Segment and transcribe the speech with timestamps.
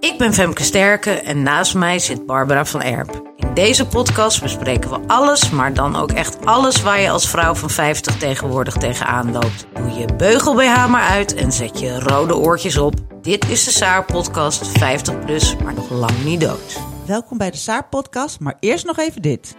[0.00, 3.32] Ik ben Femke Sterke en naast mij zit Barbara van Erp.
[3.36, 7.54] In deze podcast bespreken we alles, maar dan ook echt alles waar je als vrouw
[7.54, 9.66] van 50 tegenwoordig tegenaan loopt.
[9.74, 12.94] Doe je beugel BH maar uit en zet je rode oortjes op.
[13.22, 16.80] Dit is de Saar podcast 50 plus, maar nog lang niet dood.
[17.06, 19.56] Welkom bij de Saar podcast, maar eerst nog even dit.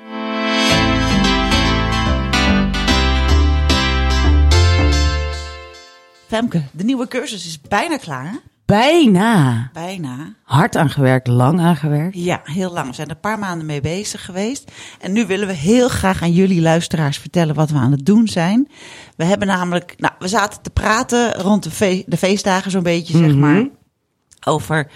[6.27, 8.50] Femke, de nieuwe cursus is bijna klaar.
[8.71, 9.69] Bijna.
[9.73, 10.33] Bijna.
[10.43, 12.15] Hard aan gewerkt, lang aan gewerkt.
[12.15, 12.87] Ja, heel lang.
[12.87, 14.71] We zijn er een paar maanden mee bezig geweest.
[14.99, 18.27] En nu willen we heel graag aan jullie luisteraars vertellen wat we aan het doen
[18.27, 18.67] zijn.
[19.15, 23.17] We hebben namelijk, nou, we zaten te praten rond de, fe- de feestdagen zo'n beetje,
[23.17, 23.67] zeg maar.
[24.45, 24.91] Over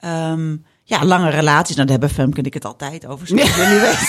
[0.00, 1.76] ehm, ja, lange relaties.
[1.76, 4.06] Nou, daar hebben Femke en ik het altijd over, zoals jullie weten.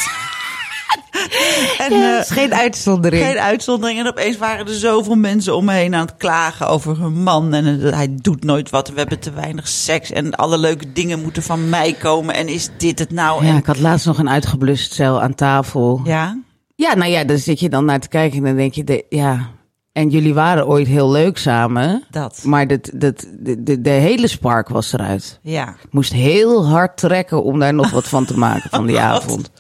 [1.78, 3.24] en, Ja, eh, geen uitzondering.
[3.26, 4.00] geen uitzondering.
[4.00, 7.54] En opeens waren er zoveel mensen om me heen aan het klagen over hun man.
[7.54, 8.90] En eh, hij doet nooit wat.
[8.90, 10.12] We hebben te weinig seks.
[10.12, 12.36] En alle leuke dingen moeten van mij komen.
[12.36, 13.44] En is dit het nou?
[13.46, 16.02] Ja, En, ik had laatst nog een uitgeblust cel aan tafel.
[16.04, 16.38] Ja.
[16.76, 19.06] ja, nou ja, daar zit je dan naar te kijken en dan denk je, de,
[19.10, 19.48] ja.
[19.92, 22.04] En jullie waren ooit heel leuk samen.
[22.12, 22.40] dat.
[22.44, 25.40] Maar dat, dat, de, de, de hele spark was eruit.
[25.42, 29.52] Ja, moest heel hard trekken om daar nog wat van te maken van die avond.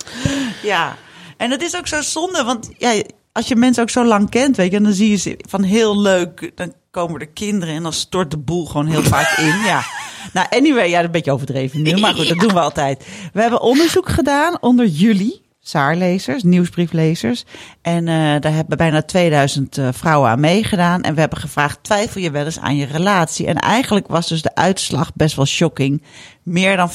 [0.63, 0.95] ja.
[1.39, 2.43] En het is ook zo zonde.
[2.43, 3.01] Want ja,
[3.31, 4.77] als je mensen ook zo lang kent, weet je.
[4.77, 6.51] En dan zie je ze van heel leuk.
[6.55, 9.59] Dan komen er kinderen en dan stort de boel gewoon heel vaak in.
[9.65, 9.83] Ja.
[10.33, 11.97] Nou, anyway, ja, dat een beetje overdreven nu.
[11.97, 13.05] Maar goed, dat doen we altijd.
[13.33, 15.41] We hebben onderzoek gedaan onder jullie.
[15.61, 17.45] Saarlezers, nieuwsbrieflezers.
[17.81, 21.01] En eh, daar hebben bijna 2000 eh, vrouwen aan meegedaan.
[21.01, 23.47] En we hebben gevraagd: twijfel je wel eens aan je relatie?
[23.47, 26.03] En eigenlijk was dus de uitslag best wel shocking.
[26.44, 26.94] Meer dan 50%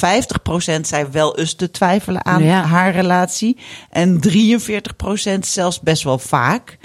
[0.81, 2.63] zei wel eens te twijfelen aan Ja.
[2.65, 3.59] haar relatie.
[3.91, 6.79] En 43% zelfs best wel vaak.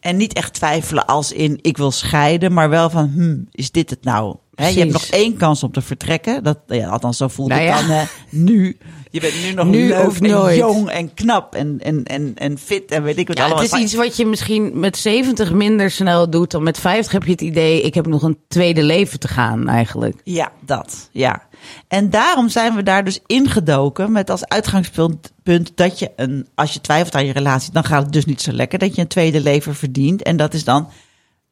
[0.00, 3.90] En niet echt twijfelen als in ik wil scheiden, maar wel van hmm, is dit
[3.90, 4.36] het nou?
[4.56, 6.42] Je hebt nog één kans om te vertrekken.
[6.42, 7.86] Dat, ja, althans, zo voelt Nou het ja.
[7.86, 8.76] dan nu.
[9.16, 10.56] Je bent nu nog Nu leuk of en nooit.
[10.56, 13.62] jong en knap en, en, en, en fit en weet ik wat Ja, allemaal.
[13.62, 17.24] het is iets wat je misschien met 70 minder snel doet dan met 50 heb
[17.24, 20.20] je het idee, ik heb nog een tweede leven te gaan eigenlijk.
[20.24, 21.08] Ja, dat.
[21.12, 21.42] Ja.
[21.88, 26.72] En daarom zijn we daar dus ingedoken met als uitgangspunt punt dat je een, als
[26.72, 29.08] je twijfelt aan je relatie, dan gaat het dus niet zo lekker dat je een
[29.08, 30.22] tweede leven verdient.
[30.22, 30.88] En dat is dan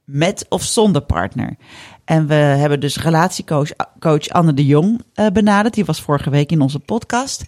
[0.05, 1.57] met of zonder partner.
[2.05, 5.75] En we hebben dus relatiecoach coach Anne de Jong eh, benaderd.
[5.75, 7.45] Die was vorige week in onze podcast.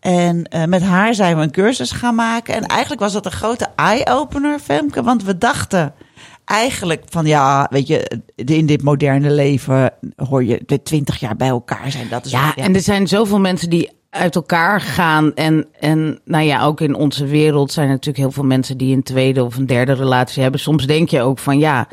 [0.00, 2.54] En eh, met haar zijn we een cursus gaan maken.
[2.54, 5.02] En eigenlijk was dat een grote eye-opener, Femke.
[5.02, 5.94] Want we dachten
[6.44, 11.48] eigenlijk van ja, weet je, in dit moderne leven hoor je de twintig jaar bij
[11.48, 12.08] elkaar zijn.
[12.08, 15.34] Dat is Ja, en er zijn zoveel mensen die uit elkaar gaan.
[15.34, 18.96] En, en nou ja, ook in onze wereld zijn er natuurlijk heel veel mensen die
[18.96, 20.60] een tweede of een derde relatie hebben.
[20.60, 21.88] Soms denk je ook van ja,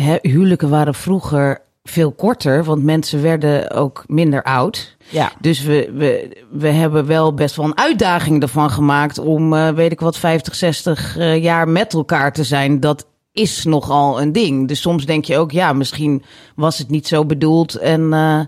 [0.00, 4.96] hè, huwelijken waren vroeger veel korter, want mensen werden ook minder oud.
[5.08, 5.32] Ja.
[5.40, 9.92] Dus we, we, we hebben wel best wel een uitdaging ervan gemaakt om, eh, weet
[9.92, 12.80] ik wat, 50, 60 eh, jaar met elkaar te zijn.
[12.80, 14.68] Dat is nogal een ding.
[14.68, 16.22] Dus soms denk je ook, ja, misschien
[16.54, 18.40] was het niet zo bedoeld en eh,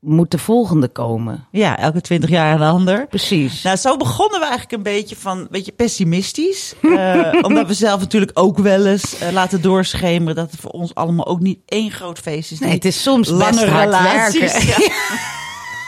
[0.00, 1.46] moet de volgende komen.
[1.50, 3.06] ja, elke twintig jaar een ander.
[3.06, 3.62] Precies.
[3.62, 6.74] Nou, zo begonnen we eigenlijk een beetje van, een beetje pessimistisch.
[7.00, 10.94] Eh, omdat we zelf natuurlijk ook wel eens eh, laten doorschemeren dat het voor ons
[10.94, 12.58] allemaal ook niet één groot feest is.
[12.58, 14.40] nee, het is soms lange best hard relaties.
[14.40, 14.92] werken.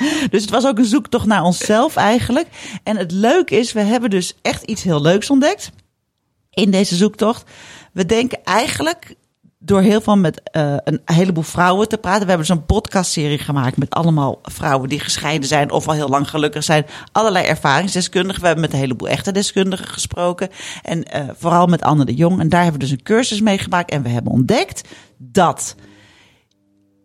[0.02, 0.28] Ja.
[0.30, 2.46] Dus het was ook een zoektocht naar onszelf eigenlijk.
[2.82, 5.70] En het leuke is, we hebben dus echt iets heel leuks ontdekt
[6.50, 7.50] in deze zoektocht.
[7.92, 9.14] We denken eigenlijk
[9.64, 12.22] door heel veel met eh, een heleboel vrouwen te praten.
[12.22, 16.30] We hebben zo'n podcastserie gemaakt met allemaal vrouwen die gescheiden zijn of al heel lang
[16.30, 16.86] gelukkig zijn.
[17.12, 18.40] Allerlei ervaringsdeskundigen.
[18.40, 20.48] We hebben met een heleboel echte deskundigen gesproken.
[20.82, 22.40] En eh, vooral met Anne de Jong.
[22.40, 23.90] En daar hebben we dus een cursus mee gemaakt.
[23.90, 24.88] En we hebben ontdekt
[25.18, 25.74] dat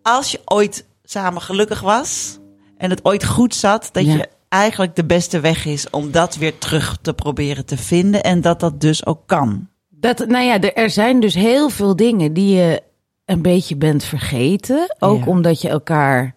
[0.01, 2.37] als je ooit samen gelukkig was
[2.77, 4.13] en het ooit goed zat, dat Ja.
[4.13, 8.23] je eigenlijk de beste weg is om dat weer terug te proberen te vinden.
[8.23, 9.67] En dat dat dus ook kan.
[9.99, 12.81] Dat, nou ja, er, zijn dus heel veel dingen die je
[13.25, 14.95] een beetje bent vergeten.
[14.99, 15.25] Ook Ja.
[15.31, 16.35] omdat je elkaar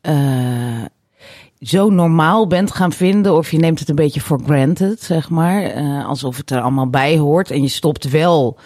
[0.00, 0.84] eh,
[1.58, 3.34] zo normaal bent gaan vinden.
[3.34, 5.62] Of je neemt het een beetje for granted, zeg maar.
[5.62, 7.50] Eh, alsof het er allemaal bij hoort.
[7.50, 8.58] En je stopt wel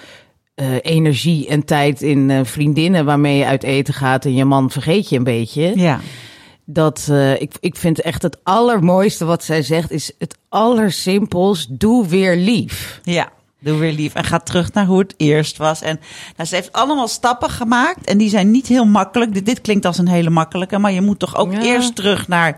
[0.55, 5.09] eh, energie en tijd in vriendinnen waarmee je uit eten gaat en je man vergeet
[5.09, 5.73] je een beetje.
[5.79, 6.01] Ja.
[6.65, 11.67] Dat ik, ik vind echt het allermooiste wat zij zegt is het allersimpels.
[11.71, 13.01] Doe weer lief.
[13.03, 14.15] Ja, doe weer lief.
[14.15, 15.83] En ga terug naar hoe het eerst was.
[15.83, 16.01] En
[16.37, 18.05] nou, ze heeft allemaal stappen gemaakt.
[18.07, 19.35] En die zijn niet heel makkelijk.
[19.35, 20.79] Dit, dit klinkt als een hele makkelijke.
[20.79, 21.63] Maar je moet toch ook Ja.
[21.63, 22.57] eerst terug naar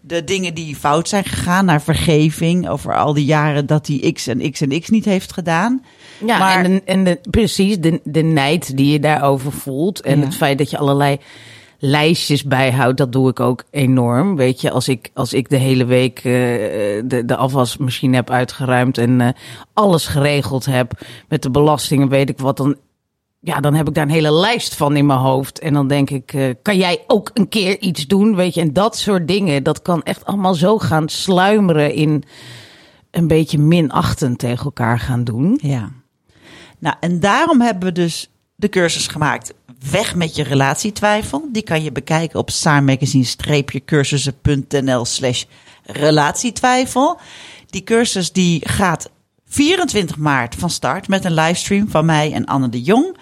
[0.00, 1.64] de dingen die fout zijn gegaan.
[1.64, 5.32] Naar vergeving over al die jaren dat hij X en X en X niet heeft
[5.32, 5.84] gedaan.
[6.26, 10.00] Ja, Maar- en, de, en de, precies de, de nijd die je daarover voelt.
[10.00, 10.24] En Ja.
[10.24, 11.18] het feit dat je allerlei
[11.78, 14.36] lijstjes bijhoudt, dat doe ik ook enorm.
[14.36, 16.22] Weet je, als ik, als ik de hele week eh,
[17.04, 19.28] de, de afwasmachine heb uitgeruimd en eh,
[19.72, 22.76] alles geregeld heb met de belastingen, weet ik wat, dan,
[23.40, 25.58] ja, dan heb ik daar een hele lijst van in mijn hoofd.
[25.58, 28.36] En dan denk ik, eh, kan jij ook een keer iets doen?
[28.36, 32.24] Weet je, en dat soort dingen, dat kan echt allemaal zo gaan sluimeren in
[33.10, 35.58] een beetje minachtend tegen elkaar gaan doen.
[35.62, 35.90] Ja.
[36.78, 39.54] Nou, en daarom hebben we dus de cursus gemaakt.
[39.90, 41.48] Weg met je relatietwijfel.
[41.52, 45.44] Die kan je bekijken op saarmagazine-cursussen.nl slash
[45.84, 47.18] relatietwijfel.
[47.66, 49.10] Die cursus die gaat
[49.48, 53.16] 24 maart van start met een livestream van mij en Anne de Jong.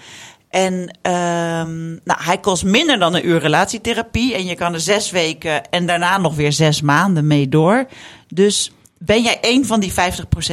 [0.51, 4.35] En ehm, nou, hij kost minder dan een uur relatietherapie.
[4.35, 7.87] En je kan er zes weken en daarna nog weer zes maanden mee door.
[8.29, 9.95] Dus ben jij een van die 50%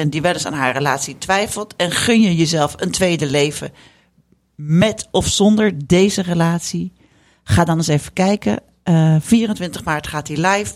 [0.10, 1.76] die wel eens aan haar relatie twijfelt?
[1.76, 3.72] En gun je jezelf een tweede leven
[4.68, 6.92] met of zonder deze relatie?
[7.44, 8.60] Ga dan eens even kijken.
[8.84, 10.74] Eh, 24 maart gaat hij live.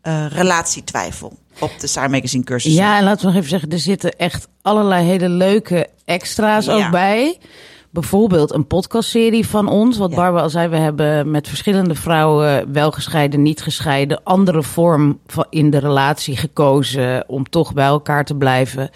[0.00, 2.74] eh, relatietwijfel op de Saar Magazine cursus.
[2.74, 6.74] Ja, en laten we nog even zeggen, er zitten echt allerlei hele leuke extra's Ja.
[6.86, 7.38] ook bij.
[7.90, 9.98] Bijvoorbeeld een podcastserie van ons.
[9.98, 10.16] Wat Ja.
[10.16, 15.46] Barbara al zei, we hebben met verschillende vrouwen, wel gescheiden, niet gescheiden, andere vorm van
[15.50, 18.90] in de relatie gekozen om toch bij elkaar te blijven.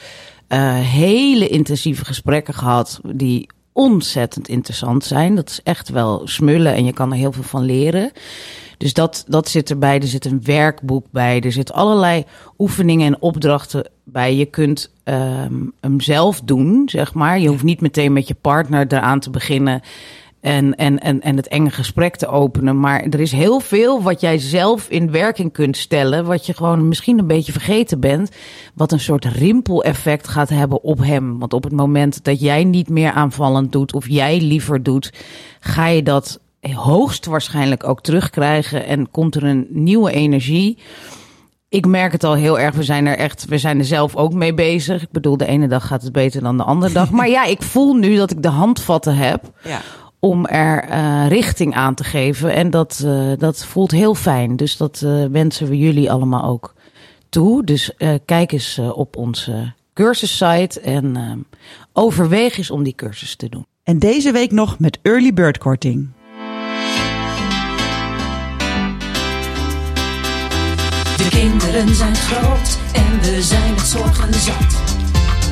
[0.48, 5.34] Eh, hele intensieve gesprekken gehad die ontzettend interessant zijn.
[5.34, 8.12] Dat is echt wel smullen en je kan er heel veel van leren.
[8.78, 10.00] Dus dat, dat zit erbij.
[10.00, 11.40] Er zit een werkboek bij.
[11.40, 12.24] Er zitten allerlei
[12.58, 14.34] oefeningen en opdrachten bij.
[14.34, 17.38] Je kunt ehm, hem zelf doen, zeg maar.
[17.38, 19.80] Je hoeft niet meteen met je partner eraan te beginnen.
[20.44, 22.80] En, en, en, en het enge gesprek te openen.
[22.80, 26.24] Maar er is heel veel wat jij zelf in werking kunt stellen.
[26.24, 28.30] Wat je gewoon misschien een beetje vergeten bent.
[28.74, 31.38] Wat een soort rimpeleffect gaat hebben op hem.
[31.38, 33.94] Want op het moment dat jij niet meer aanvallend doet.
[33.94, 35.12] Of jij liever doet.
[35.60, 38.86] Ga je dat hoogstwaarschijnlijk ook terugkrijgen.
[38.86, 40.78] En komt er een nieuwe energie.
[41.68, 42.74] Ik merk het al heel erg.
[42.74, 45.02] We zijn er echt, we zijn er zelf ook mee bezig.
[45.02, 47.10] Ik bedoel, de ene dag gaat het beter dan de andere dag.
[47.18, 49.80] Maar ja, ik voel nu dat ik de handvatten heb Ja.
[50.24, 52.54] Om er eh, richting aan te geven.
[52.54, 54.56] En dat, eh, dat voelt heel fijn.
[54.56, 56.74] Dus dat eh, wensen we jullie allemaal ook
[57.28, 57.64] toe.
[57.64, 61.46] Dus eh, kijk eens op onze cursussite en
[61.92, 63.66] overweeg eens om die cursus te doen.
[63.82, 66.08] En deze week nog met early bird korting.
[71.16, 74.82] De kinderen zijn groot en we zijn het zorgen zat.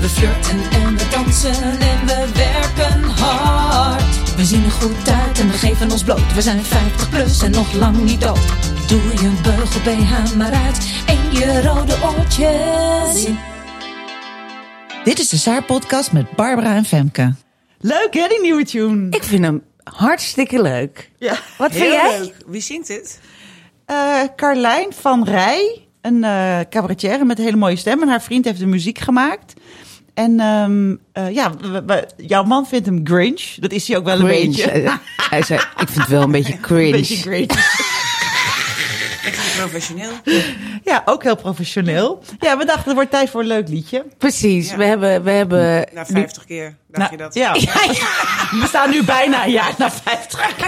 [0.00, 4.21] We flirten en we dansen en we werken hard.
[4.36, 6.34] We zien er goed uit en we geven ons bloot.
[6.34, 8.46] We zijn 50 plus en nog lang niet dood.
[8.88, 13.26] Doe je beugel BH maar uit en je rode oortjes.
[15.04, 17.34] Dit is de Saar podcast met Barbara en Femke.
[17.80, 19.06] Leuk hè, die nieuwe tune.
[19.10, 21.10] Ik vind hem hartstikke leuk.
[21.18, 21.34] Ja.
[21.58, 22.18] Wat vind Heel jij?
[22.20, 22.34] leuk.
[22.46, 23.20] Wie zingt dit?
[23.86, 28.02] Eh, Carlijn van Rij, een eh cabaretière met een hele mooie stem.
[28.02, 29.52] En haar vriend heeft de muziek gemaakt.
[30.14, 33.42] En ehm, eh, ja, we- we- jouw man vindt hem Grinch.
[33.60, 34.46] Dat is hij ook wel een Cringe.
[34.46, 34.98] beetje.
[35.30, 36.84] Hij zei, ik vind het wel een beetje cringe.
[36.86, 37.50] Een beetje Grinch.
[39.24, 40.10] Echt professioneel.
[40.84, 42.22] Ja, ook heel professioneel.
[42.38, 44.04] Ja, we dachten, het wordt tijd voor een leuk liedje.
[44.18, 44.76] Precies, Ja.
[44.76, 47.34] we hebben, we hebben Na 50 keer dacht je dat.
[47.34, 47.78] Nou, Ja,
[48.50, 50.40] we staan nu bijna een jaar na 50.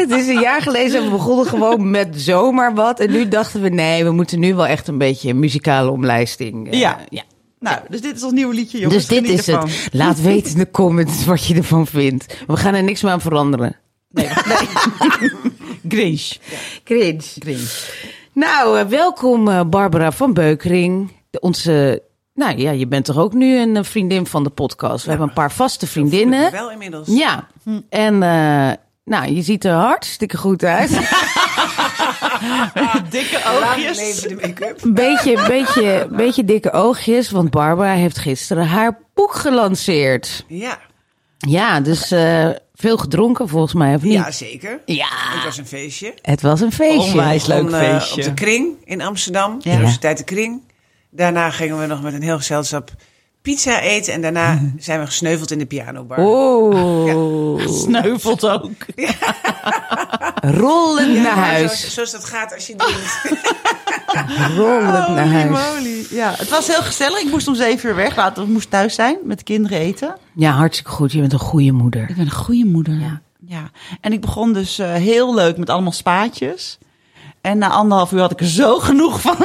[0.08, 3.00] Het is een jaar geleden we begonnen gewoon met zomaar wat.
[3.00, 6.70] En nu dachten we, nee, we moeten nu wel echt een beetje een muzikale omlijsting.
[6.70, 6.98] eh, Ja.
[7.08, 7.22] ja.
[7.58, 9.06] Nou, dus dit is ons nieuwe liedje, jongens.
[9.06, 9.68] Dus dit is ervan.
[9.68, 9.88] het.
[9.92, 12.36] Laat weten in de comments wat je ervan vindt.
[12.46, 13.76] We gaan er niks meer aan veranderen.
[14.10, 15.30] Nee, nee.
[15.88, 16.36] Grinch.
[16.84, 17.22] Cringe.
[17.38, 17.88] Grinch.
[18.32, 21.10] Nou, eh, welkom eh, Barbara van Beukering.
[21.30, 22.02] De- onze,
[22.34, 25.04] nou ja, je bent toch ook nu een vriendin van de podcast.
[25.04, 26.52] We hebben een paar vaste vriendinnen.
[26.52, 27.08] Wel inmiddels.
[27.08, 27.48] Ja,
[27.88, 28.70] en eh,
[29.04, 30.90] nou, je ziet er hartstikke goed uit.
[33.10, 33.98] Dikke Lang oogjes.
[33.98, 34.82] leven de make-up.
[34.82, 40.44] Een beetje, beetje, beetje dikke oogjes, want Barbara heeft gisteren haar boek gelanceerd.
[40.48, 40.78] Ja.
[41.38, 44.12] Ja, dus eh, veel gedronken volgens mij, of niet?
[44.12, 44.80] ja, zeker.
[44.84, 46.14] Ja, Het was een feestje.
[46.22, 47.10] het was een feestje.
[47.10, 48.16] Onwijs leuk Om, eh, feestje.
[48.16, 49.56] op de Kring in Amsterdam.
[49.60, 49.72] Ja.
[49.74, 50.62] Universiteit de Kring.
[51.10, 52.90] Daarna gingen we nog met een heel gezelschap
[53.42, 56.18] pizza eten en daarna zijn we gesneuveld in de pianobar.
[56.18, 58.70] Oh, Sneuvelt ook.
[60.40, 61.66] rollend Ja, naar huis.
[61.80, 63.20] Zoals, zoals dat gaat als je drinkt.
[64.56, 65.48] Rollend naar huis.
[65.74, 66.06] moly.
[66.10, 67.18] Ja, het was heel gezellig.
[67.20, 68.16] Ik moest om zeven uur weg.
[68.16, 70.16] Later, ik moest thuis zijn met de kinderen eten.
[70.34, 71.12] Ja, hartstikke goed.
[71.12, 72.08] Je bent een goede moeder.
[72.08, 72.94] Ik ben een goede moeder.
[72.94, 73.20] Ja.
[73.46, 73.70] ja.
[74.00, 76.78] En ik begon dus eh, heel leuk met allemaal spaatjes.
[77.40, 79.36] En na anderhalf uur had ik er zo genoeg van.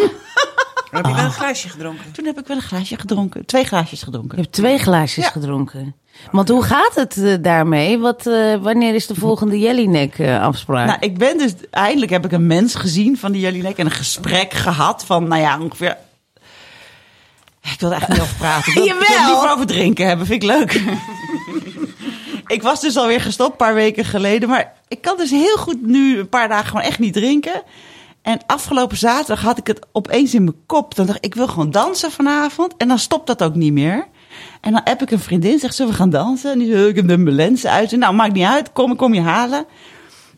[1.01, 2.11] Maar heb je wel een glaasje gedronken?
[2.11, 3.45] Toen heb ik wel een glaasje gedronken.
[3.45, 4.37] Twee glaasjes Je gedronken.
[4.37, 5.29] hebt twee glaasjes Ja.
[5.31, 5.95] gedronken.
[6.31, 7.99] Want hoe gaat het eh, daarmee?
[7.99, 10.87] Wat, eh, wanneer is de volgende Jellinek eh, afspraak?
[10.87, 11.53] Nou, ik ben dus...
[11.71, 13.77] Eindelijk heb ik een mens gezien van die Jellinek.
[13.77, 15.97] En een gesprek gehad van, nou ja, ongeveer...
[17.61, 18.71] Ik wil er eigenlijk niet over praten.
[18.71, 20.25] Ik wil, ik wil het liever over drinken hebben.
[20.25, 20.81] Vind ik leuk.
[22.55, 24.49] ik was dus alweer gestopt, een paar weken geleden.
[24.49, 27.61] Maar ik kan dus heel goed nu een paar dagen gewoon echt niet drinken.
[28.25, 30.95] En afgelopen zaterdag had ik het opeens in mijn kop.
[30.95, 32.73] Dan dacht ik, ik wil gewoon dansen vanavond.
[32.77, 34.07] En dan stopt dat ook niet meer.
[34.61, 36.51] En dan heb ik een vriendin, zegt ze, we gaan dansen.
[36.51, 37.93] En die zegt, ik heb de lenzen uit.
[37.93, 39.65] En nou, maakt niet uit, kom, ik kom je halen.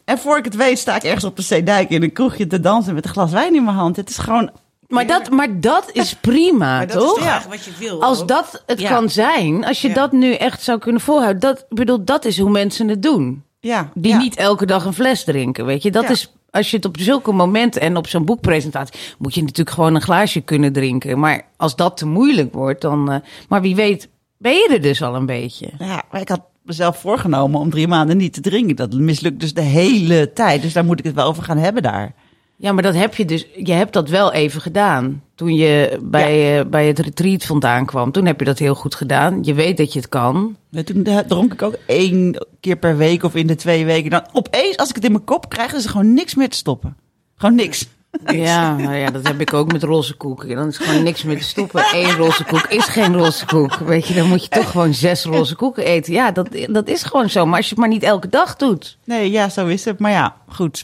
[0.06, 2.60] En voor ik het weet sta ik ergens op de Zeedijk in een kroegje te
[2.60, 3.96] dansen met een glas wijn in mijn hand.
[3.96, 4.51] Het is gewoon...
[4.88, 7.17] maar, dat, maar dat is prima, Maar dat toch?
[7.17, 8.01] is toch eigenlijk wat je wil?
[8.03, 8.27] Als ook?
[8.27, 8.89] dat het Ja.
[8.89, 9.94] kan zijn, als je Ja.
[9.94, 13.44] dat nu echt zou kunnen volhouden, dat, bedoel, dat is hoe mensen het doen.
[13.60, 14.17] Ja, Die ja.
[14.17, 15.91] niet elke dag een fles drinken, weet je.
[15.91, 16.10] Dat Ja.
[16.10, 19.95] is, als je het op zulke momenten en op zo'n boekpresentatie, moet je natuurlijk gewoon
[19.95, 21.19] een glaasje kunnen drinken.
[21.19, 25.01] Maar als dat te moeilijk wordt, dan, eh, maar wie weet, ben je er dus
[25.01, 25.69] al een beetje.
[25.77, 28.75] Ja, maar ik had mezelf voorgenomen om drie maanden niet te drinken.
[28.75, 30.61] Dat mislukt dus de hele tijd.
[30.61, 32.13] Dus daar moet ik het wel over gaan hebben daar.
[32.59, 35.23] Ja, maar dat heb je dus, je hebt dat wel even gedaan.
[35.35, 38.95] Toen je bij, eh, bij het retreat vandaan kwam, toen heb je dat heel goed
[38.95, 39.43] gedaan.
[39.43, 40.55] Je weet dat je het kan.
[40.69, 44.09] Ja, Toen dronk ik ook één keer per week of in de twee weken.
[44.09, 46.57] Dan opeens, als ik het in mijn kop krijg, is er gewoon niks meer te
[46.57, 46.97] stoppen.
[47.35, 47.87] Gewoon niks.
[48.25, 50.49] Ja, nou ja, dat heb ik ook met roze koek.
[50.49, 51.83] Dan is gewoon niks meer te stoppen.
[51.93, 53.75] Eén roze koek is geen roze koek.
[53.75, 56.13] Weet je, dan moet je toch gewoon zes roze koeken eten.
[56.13, 57.45] Ja, dat, dat is gewoon zo.
[57.45, 58.97] Maar als je het maar niet elke dag doet.
[59.03, 59.99] Nee, ja, zo is het.
[59.99, 60.83] Maar ja, goed.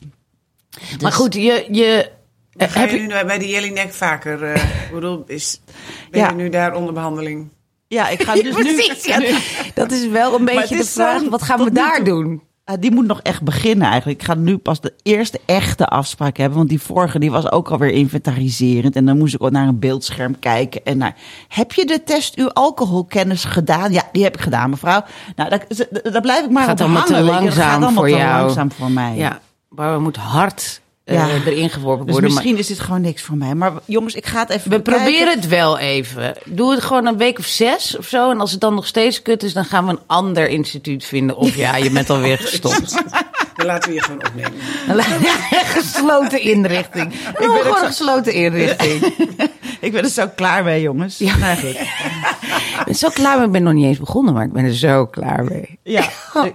[1.02, 1.66] Maar goed, je...
[1.72, 2.10] je
[2.52, 4.44] Dan ga heb je je, nu bij die Jellinek vaker...
[4.44, 5.62] eh, ik bedoel, is,
[6.12, 6.30] ben Ja.
[6.30, 7.50] je nu daar onder behandeling?
[7.88, 8.56] Ja, ik ga dus
[9.20, 9.36] nu...
[9.74, 11.24] Dat is wel een beetje de vraag.
[11.30, 12.42] Wat gaan we daar doen?
[12.66, 14.22] Ah, die moet nog echt beginnen eigenlijk.
[14.22, 16.58] Ik ga nu pas de eerste echte afspraak hebben.
[16.58, 18.96] Want die vorige die was ook alweer inventariserend.
[18.96, 20.86] En dan moest ik ook naar een beeldscherm kijken.
[20.86, 21.16] En naar,
[21.48, 23.92] heb je de test uw alcoholkennis gedaan?
[23.92, 25.04] Ja, die heb ik gedaan, mevrouw.
[25.36, 25.66] Nou, daar,
[26.12, 27.28] daar blijf ik maar Gaat op allemaal te hangen.
[27.28, 28.40] Dat gaat langzaam allemaal voor te jou.
[28.44, 29.16] langzaam voor mij.
[29.16, 29.40] Ja,
[29.76, 31.28] maar we moeten hard eh, Ja.
[31.46, 32.34] erin geworpen Dus worden.
[32.34, 33.56] maar- misschien is dit gewoon niks voor mij.
[33.56, 35.04] Maar jongens, ik ga het even We bekijken.
[35.04, 36.34] proberen het wel even.
[36.46, 38.32] Doe het gewoon een week of zes of zo.
[38.32, 41.36] En als het dan nog steeds kut is, dan gaan we een ander instituut vinden.
[41.38, 42.92] Of ja, je bent alweer gestopt.
[43.56, 44.52] Dan laten we je gewoon opnemen.
[45.52, 47.14] gesloten inrichting.
[47.14, 49.02] Ik ben gewoon een gesloten inrichting.
[49.82, 51.18] Ik ben er zo klaar mee, jongens.
[51.18, 51.70] Ja, nou, goed.
[51.70, 53.46] Ik ben zo klaar mee.
[53.46, 55.80] Ik ben nog niet eens begonnen, maar ik ben er zo klaar mee.
[55.84, 56.04] ja.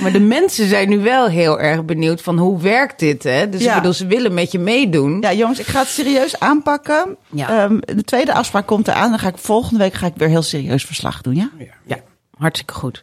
[0.00, 3.48] Maar de mensen zijn nu wel heel erg benieuwd van hoe werkt dit, hè?
[3.48, 3.68] Dus Ja.
[3.70, 5.20] ik bedoel, ze willen met je meedoen.
[5.20, 7.16] Ja, jongens, ik ga het serieus aanpakken.
[7.30, 7.48] Ja.
[7.64, 9.10] Ehm, de tweede afspraak komt eraan.
[9.10, 11.50] Dan ga ik volgende week ga ik weer heel serieus verslag doen, ja?
[11.86, 11.96] Ja,
[12.38, 13.02] hartstikke goed.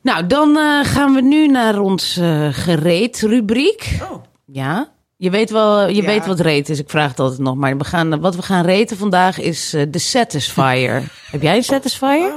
[0.00, 3.98] Nou, dan eh, gaan we nu naar ons eh gereed rubriek.
[4.10, 6.06] Oh, Ja, je weet wel, je Ja.
[6.06, 6.78] weet wat reet is.
[6.78, 9.82] Ik vraag het altijd nog, maar we gaan, wat we gaan reten vandaag is eh,
[9.88, 11.02] de Satisfier.
[11.32, 12.32] Heb jij een Satisfier?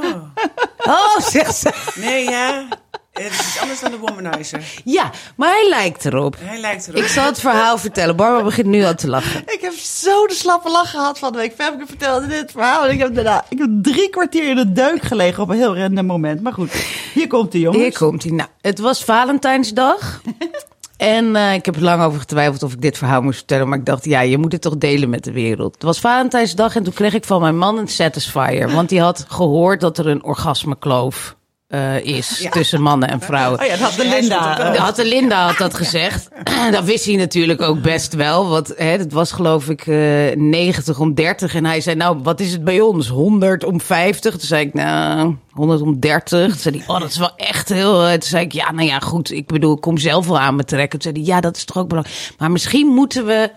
[0.77, 1.91] Oh, zegt ze.
[1.95, 2.67] nee, ja.
[3.11, 4.63] Het is iets anders dan de womanizer.
[4.83, 6.35] Ja, maar hij lijkt erop.
[6.39, 7.01] Hij lijkt erop.
[7.01, 8.15] Ik zal het verhaal vertellen.
[8.15, 9.41] Barbara begint nu al te lachen.
[9.45, 11.53] Ik heb zo de slappe lach gehad van de week.
[11.57, 12.85] Femke vertelde dit verhaal.
[12.85, 15.77] En ik heb daarna ik heb drie kwartier in de deuk gelegen op een heel
[15.77, 16.41] random moment.
[16.41, 16.71] Maar goed,
[17.13, 17.83] hier komt de jongens.
[17.83, 18.31] Hier komt hij.
[18.31, 20.21] Nou, het was Valentijnsdag.
[20.97, 23.69] En eh, ik heb er lang over getwijfeld of ik dit verhaal moest vertellen.
[23.69, 25.73] Maar ik dacht, ja, je moet het toch delen met de wereld.
[25.73, 28.71] Het was Valentijnsdag en toen kreeg ik van mijn man een Satisfier.
[28.71, 31.35] Want die had gehoord dat er een orgasmekloof
[31.69, 32.49] eh, is Ja.
[32.49, 33.59] tussen mannen en vrouwen.
[33.59, 34.75] Oh ja, dat had de Linda.
[34.77, 36.27] had de Linda had dat gezegd.
[36.71, 38.47] dat wist hij natuurlijk ook best wel.
[38.49, 41.55] Want hè, het was geloof ik eh 90 om 30.
[41.55, 43.07] En hij zei, nou, wat is het bij ons?
[43.07, 44.31] 100 om 50?
[44.31, 46.47] Toen zei ik, nou, 100 om 30.
[46.49, 48.03] Toen zei hij, oh, dat is wel echt heel...
[48.03, 49.31] eh, Toen zei ik, ja, nou ja, goed.
[49.31, 50.99] Ik bedoel, ik kom zelf wel aan me trekken.
[50.99, 52.31] Toen zei hij, ja, dat is toch ook belangrijk.
[52.37, 53.49] Maar misschien moeten we,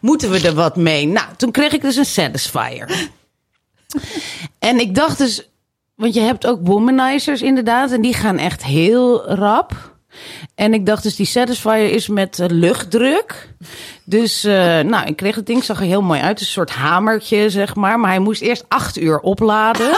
[0.00, 1.06] moeten we er wat mee.
[1.06, 2.88] Nou, toen kreeg ik dus een Satisfier.
[4.58, 5.48] En ik dacht dus,
[5.96, 9.94] want je hebt ook womanizers inderdaad, en die gaan echt heel rap.
[10.54, 13.54] En ik dacht dus, die Satisfier is met eh, luchtdruk.
[14.04, 16.40] Dus, eh, nou, ik kreeg het ding, zag er heel mooi uit.
[16.40, 18.00] Een soort hamertje, zeg maar.
[18.00, 19.90] Maar hij moest eerst acht uur opladen.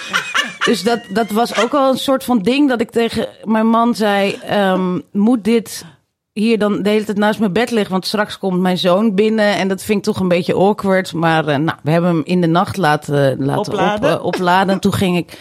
[0.64, 3.94] dus dat, dat was ook al een soort van ding dat ik tegen mijn man
[3.94, 4.38] zei...
[4.42, 5.84] ehm, moet dit
[6.38, 7.88] hier dan de hele tijd naast mijn bed lig.
[7.88, 9.56] Want straks komt mijn zoon binnen.
[9.56, 11.12] En dat vind ik toch een beetje awkward.
[11.12, 14.12] Maar eh, nou, we hebben hem in de nacht laten, laten Opladen.
[14.12, 14.80] Op, eh, opladen.
[14.80, 15.38] Toen ging ik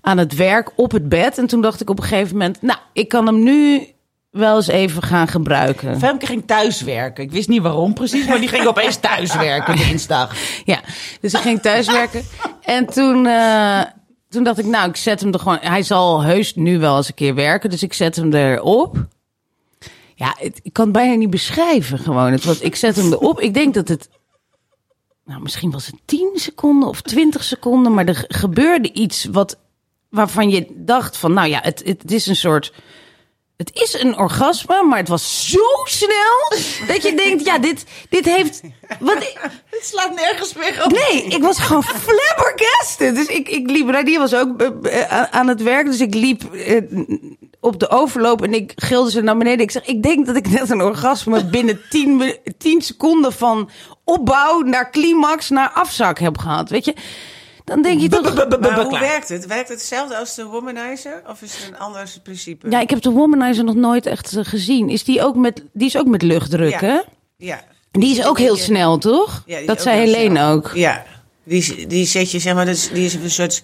[0.00, 1.38] aan het werk op het bed.
[1.38, 2.62] En toen dacht ik op een gegeven moment...
[2.62, 3.86] Nou, ik kan hem nu
[4.30, 5.98] wel eens even gaan gebruiken.
[5.98, 7.24] Femke ging thuiswerken.
[7.24, 10.34] Ik wist niet waarom precies, maar die ging opeens thuiswerken dinsdag.
[10.64, 10.80] Ja,
[11.20, 12.22] dus ik ging thuiswerken.
[12.62, 13.80] en toen, eh,
[14.28, 15.58] toen dacht ik, nou, ik zet hem er gewoon...
[15.60, 19.06] Hij zal heus nu wel eens een keer werken, dus ik zet hem erop.
[20.20, 22.32] Ja, het, ik kan het bijna niet beschrijven gewoon.
[22.32, 23.40] Het was, ik zet hem erop.
[23.40, 24.08] Ik denk dat het...
[25.24, 29.58] Nou, misschien was het 10 seconden of 20 seconden, maar er ge- gebeurde iets wat,
[30.08, 32.72] waarvan je dacht van, nou ja, het, het is een soort...
[33.56, 38.24] Het is een orgasme, maar het was zo snel dat je denkt, ja, dit, dit
[38.24, 38.60] heeft...
[39.00, 39.34] Wat,
[39.64, 40.90] Het slaat nergens meer op.
[40.92, 43.14] Nee, ik was gewoon flabbergasted.
[43.14, 46.54] Dus ik, ik liep, Radier was ook eh, eh, aan het werk, dus ik liep
[46.54, 46.82] eh,
[47.60, 49.60] op de overloop en ik gilde ze naar beneden.
[49.60, 53.70] Ik zeg, ik denk dat ik net een orgasme binnen 10, mi- 10 seconden van
[54.04, 56.70] opbouw naar climax naar afzak heb gehad.
[56.70, 56.94] Weet je,
[57.64, 58.34] dan denk je toch...
[58.60, 59.46] Maar hoe werkt het?
[59.46, 61.22] Werkt het hetzelfde als de womanizer?
[61.28, 62.70] Of is het een ander principe?
[62.70, 64.88] Ja, ik heb de womanizer nog nooit echt eh, gezien.
[64.88, 66.86] Is die ook met, die is ook met luchtdruk, Ja.
[66.86, 66.98] hè?
[67.36, 67.60] Ja.
[67.90, 69.42] Die is ook heel snel, toch?
[69.46, 70.70] Ja, dat zei Helene ook.
[70.74, 71.04] Ja.
[71.50, 73.62] Die, die zet je, zeg maar, die is een soort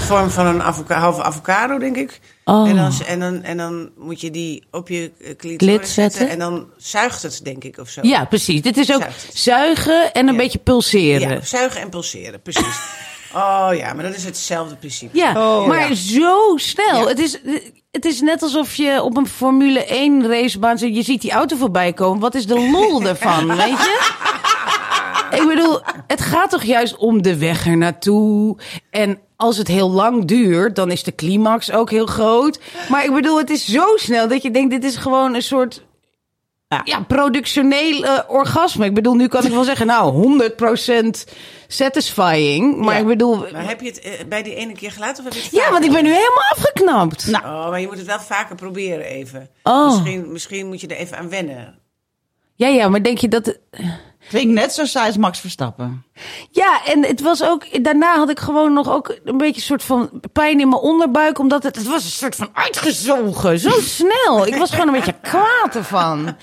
[0.00, 2.20] vorm van een avoca halve avocado, denk ik.
[2.44, 2.68] Oh.
[2.68, 6.18] En, dan, en, dan, en dan moet je die op je eh, Klit clitoris zetten.
[6.18, 6.28] zetten.
[6.28, 8.00] En dan zuigt het, denk ik, of zo.
[8.02, 8.62] Ja, precies.
[8.62, 10.40] Dit is ook zuigen en een Ja.
[10.40, 11.28] beetje pulseren.
[11.28, 12.78] Ja, zuigen en pulseren, precies.
[13.34, 15.16] oh ja, maar dat is hetzelfde principe.
[15.18, 15.94] Ja, Oh, maar ja.
[15.94, 17.00] zo snel.
[17.02, 17.06] Ja.
[17.08, 17.38] Het, is,
[17.90, 20.94] het is net alsof je op een Formule 1 racebaan zit.
[20.96, 22.20] Je ziet die auto voorbij komen.
[22.20, 24.10] Wat is de lol ervan, weet je?
[25.42, 28.56] Ik bedoel, het gaat toch juist om de weg er naartoe.
[28.90, 32.60] En als het heel lang duurt, dan is de climax ook heel groot.
[32.88, 35.84] Maar ik bedoel, het is zo snel dat je denkt, dit is gewoon een soort...
[36.84, 38.84] Ja, productioneel eh, orgasme.
[38.84, 40.38] Ik bedoel, nu kan ik wel zeggen, nou,
[41.22, 41.30] 100%
[41.68, 42.76] satisfying.
[42.76, 43.00] Maar Ja.
[43.00, 45.48] ik bedoel, Maar heb je het eh, bij die ene keer gelaten of heb je
[45.48, 47.26] het ja, want ik ben nu helemaal afgeknapt.
[47.26, 49.48] Nou, Oh, maar je moet het wel vaker proberen even.
[49.62, 49.86] Oh.
[49.86, 51.78] Misschien, misschien moet je er even aan wennen.
[52.54, 53.58] Ja, ja, maar denk je dat...
[54.28, 56.04] Klinkt net zo saai als Max Verstappen.
[56.50, 57.84] Ja, en het was ook...
[57.84, 61.38] Daarna had ik gewoon nog ook een beetje een soort van pijn in mijn onderbuik.
[61.38, 61.76] Omdat het...
[61.76, 63.58] Het was een soort van uitgezogen.
[63.58, 64.46] Zo snel.
[64.46, 66.36] Ik was gewoon een beetje kwaad ervan.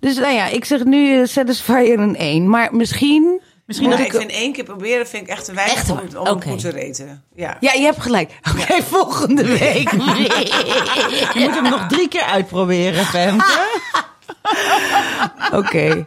[0.00, 2.48] Dus nou ja, ik zeg nu uh, Satisfyer een 1.
[2.50, 3.40] Maar misschien...
[3.66, 4.20] Misschien Maar dat ik ik...
[4.20, 6.04] vind één keer proberen vind ik echt te weinig Echt om, waar?
[6.04, 7.24] het- om het te reten.
[7.34, 7.56] Ja.
[7.60, 8.30] Ja, je hebt gelijk.
[8.54, 9.90] Oké, volgende week.
[9.90, 13.66] Je moet hem nog drie keer uitproberen, Femke.
[15.52, 16.06] Oké.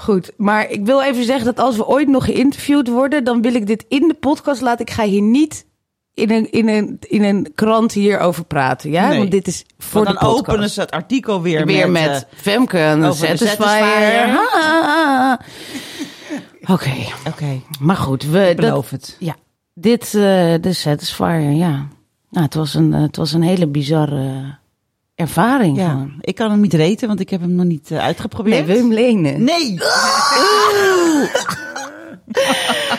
[0.00, 3.54] Goed, maar ik wil even zeggen dat als we ooit nog geïnterviewd worden, dan wil
[3.54, 4.86] ik dit in de podcast laten.
[4.86, 5.66] Ik ga hier niet
[6.14, 9.08] in een, in een, in een krant hierover praten, ja?
[9.08, 9.18] Nee.
[9.18, 10.48] Want dit is voor Want de dan podcast.
[10.50, 12.26] openen ze het artikel weer, Weer met, met...
[12.30, 13.28] eh, Femke en de over.
[16.66, 16.94] Oké,
[17.28, 18.22] Oké, maar goed.
[18.22, 19.16] We, dat, beloof het.
[19.18, 19.36] ja,
[19.74, 21.88] dit, eh, de Satisfyer, ja.
[22.30, 24.58] Nou, het was een, eh, het was een hele bizarre
[25.18, 26.14] ervaring Ja, gewoon.
[26.20, 28.66] ik kan hem niet reten, want ik heb hem nog niet eh, Nee, uitgeprobeerd.
[28.66, 29.44] wil je hem lenen?
[29.44, 29.76] Nee!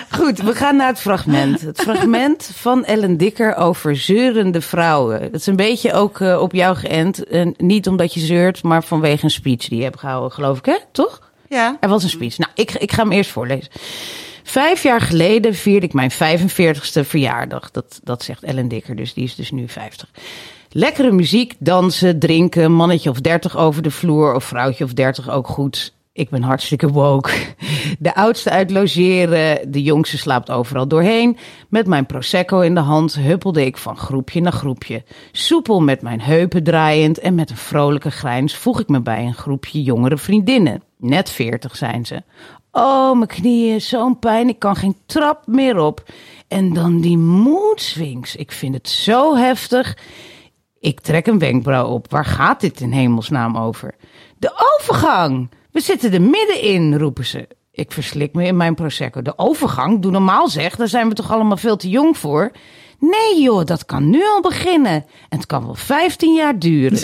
[0.09, 1.61] Goed, we gaan naar het fragment.
[1.61, 5.19] Het fragment van Ellen Dikker over zeurende vrouwen.
[5.21, 7.23] Dat is een beetje ook eh, op jou geënt.
[7.23, 10.65] En niet omdat je zeurt, maar vanwege een speech die je hebt gehouden, geloof ik,
[10.65, 10.77] hè?
[10.91, 11.31] Toch?
[11.49, 11.77] Ja.
[11.79, 12.37] Er was een speech.
[12.37, 13.69] Nou, ik, ik ga hem eerst voorlezen.
[14.43, 17.71] Vijf jaar geleden vierde ik mijn 45ste verjaardag.
[17.71, 20.09] Dat, dat zegt Ellen Dikker, dus die is dus nu 50.
[20.71, 25.47] Lekkere muziek, dansen, drinken, mannetje of 30 over de vloer of vrouwtje of 30 ook
[25.47, 25.93] goed.
[26.13, 27.31] Ik ben hartstikke woke.
[27.99, 31.37] De oudste uit logeren, de jongste slaapt overal doorheen.
[31.69, 35.03] Met mijn prosecco in de hand huppelde ik van groepje naar groepje.
[35.31, 39.33] Soepel met mijn heupen draaiend en met een vrolijke grijns voeg ik me bij een
[39.33, 40.83] groepje jongere vriendinnen.
[40.97, 42.23] Net veertig zijn ze.
[42.71, 46.03] Oh, mijn knieën, zo'n pijn, ik kan geen trap meer op.
[46.47, 49.95] En dan die mood swings, ik vind het zo heftig.
[50.79, 52.11] Ik trek een wenkbrauw op.
[52.11, 53.95] Waar gaat dit in hemelsnaam over?
[54.37, 55.49] De overgang!
[55.71, 57.47] We zitten er middenin, roepen ze.
[57.71, 59.21] Ik verslik me in mijn prosecco.
[59.21, 60.01] De overgang?
[60.01, 62.51] Doe normaal zeg, daar zijn we toch allemaal veel te jong voor?
[62.99, 65.05] Nee joh, dat kan nu al beginnen.
[65.29, 66.99] En het kan wel 15 jaar duren.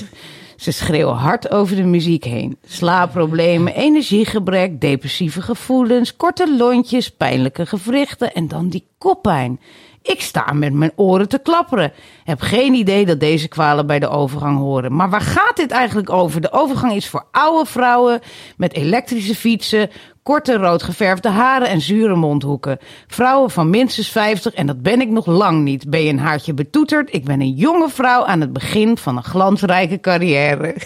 [0.55, 2.57] Ze schreeuwen hard over de muziek heen.
[2.65, 9.59] Slaapproblemen, energiegebrek, depressieve gevoelens, korte lontjes, pijnlijke gewrichten en dan die koppijn.
[10.05, 11.91] Ik sta met mijn oren te klapperen.
[12.23, 14.95] Heb geen idee dat deze kwalen bij de overgang horen.
[14.95, 16.41] Maar waar gaat dit eigenlijk over?
[16.41, 18.19] De overgang is voor oude vrouwen
[18.57, 19.89] met elektrische fietsen,
[20.25, 22.77] Korte rood geverfde haren en zure mondhoeken.
[23.07, 25.89] Vrouwen van minstens 50 en dat ben ik nog lang niet.
[25.89, 27.13] Ben je een haartje betoeterd?
[27.13, 30.75] Ik ben een jonge vrouw aan het begin van een glansrijke carrière.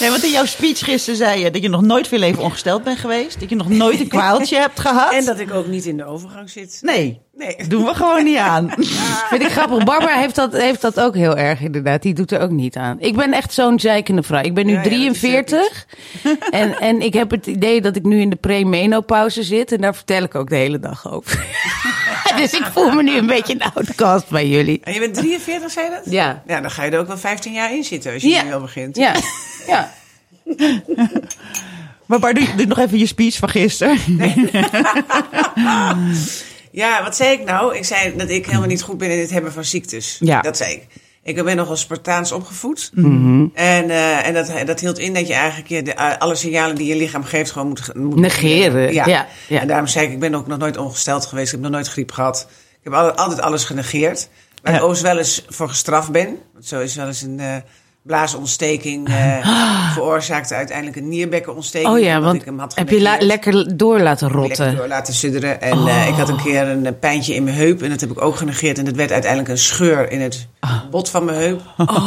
[0.00, 2.84] Nee, want in jouw speech gisteren zei je dat je nog nooit veel leven ongesteld
[2.84, 3.40] bent geweest.
[3.40, 5.12] Dat je nog nooit een kwaaltje hebt gehad.
[5.12, 6.78] En dat ik ook niet in de overgang zit.
[6.80, 7.56] Nee, Nee.
[7.68, 8.70] doen we gewoon niet aan.
[9.30, 9.84] Vind ik grappig.
[9.84, 12.02] Barbara heeft dat, heeft dat ook heel erg inderdaad.
[12.02, 12.96] Die doet er ook niet aan.
[13.00, 14.42] Ik ben echt zo'n zeikende vrouw.
[14.42, 15.86] Ik ben nu Ja, ja, dat is 43.
[16.50, 19.72] En, en ik heb het idee dat ik nu in de pre-menopauze zit.
[19.72, 21.44] En daar vertel ik ook de hele dag over.
[22.40, 24.80] dus ik voel me nu een beetje een outcast bij jullie.
[24.84, 26.12] En je bent 43, zei je dat?
[26.12, 26.42] Ja.
[26.46, 28.42] Ja, dan ga je er ook wel 15 jaar in zitten als je Ja.
[28.42, 28.96] nu al begint.
[28.96, 29.14] Ja.
[29.66, 29.92] ja.
[32.06, 33.98] Maar Bar, doe, doe nog even je speech van gisteren.
[36.70, 37.76] Ja, wat zei ik nou?
[37.76, 40.16] Ik zei dat ik helemaal niet goed ben in het hebben van ziektes.
[40.20, 40.40] Ja.
[40.40, 40.86] Dat zei ik.
[41.24, 42.90] Ik ben nogal Spartaans opgevoed.
[42.94, 43.46] Mhm.
[43.54, 46.76] En, eh, en dat, dat hield in dat je eigenlijk je de, eh, alle signalen
[46.76, 49.06] die je lichaam geeft gewoon moet, moet Negeren, ja,
[49.48, 49.60] ja.
[49.60, 51.46] En daarom zei ik, ik ben ook nog nooit ongesteld geweest.
[51.46, 52.46] Ik heb nog nooit griep gehad.
[52.72, 54.28] Ik heb al- altijd alles genegeerd.
[54.62, 54.78] Waar Ja.
[54.78, 56.38] ik overigens wel eens voor gestraft ben.
[56.52, 57.56] Want zo is wel eens een eh,
[58.02, 61.92] blaasontsteking eh, veroorzaakte uiteindelijk een nierbekkenontsteking.
[61.94, 64.76] Oh ja, want ik hem had heb je la- lekker door laten lekker rotten?
[64.76, 65.60] door laten sudderen.
[65.60, 67.82] En eh, ik had een keer een eh, pijntje in mijn heup.
[67.82, 68.78] En dat heb ik ook genegeerd.
[68.78, 70.46] En dat werd uiteindelijk een scheur in het
[70.90, 71.60] bot van mijn heup.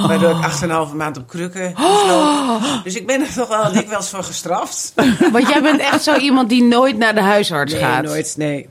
[0.07, 1.73] Waardoor ik 8,5 maand op krukken
[2.07, 2.81] lopen.
[2.83, 4.93] Dus ik ben er toch wel dikwijls voor gestraft.
[5.31, 8.03] Want jij bent echt zo iemand die nooit naar de huisarts Nee, gaat.
[8.03, 8.33] nooit.
[8.37, 8.69] Nee.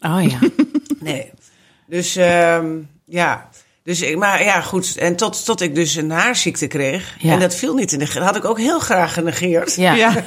[0.00, 0.38] Oh ja.
[1.00, 1.30] Nee.
[1.86, 2.66] Dus ehm,
[3.04, 3.48] ja.
[3.84, 4.96] Dus ik, maar ja, goed.
[4.96, 7.14] En tot, tot ik dus een haarziekte kreeg.
[7.18, 7.32] Ja.
[7.32, 8.04] En dat viel niet in de...
[8.04, 9.74] Dat had ik ook heel graag genegeerd.
[9.74, 9.92] Ja.
[9.94, 10.12] Ja.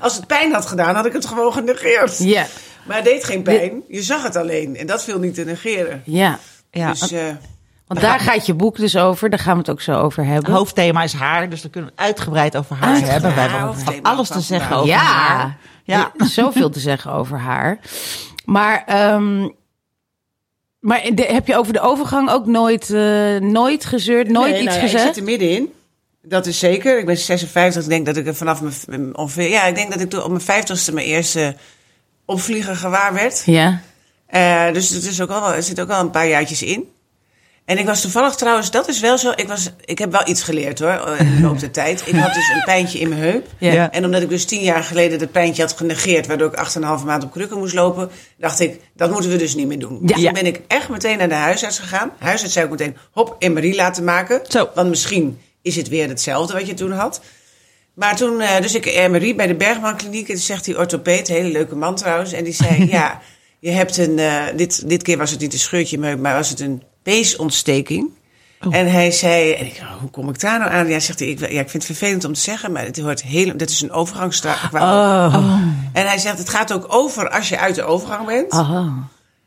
[0.00, 2.18] Als het pijn had gedaan, had ik het gewoon genegeerd.
[2.18, 2.46] Ja.
[2.86, 3.82] Maar het deed geen pijn.
[3.88, 4.76] Je zag het alleen.
[4.76, 6.02] En dat viel niet te negeren.
[6.04, 6.38] ja.
[6.70, 7.22] Ja, Dus eh,
[7.86, 9.30] Want daar gaat je boek dus over.
[9.30, 10.52] Daar gaan we het ook zo over het hebben.
[10.52, 13.34] hoofdthema is haar, dus dan kunnen we het uitgebreid over haar Uitgebreid hebben.
[13.34, 14.98] We hebben van alles te zeggen over ja.
[14.98, 15.56] haar.
[15.84, 16.12] Ja.
[16.16, 17.78] Zoveel te zeggen over haar.
[18.44, 19.48] Maar, ehm,
[20.84, 24.70] maar de- heb je over de overgang ook nooit, eh, nooit gezeurd, nooit nee, iets
[24.70, 25.04] nou ja, gezegd?
[25.04, 25.72] Ik zit er middenin.
[26.22, 26.98] Dat is zeker.
[26.98, 27.82] Ik ben 56.
[27.82, 29.48] Ik denk dat ik er vanaf mijn ongeveer.
[29.48, 31.56] Ja, ik denk dat ik toen op mijn 50ste mijn eerste
[32.24, 33.42] opvlieger gewaar werd.
[33.46, 33.80] Ja.
[34.26, 36.92] Eh, dus het is ook al, er zit ook al een paar jaartjes in.
[37.64, 39.32] En ik was toevallig trouwens, dat is wel zo.
[39.36, 42.02] Ik, was, ik heb wel iets geleerd hoor, eh, in de loop der tijd.
[42.06, 43.46] Ik had dus een pijntje in mijn heup.
[43.58, 43.90] Ja.
[43.90, 47.24] En omdat ik dus tien jaar geleden dat pijntje had genegeerd, waardoor ik 8,5 maand
[47.24, 49.98] op krukken moest lopen, dacht ik, dat moeten we dus niet meer doen.
[50.00, 50.14] Ja.
[50.14, 52.12] Dus toen ben ik echt meteen naar de huisarts gegaan.
[52.18, 54.40] De huisarts zei ook meteen, hop, MRI laten maken.
[54.48, 54.70] Zo.
[54.74, 57.20] Want misschien is het weer hetzelfde wat je toen had.
[57.94, 60.28] Maar toen, eh, dus ik MRI bij de Bergman Kliniek.
[60.28, 62.32] En toen zegt die orthopeet, een hele leuke man trouwens.
[62.32, 63.20] En die zei, ja,
[63.58, 66.50] je hebt een, eh, dit, dit keer was het niet een scheurtje, maar, maar was
[66.50, 68.10] het een peesontsteking.
[68.70, 70.88] En hij zei, en ik, oh, hoe kom ik daar nou aan?
[70.88, 73.22] Ja, zegt hij, ik, ja, ik vind het vervelend om te zeggen, maar het hoort
[73.22, 74.72] heel, dit is een overgangsstraat.
[74.72, 75.52] Oh.
[75.92, 78.52] En hij zegt, het gaat ook over als je uit de overgang bent.
[78.52, 78.88] Oh.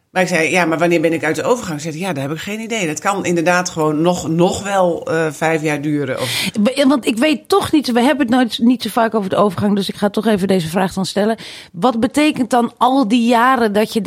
[0.10, 1.82] Maar ik zei, ja, maar wanneer ben ik uit de overgang?
[1.82, 2.88] Zei hij, ja, daar heb ik geen idee.
[2.88, 6.22] Dat kan inderdaad gewoon nog, nog wel eh, vijf jaar duren.
[6.22, 6.50] Of,
[6.88, 9.76] Want ik weet toch niet, we hebben het nooit, niet zo vaak over de overgang,
[9.76, 11.38] dus ik ga toch even deze vraag dan stellen.
[11.72, 14.02] Wat betekent dan al die jaren dat je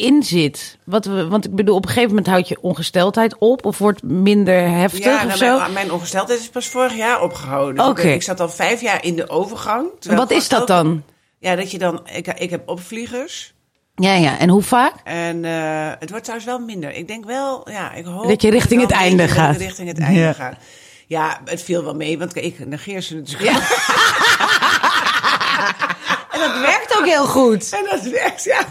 [0.00, 0.78] daarin zit?
[0.84, 4.02] Wat we, want ik bedoel, op een gegeven moment houd je ongesteldheid op of wordt
[4.02, 5.58] minder heftig ja, of nou, zo?
[5.58, 7.84] mijn, mijn ongesteldheid is pas vorig jaar opgehouden.
[7.84, 8.08] Ik Oké.
[8.08, 9.88] Ik, zat al vijf jaar in de overgang.
[10.00, 11.02] Wat is dat dan?
[11.38, 13.54] Ja, dat je dan, ik, ik heb opvliegers.
[13.94, 14.38] Ja, ja.
[14.38, 14.94] En hoe vaak?
[15.04, 16.92] En eh, het wordt trouwens wel minder.
[16.92, 18.28] Ik denk wel, ja, ik hoop...
[18.28, 19.60] Dat je richting het einde beetje dat ik gaat.
[19.60, 20.32] richting het einde Ja.
[20.32, 20.58] ga.
[21.06, 23.58] Ja, het viel wel mee, want ik negeer ze natuurlijk.
[26.30, 27.72] En dat werkt ook heel goed.
[27.72, 28.66] En dat werkt, ja.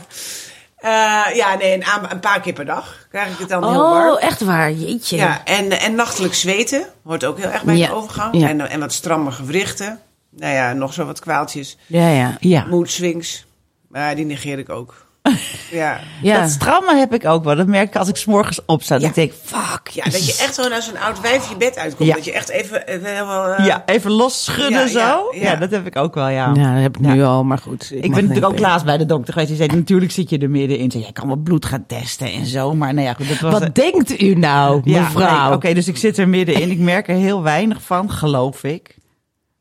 [0.79, 4.13] Eh, ja, nee, een, paar keer per dag krijg ik het dan heel warm.
[4.13, 4.71] Oh, echt waar.
[4.71, 5.17] Jeetje.
[5.17, 8.35] Ja, en, en nachtelijk zweten hoort ook heel erg bij Ja, de overgang.
[8.35, 8.49] ja.
[8.49, 9.99] En, en wat stramme gewrichten.
[10.29, 11.77] Nou ja, nog zo wat kwaaltjes.
[11.85, 12.37] Ja, ja.
[12.39, 12.65] Ja.
[12.65, 13.45] Mood swings.
[13.87, 15.05] Maar die negeer ik ook.
[15.71, 15.99] ja.
[16.21, 16.39] ja.
[16.41, 17.55] Dat strammen heb ik ook wel.
[17.55, 18.93] Dat merk ik als ik 's morgens opsta.
[18.93, 19.07] Dat Ja.
[19.09, 19.87] ik denk, fuck.
[19.87, 22.09] ja, dat je echt gewoon als een oud wijf je bed uitkomt.
[22.09, 22.15] Ja.
[22.15, 23.47] Dat je echt even, even helemaal...
[23.47, 24.99] eh, Ja, even los schudden Ja, zo.
[24.99, 25.55] ja, Ja, ja.
[25.55, 26.51] dat heb ik ook wel, ja.
[26.55, 27.91] Ja, dat heb ik nu al, maar goed.
[27.93, 29.49] Ik ben natuurlijk ook laatst bij de dokter geweest.
[29.57, 30.91] Die zei, natuurlijk zit je er middenin.
[30.91, 32.73] Zei, jij kan wel bloed gaan testen en zo.
[32.73, 33.59] Maar nou ja, goed, dat was...
[33.59, 35.45] Wat denkt u nou, ja, mevrouw?
[35.47, 36.71] nee, Oké, dus ik zit er middenin.
[36.71, 38.97] Ik merk er heel weinig van, geloof ik.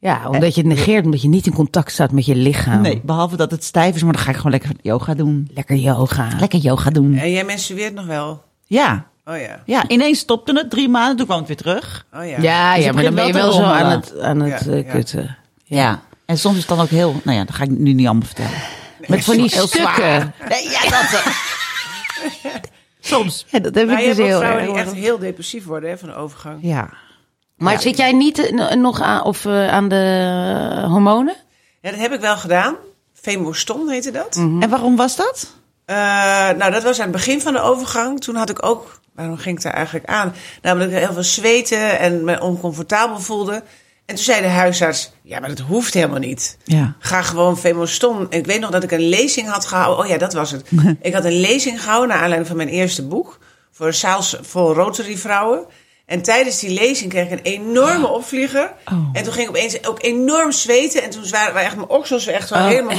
[0.01, 2.81] Ja, omdat je het negeert, omdat je niet in contact staat met je lichaam.
[2.81, 4.03] Nee, behalve dat het stijf is.
[4.03, 5.51] Maar dan ga ik gewoon lekker yoga doen.
[5.55, 6.29] Lekker yoga.
[6.39, 7.15] Lekker yoga doen.
[7.17, 8.43] En jij menstrueert nog wel?
[8.67, 9.63] Ja, Oh ja.
[9.65, 10.71] ja ineens stopte het.
[10.71, 12.07] Drie maanden, toen kwam het weer terug.
[12.15, 12.41] Oh ja.
[12.41, 14.85] Ja, Dus ja maar dan ben je wel zo aan het, aan het Ja, eh,
[14.85, 14.93] ja.
[14.93, 15.37] kutten.
[15.65, 16.01] Ja.
[16.27, 17.21] En soms is het dan ook heel...
[17.25, 18.51] Nou ja, dat ga ik nu niet allemaal vertellen.
[19.07, 19.93] Met van die Heel zwaar.
[19.95, 20.35] stukken.
[20.49, 21.23] Nee, ja, dat...
[23.01, 23.47] soms.
[23.51, 25.99] Ja, dat heb Maar ik je dus heel vrouwen die echt heel depressief worden hè,
[25.99, 26.59] van de overgang.
[26.63, 26.91] Ja.
[27.59, 31.37] Maar zit jij niet eh, nog aan, of, eh, aan de hormonen?
[31.81, 32.77] Ja, dat heb ik wel gedaan.
[33.15, 34.37] Femoston heette dat.
[34.37, 35.53] En waarom was dat?
[35.85, 35.97] Eh,
[36.57, 38.21] nou, dat was aan het begin van de overgang.
[38.21, 40.35] Toen had ik ook, waarom ging ik daar eigenlijk aan?
[40.63, 43.63] Namelijk heel veel zweten en me oncomfortabel voelde.
[44.07, 46.57] En toen zei de huisarts, ja, maar dat hoeft helemaal niet.
[46.65, 46.95] Ja.
[46.99, 48.31] Ga gewoon Femoston.
[48.31, 50.05] En ik weet nog dat ik een lezing had gehouden.
[50.05, 50.71] Oh ja, dat was het.
[51.01, 53.39] ik had een lezing gehouden naar aanleiding van mijn eerste boek.
[53.73, 55.65] Voor een zaal vol Rotary vrouwen.
[56.09, 58.73] En tijdens die lezing kreeg ik een enorme opvlieger.
[58.85, 59.09] Oh.
[59.13, 61.03] En toen ging ik opeens ook enorm zweten.
[61.03, 62.97] En toen waren echt mijn oksels echt wel Oh, helemaal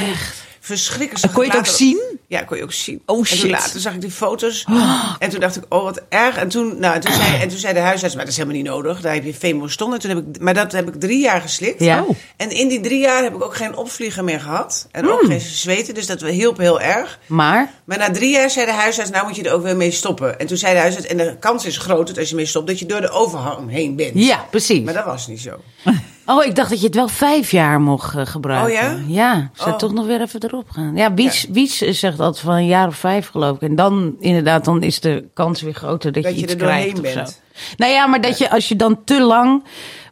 [0.69, 1.25] verschrikkelijk.
[1.25, 2.01] En kon je het ook Later- zien?
[2.27, 3.01] ja, kon je ook zien.
[3.05, 3.39] Oh, En shit.
[3.39, 4.65] toen later zag ik die foto's.
[5.19, 6.35] En toen dacht ik, oh, wat erg.
[6.35, 8.61] En toen, nou, en toen, zei, en toen zei de huisarts, maar dat is helemaal
[8.61, 9.01] niet nodig.
[9.01, 9.93] Daar heb je Femoston.
[9.93, 11.83] En toen heb ik, maar dat heb ik drie jaar geslikt.
[11.83, 12.03] Ja.
[12.03, 12.15] Oh.
[12.37, 14.87] En in die drie jaar heb ik ook geen opvlieger meer gehad.
[14.91, 15.11] En Hmm.
[15.13, 15.93] ook geen zweten.
[15.93, 17.19] Dus dat hielp heel erg.
[17.25, 19.91] Maar, Maar na drie jaar zei de huisarts, nou moet je er ook weer mee
[19.91, 20.39] stoppen.
[20.39, 22.67] En toen zei de huisarts, en de kans is groot dat als je mee stopt,
[22.67, 24.11] dat je door de overhang heen bent.
[24.13, 24.83] ja, precies.
[24.83, 25.55] Maar dat was niet zo.
[26.29, 28.71] Oh, ik dacht dat je het wel vijf jaar mocht eh, gebruiken.
[28.71, 28.97] Oh ja?
[29.07, 29.77] Ja, zou Oh.
[29.77, 30.95] toch nog weer even erop gaan.
[30.95, 33.61] Ja, Wies, Wies zegt altijd van een jaar of vijf geloof ik.
[33.61, 36.59] En dan inderdaad, dan is de kans weer groter dat, Dat je je iets er
[36.59, 37.33] doorheen krijgt of zo.
[37.77, 39.63] Nou ja, maar dat je als je dan te lang...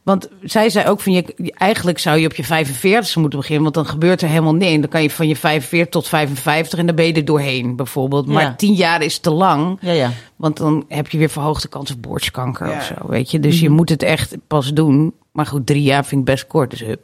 [0.04, 3.64] Want zij zei ook van, je, eigenlijk zou je op je 45 moeten beginnen.
[3.64, 4.80] Want dan gebeurt er helemaal niks.
[4.80, 8.28] Dan kan je van je 45 tot 55 en dan ben je er doorheen bijvoorbeeld.
[8.28, 8.54] Maar Ja.
[8.56, 9.78] tien jaar is te lang.
[9.82, 10.12] Ja, ja.
[10.36, 12.76] Want dan heb je weer verhoogde kans op borstkanker Ja.
[12.78, 13.40] of zo, weet je.
[13.40, 15.14] Dus je moet het echt pas doen.
[15.38, 17.02] Maar goed, drie jaar vind ik best kort, dus hup.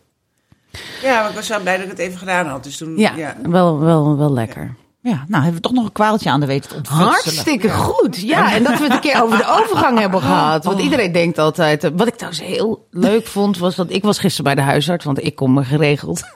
[1.01, 2.63] Ja, maar ik was wel blij dat ik het even gedaan had.
[2.63, 3.35] Dus toen, Ja, ja.
[3.43, 4.75] Wel, wel, wel lekker.
[5.01, 7.07] Ja, nou hebben we toch nog een kwaaltje aan de weten te ontfutselen.
[7.09, 8.21] Hartstikke goed.
[8.21, 10.63] Ja, en dat we het een keer over de overgang hebben gehad.
[10.63, 11.83] Want iedereen denkt altijd...
[11.83, 13.91] eh, Wat ik trouwens heel leuk vond, was dat...
[13.91, 16.23] Ik was gisteren bij de huisarts, want ik kom me geregeld.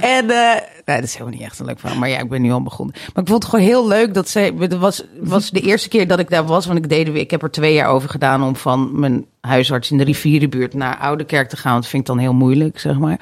[0.00, 0.30] en...
[0.30, 0.56] eh
[0.88, 1.98] nee, dat is helemaal niet echt een leuk verhaal.
[1.98, 2.94] Maar ja, ik ben nu al begonnen.
[3.14, 4.54] Maar ik vond het gewoon heel leuk dat zij...
[4.58, 6.66] Het was, was de eerste keer dat ik daar was.
[6.66, 9.98] Want ik, deed, ik heb er twee jaar over gedaan om van mijn huisarts in
[9.98, 11.74] de rivierenbuurt naar Oudekerk te gaan.
[11.74, 13.20] Dat vind ik dan heel moeilijk, zeg maar.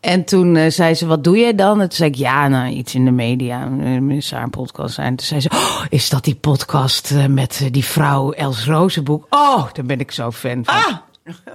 [0.00, 1.80] En toen eh, zei ze, wat doe jij dan?
[1.80, 3.68] En toen zei ik, ja, nou, iets in de media.
[3.68, 5.16] Uh, zou een podcast zijn.
[5.16, 9.26] Toen zei ze, oh, is dat die podcast eh, met eh, die vrouw Els Rozenboek?
[9.30, 10.74] Oh, daar ben ik zo fan van.
[10.74, 10.96] Ah!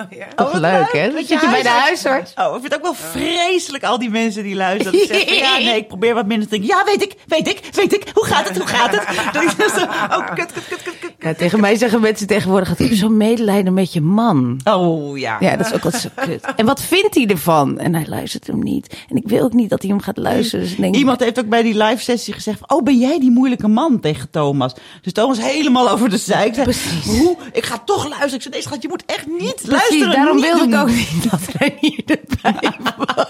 [0.10, 0.28] Ja.
[0.36, 1.06] Toch Oh, wat leuk, hè?
[1.06, 2.34] Dan Dat zit je bij de huisarts.
[2.36, 5.00] Oh, ik vind het ook wel vreselijk, al die mensen die luisteren.
[5.36, 6.78] Ja, nee, ik probeer wat minder te denken.
[6.78, 8.04] Ja, weet ik, weet ik, weet ik.
[8.14, 9.04] Hoe gaat het, hoe gaat het?
[9.34, 11.12] Dat ik dan zo, oh, kut, kut, kut, kut, kut.
[11.20, 14.60] Ja, tegen mij zeggen mensen tegenwoordig, ik heb zo'n medelijden met je man.
[14.64, 15.38] Oh, ja.
[15.40, 16.46] Ja, dat is ook altijd zo kut.
[16.56, 17.80] En wat vindt hij ervan?
[17.80, 18.98] En hij luistert hem niet.
[19.10, 20.66] En ik wil ook niet dat hij hem gaat luisteren.
[20.66, 23.32] Dus denk, Iemand heeft ook bij die live sessie gezegd: van, Oh, ben jij die
[23.32, 24.74] moeilijke man tegen Thomas?
[25.02, 26.54] Dus Thomas helemaal over de zeik.
[26.54, 27.06] zei, Precies.
[27.06, 27.38] Hoe?
[27.52, 28.36] Ik ga toch luisteren.
[28.36, 30.12] Ik zei: Nee, schat, je moet echt niet Precies, luisteren.
[30.16, 30.74] daarom niet wilde doen.
[30.74, 32.04] ik ook niet dat Renier
[32.42, 32.72] erbij
[33.06, 33.26] was.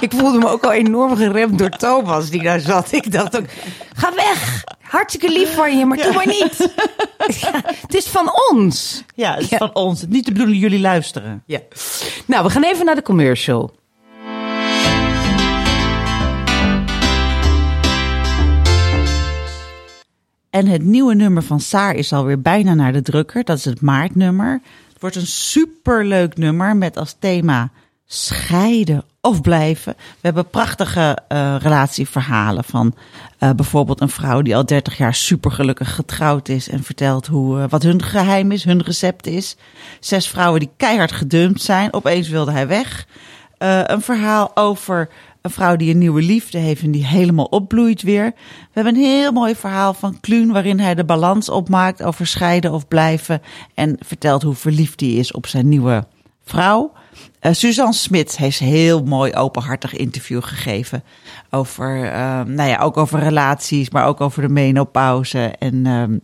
[0.00, 2.92] ik voelde me ook al enorm geremd door Thomas die daar zat.
[2.92, 3.44] Ik dacht ook,
[3.96, 4.64] ga weg.
[4.80, 6.56] Hartstikke lief van je, maar doe maar niet.
[7.40, 7.50] Ja,
[7.80, 9.04] het is van ons.
[9.14, 9.58] Ja, het is Ja.
[9.58, 10.04] van ons.
[10.08, 11.42] Niet de bedoeling jullie luisteren.
[11.46, 11.60] Ja.
[12.26, 13.72] Nou, we gaan even naar de commercial.
[20.50, 23.44] En het nieuwe nummer van Saar is alweer bijna naar de drukker.
[23.44, 24.60] Dat is het maartnummer.
[25.04, 27.70] Wordt een superleuk nummer met als thema
[28.06, 29.94] scheiden of blijven.
[29.96, 32.94] We hebben prachtige eh, relatieverhalen van
[33.38, 37.64] eh, bijvoorbeeld een vrouw die al 30 jaar supergelukkig getrouwd is en vertelt hoe, eh,
[37.68, 39.56] wat hun geheim is, hun recept is.
[40.00, 41.92] Zes vrouwen die keihard gedumpt zijn.
[41.92, 43.06] Opeens wilde hij weg.
[43.58, 45.08] Een verhaal over
[45.44, 48.32] een vrouw die een nieuwe liefde heeft en die helemaal opbloeit weer.
[48.34, 52.72] We hebben een heel mooi verhaal van Kluun waarin hij de balans opmaakt over scheiden
[52.72, 53.42] of blijven.
[53.74, 56.06] En vertelt hoe verliefd hij is op zijn nieuwe
[56.44, 56.92] vrouw.
[57.40, 61.04] Eh, Suzanne Smit heeft een heel mooi openhartig interview gegeven.
[61.50, 66.18] Over, eh, nou ja, ook over relaties, maar ook over de menopauze en ehm,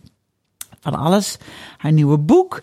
[0.79, 1.37] van alles.
[1.77, 2.61] Haar nieuwe boek.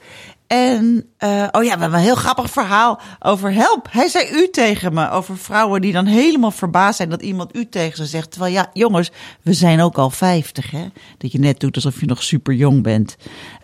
[0.49, 3.87] En, eh, oh ja, we hebben een heel grappig verhaal over help.
[3.91, 5.11] Hij zei u tegen me.
[5.11, 8.31] Over vrouwen die dan helemaal verbaasd zijn dat iemand u tegen ze zegt.
[8.31, 9.11] Terwijl ja, jongens,
[9.43, 10.87] we zijn ook al 50, hè?
[11.19, 13.17] Dat je net doet alsof je nog super jong bent.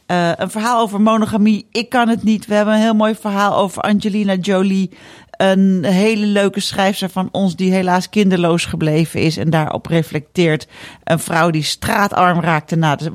[0.07, 1.67] Eh, een verhaal over monogamie.
[1.71, 2.47] Ik kan het niet.
[2.47, 4.91] We hebben een heel mooi verhaal over Angelina Jolie.
[5.31, 10.67] Een hele leuke schrijfster van ons die helaas kinderloos gebleven is en daarop reflecteert.
[11.05, 13.13] Een vrouw die straatarm raakte na de,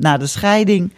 [0.00, 0.92] na de scheiding.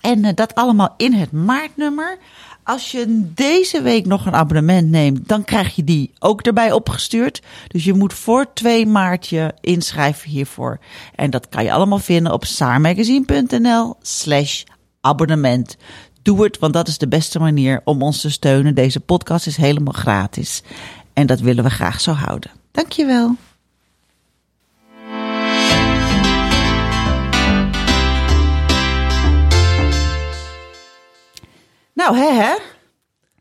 [0.00, 2.18] En eh, dat allemaal in het maartnummer.
[2.64, 7.42] Als je deze week nog een abonnement neemt, dan krijg je die ook erbij opgestuurd.
[7.68, 10.78] Dus je moet voor 2 maart je inschrijven hiervoor.
[11.14, 14.62] En dat kan je allemaal vinden op saarmagazine.nl slash
[15.00, 15.76] abonnement.
[16.22, 18.74] Doe het, want dat is de beste manier om ons te steunen.
[18.74, 20.62] Deze podcast is helemaal gratis.
[21.12, 22.50] En dat willen we graag zo houden.
[22.72, 23.36] Dankjewel.
[32.00, 32.56] Nou, hè, hè?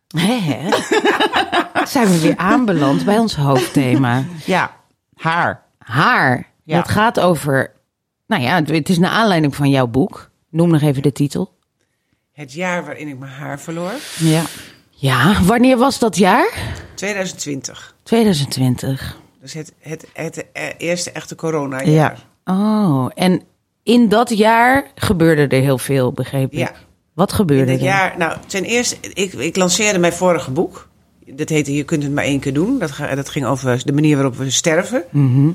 [0.07, 0.69] Hè, hè?
[1.85, 4.23] Zijn we weer aanbeland bij ons hoofdthema.
[4.45, 4.75] Ja,
[5.15, 5.63] haar.
[5.77, 6.47] Haar.
[6.63, 6.75] Ja.
[6.75, 7.71] Dat gaat over...
[8.27, 10.29] Nou ja, het is naar aanleiding van jouw boek.
[10.49, 11.57] Noem nog even de titel.
[12.31, 13.91] Het jaar waarin ik mijn haar verloor.
[14.17, 14.43] Ja.
[14.89, 16.49] Ja, wanneer was dat jaar?
[16.93, 17.95] 2020.
[18.03, 19.17] 2020.
[19.41, 22.15] Dus het, het, het, eh, eerste echte corona Ja.
[22.45, 23.43] Oh, en
[23.83, 26.59] in dat jaar gebeurde er heel veel, begreep ik.
[26.59, 26.71] Ja.
[27.19, 27.79] Wat gebeurde er?
[27.81, 30.87] jaar, nou, ten eerste, ik, ik lanceerde mijn vorige boek.
[31.25, 32.79] Dat heette Je kunt het maar één keer doen.
[32.79, 35.03] Dat, dat ging over de manier waarop we sterven.
[35.09, 35.49] Mhm.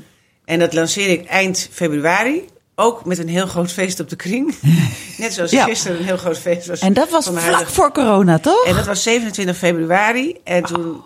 [0.45, 2.43] En dat lanceerde ik eind februari.
[2.75, 4.55] Ook met een heel groot feest op de kring.
[5.17, 5.63] Net zoals Ja.
[5.65, 6.79] gisteren een heel groot feest was.
[6.79, 8.65] En dat was vlak huidige- voor corona, toch?
[8.65, 10.35] En dat was 27 februari.
[10.43, 11.01] En toen,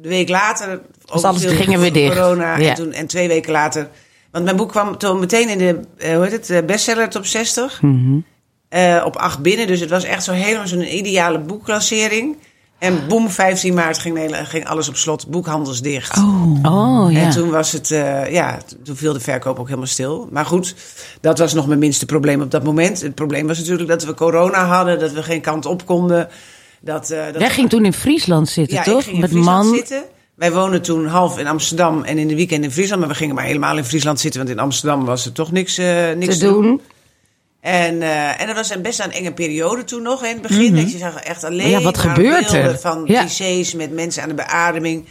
[0.00, 0.80] de week later...
[1.06, 1.44] ook alles.
[1.44, 2.14] Gingen we dicht.
[2.14, 2.56] Corona.
[2.56, 2.68] Ja.
[2.68, 3.88] En, toen, en twee weken later...
[4.30, 7.26] Want mijn boek kwam toen meteen in de eh, hoe heet het, eh, bestseller top
[7.26, 7.82] 60.
[7.82, 8.18] Mhm.
[8.72, 9.66] Eh, op 8 binnen.
[9.66, 12.36] Dus het was echt zo helemaal zo'n ideale boeklancering.
[12.78, 15.26] En boem, 15 maart ging, Nederland- ging alles op slot.
[15.28, 16.16] Boekhandels dicht.
[16.62, 17.18] Oh, ja.
[17.20, 20.28] En toen was het, eh, ja, toen viel de verkoop ook helemaal stil.
[20.30, 20.74] Maar goed,
[21.20, 23.00] dat was nog mijn minste probleem op dat moment.
[23.00, 26.28] Het probleem was natuurlijk dat we corona hadden, dat we geen kant op konden.
[26.80, 28.98] Dat, eh, dat Jij ging toen in Friesland zitten, ja, toch?
[28.98, 29.74] ik ging in Met Friesland man.
[29.76, 30.02] zitten.
[30.34, 33.00] Wij woonden toen half in Amsterdam en in de weekend in Friesland.
[33.00, 35.76] Maar we gingen maar helemaal in Friesland zitten, want in Amsterdam was er toch niks,
[36.16, 36.80] niks te doen.
[37.62, 40.24] En, eh, en dat was een best een enge periode toen nog.
[40.24, 42.78] In het begin, dat je zag echt alleen Ja, wat gebeurt beelden er?
[42.78, 43.20] van Ja.
[43.20, 45.06] clichés met mensen aan de beademing.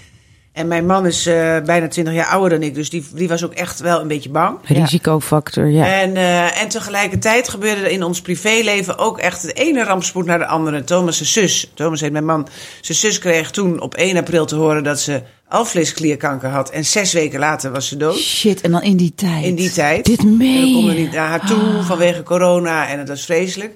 [0.54, 3.44] En mijn man is eh, bijna 20 jaar ouder dan ik, dus die, die was
[3.44, 4.58] ook echt wel een beetje bang.
[4.64, 6.02] Risicofactor, ja.
[6.02, 10.40] En, eh, en tegelijkertijd gebeurde er in ons privéleven ook echt de ene rampspoed naar
[10.40, 10.84] de andere.
[10.84, 12.48] Thomas' zus, Thomas heet mijn man,
[12.82, 16.70] zijn zus kreeg toen op 1 april te horen dat ze alvleesklierkanker had.
[16.70, 18.18] En zes weken later was ze dood.
[18.18, 19.46] Shit, en dan in die tijd.
[19.46, 20.06] In die tijd.
[20.06, 23.74] Dit En meen we konden niet naar haar toe vanwege corona en het was vreselijk.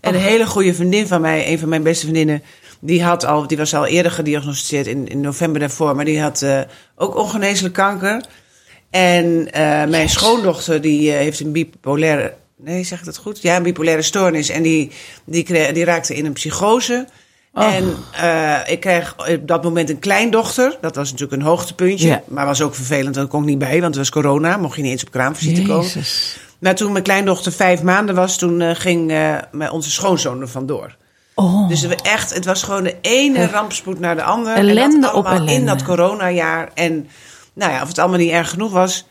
[0.00, 2.42] En een hele goede vriendin van mij, een van mijn beste vriendinnen,
[2.84, 6.42] die, had al, die was al eerder gediagnosticeerd in, in november daarvoor, maar die had
[6.42, 6.60] eh,
[6.96, 8.24] ook ongeneeslijk kanker.
[8.90, 13.42] En eh, mijn schoondochter die eh, heeft een bipolaire, nee zeg ik dat goed?
[13.42, 14.90] Ja, een bipolaire stoornis en die,
[15.24, 17.06] die, kreeg, die raakte in een psychose.
[17.52, 20.78] En eh, ik kreeg op dat moment een kleindochter.
[20.80, 22.22] Dat was natuurlijk een hoogtepuntje.
[22.28, 23.80] Maar was ook vervelend, ik kon ik niet bij.
[23.80, 25.90] Want het was corona, mocht je niet eens op kraamvisite komen.
[26.58, 29.14] Maar toen mijn kleindochter vijf maanden was, toen ging
[29.70, 30.96] onze schoonzoon er vandoor.
[31.34, 31.68] Oh.
[31.68, 34.56] Dus we echt, het was gewoon de ene rampspoed naar de andere.
[34.56, 36.70] Ellende en dat op allemaal in dat coronajaar.
[36.74, 37.08] En
[37.52, 39.06] nou ja, of het allemaal niet erg genoeg was,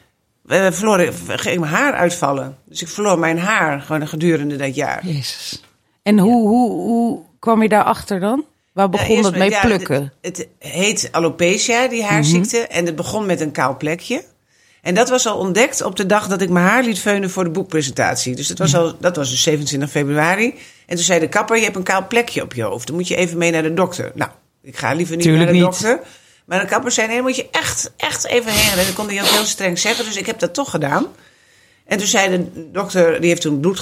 [0.46, 2.58] verloor ging mijn haar uitvallen.
[2.66, 5.06] Dus ik verloor mijn haar gewoon gedurende dat jaar.
[5.06, 5.64] Jezus.
[6.04, 8.46] En hoe, hoe, hoe kwam je daarachter dan?
[8.74, 10.14] Waar begon Nou, dat mee ja, plukken?
[10.22, 12.58] Het, het heet alopecia, die haarziekte.
[12.58, 12.78] Mhm.
[12.78, 14.24] En het begon met een kaal plekje.
[14.82, 17.44] En dat was al ontdekt op de dag dat ik mijn haar liet veunen voor
[17.44, 18.36] de boekpresentatie.
[18.36, 20.56] Dus dat was, al, dat was dus 27 februari.
[20.86, 22.88] En toen zei de kapper, je hebt een kaal plekje op je hoofd.
[22.88, 24.12] Dan moet je even mee naar de dokter.
[24.16, 25.70] Nou, ik ga liever niet Tuurlijk naar de niet.
[25.72, 26.00] dokter.
[26.46, 28.80] Maar de kapper zei, nee, moet je echt, echt even heen.
[28.80, 30.06] En dat kon hij ook heel streng zeggen.
[30.06, 31.08] Dus ik heb dat toch gedaan.
[31.86, 33.80] En toen zei de dokter, die heeft toen bloed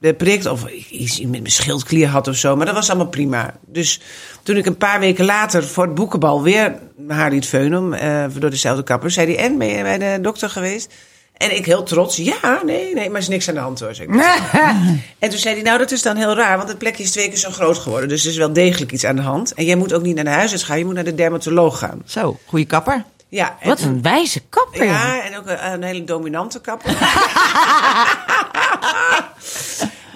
[0.00, 2.56] geprikt of iets met mijn schildklier had of zo.
[2.56, 3.54] Maar dat was allemaal prima.
[3.66, 4.00] Dus
[4.42, 8.24] toen ik een paar weken later voor het boekenbal weer mijn haar liet veunen eh,
[8.38, 10.92] door dezelfde kapper, zei hij, en ben je bij de dokter geweest?
[11.38, 13.90] En ik heel trots, ja, nee, nee, maar er is niks aan de hand hoor.
[13.90, 14.08] Ik.
[15.18, 17.28] en toen zei hij, nou dat is dan heel raar, want het plekje is twee
[17.28, 18.08] keer zo groot geworden.
[18.08, 19.54] Dus er is wel degelijk iets aan de hand.
[19.54, 22.02] En jij moet ook niet naar de huisarts gaan, je moet naar de dermatoloog gaan.
[22.04, 23.04] Zo, goede kapper.
[23.28, 24.84] Ja, en Wat een wijze kapper.
[24.84, 26.90] ja, en ook een, een hele dominante kapper.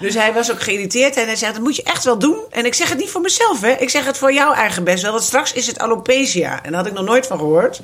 [0.01, 2.37] dus hij was ook geïrriteerd en hij zei, dat moet je echt wel doen.
[2.49, 3.71] En ik zeg het niet voor mezelf, hè.
[3.71, 6.63] Ik zeg het voor jouw eigen best wel, want straks is het alopecia.
[6.63, 7.81] En daar had ik nog nooit van gehoord.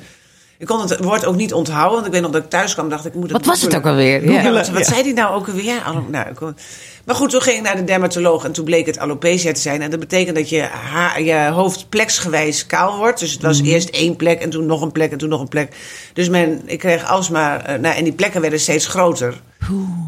[0.60, 2.88] Ik kon het woord ook niet onthouden, want ik weet nog dat ik thuis kwam
[2.88, 3.14] dacht ik...
[3.14, 4.30] Moet Wat was het ook alweer?
[4.32, 4.52] Ja, Ja.
[4.52, 5.64] wat, wat zei hij nou ook alweer?
[5.64, 6.56] Ja, nou, kon-
[7.04, 9.82] maar goed, toen ging ik naar de dermatoloog en toen bleek het alopecia te zijn.
[9.82, 13.20] En dat betekent dat je, haar, je hoofd pleksgewijs kaal wordt.
[13.20, 15.48] Dus het was eerst één plek en toen nog een plek en toen nog een
[15.48, 15.76] plek.
[16.12, 17.64] Dus mijn, ik kreeg alsmaar...
[17.64, 19.40] eh, nou, en die plekken werden steeds groter.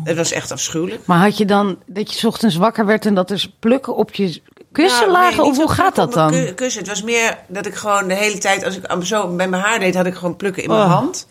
[0.04, 1.00] Het was echt afschuwelijk.
[1.06, 4.14] Maar had je dan dat je 's ochtends wakker werd en dat er plukken op
[4.14, 4.40] je
[4.72, 5.36] kussen Nou, lagen?
[5.36, 6.54] nee, of hoe gaat dat dan?
[6.54, 6.80] Kussen.
[6.80, 9.78] Het was meer dat ik gewoon de hele tijd, als ik zo bij mijn haar
[9.80, 10.90] deed, had ik gewoon plukken in mijn Oh.
[10.92, 11.26] hand.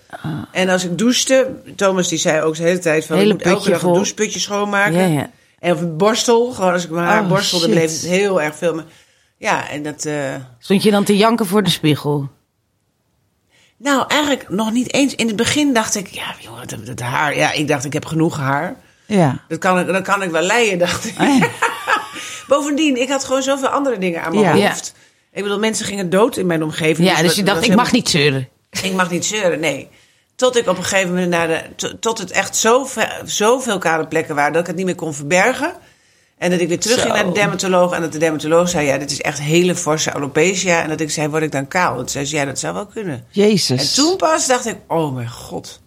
[0.52, 3.54] En als ik douchte, Thomas die zei ook de hele tijd van, Hele ik moet
[3.68, 4.94] elke een doucheputje schoonmaken.
[4.94, 5.30] Ja, ja.
[5.60, 7.74] En of een borstel, gewoon als ik mijn haar Oh, borstelde, shit.
[7.74, 8.74] bleef het heel erg veel.
[8.76, 8.84] Maar,
[9.38, 10.06] ja, en dat...
[10.06, 10.16] eh,
[10.60, 12.30] Stond je dan te janken voor de spiegel?
[13.78, 15.16] nou, eigenlijk nog niet eens.
[15.16, 18.06] In het begin dacht ik, ja, joh, dat, dat haar, ja, ik dacht ik heb
[18.06, 18.76] genoeg haar.
[19.06, 19.38] Ja.
[19.48, 21.18] Dat kan ik, dat kan ik wel leiden, dacht ik.
[21.18, 21.48] Ah, ja.
[22.58, 24.68] Bovendien, ik had gewoon zoveel andere dingen aan mijn Ja.
[24.70, 24.94] hoofd.
[25.34, 27.08] Ik bedoel, mensen gingen dood in mijn omgeving.
[27.08, 28.48] Ja, dus dat- je dacht, ik mag niet zeuren.
[28.84, 29.90] Ik mag niet zeuren, nee.
[30.36, 31.62] Tot ik op een gegeven moment naar de.
[31.76, 34.96] to- Tot het echt zo ve- zoveel kale plekken waren dat ik het niet meer
[34.96, 35.74] kon verbergen.
[36.38, 37.94] En dat ik weer terug ging naar de dermatoloog.
[37.94, 40.82] En dat de dermatoloog zei, ja, dit is echt hele forse alopecia.
[40.82, 42.00] En dat ik zei, word ik dan kaal?
[42.00, 43.26] En zei ze, ja, dat zou wel kunnen.
[43.30, 43.96] Jezus.
[43.98, 45.82] En toen pas dacht ik, oh mijn god.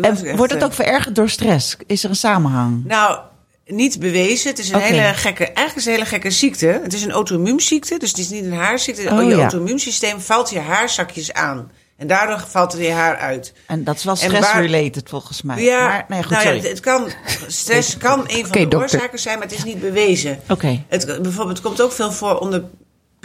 [0.00, 1.76] En wordt het eh, ook verergerd door stress?
[1.86, 2.84] Is er een samenhang?
[2.84, 3.18] Nou,
[3.66, 4.50] niet bewezen.
[4.50, 6.80] Het is een hele gekke, eigenlijk is een hele gekke ziekte.
[6.82, 9.10] Het is een auto-immuunziekte, dus het is niet een haarziekte.
[9.10, 9.40] Oh, je ja.
[9.40, 11.70] auto-immuunsysteem valt je haarzakjes aan.
[11.96, 13.52] En daardoor valt er je haar uit.
[13.66, 15.62] En dat is wel stress-related volgens mij.
[15.62, 16.68] Ja, maar, nee, goed, nou ja, sorry.
[16.68, 17.08] het kan,
[17.46, 18.80] stress kan een van de dokter.
[18.80, 20.40] oorzaken zijn, maar het is niet bewezen.
[20.48, 20.82] Oké.
[20.88, 22.64] Het, bijvoorbeeld, het komt ook veel voor onder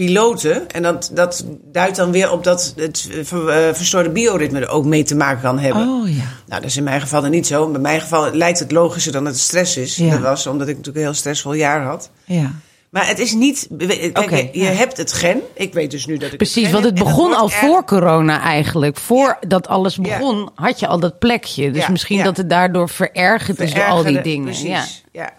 [0.06, 0.70] piloten.
[0.72, 3.20] En dat, dat duidt dan weer op dat het eh,
[3.68, 5.88] eh, verstoorde bioritme er ook mee te maken kan hebben.
[5.88, 6.24] Oh ja.
[6.48, 7.72] Nou, dat is in mijn geval dan niet zo.
[7.72, 9.96] Bij mijn geval lijkt het logischer dan dat het stress is.
[9.96, 10.10] Ja.
[10.10, 12.10] Dat was omdat ik natuurlijk een heel stressvol jaar had.
[12.26, 12.52] Ja.
[12.90, 13.68] Maar het is niet...
[13.78, 14.66] Kijk, Oké, je, ja.
[14.72, 15.42] hebt het gen.
[15.54, 17.84] Ik weet dus nu dat ik Precies, het want het begon dat al erg- voor
[17.86, 18.98] corona eigenlijk.
[18.98, 20.02] Voordat alles Ja.
[20.02, 21.72] begon, had je al dat plekje.
[21.72, 22.24] Dus Ja, misschien ja.
[22.24, 24.46] dat het daardoor verergerd is door al die dingen.
[24.46, 24.84] Precies, Ja.
[25.12, 25.30] ja.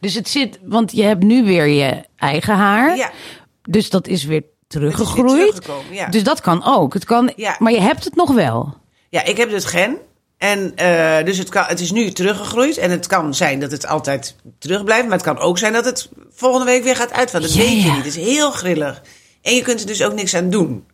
[0.00, 3.12] Dus het zit, want je hebt nu weer je eigen haar.
[3.62, 4.42] Dus dat is weer
[4.72, 5.68] Het is weer teruggegroeid.
[5.90, 6.06] ja.
[6.06, 6.94] Dus dat kan ook.
[6.94, 7.56] Het kan, Ja.
[7.58, 8.74] Maar je hebt het nog wel.
[9.08, 9.96] Ja, ik heb het gen.
[10.38, 12.76] En eh, dus het, kan, het is nu teruggegroeid.
[12.76, 15.04] En het kan zijn dat het altijd terug blijft.
[15.04, 17.48] Maar het kan ook zijn dat het volgende week weer gaat uitvallen.
[17.48, 17.96] Dat weet je niet.
[17.96, 19.02] Het is heel grillig.
[19.42, 20.86] En je kunt er dus ook niks aan doen.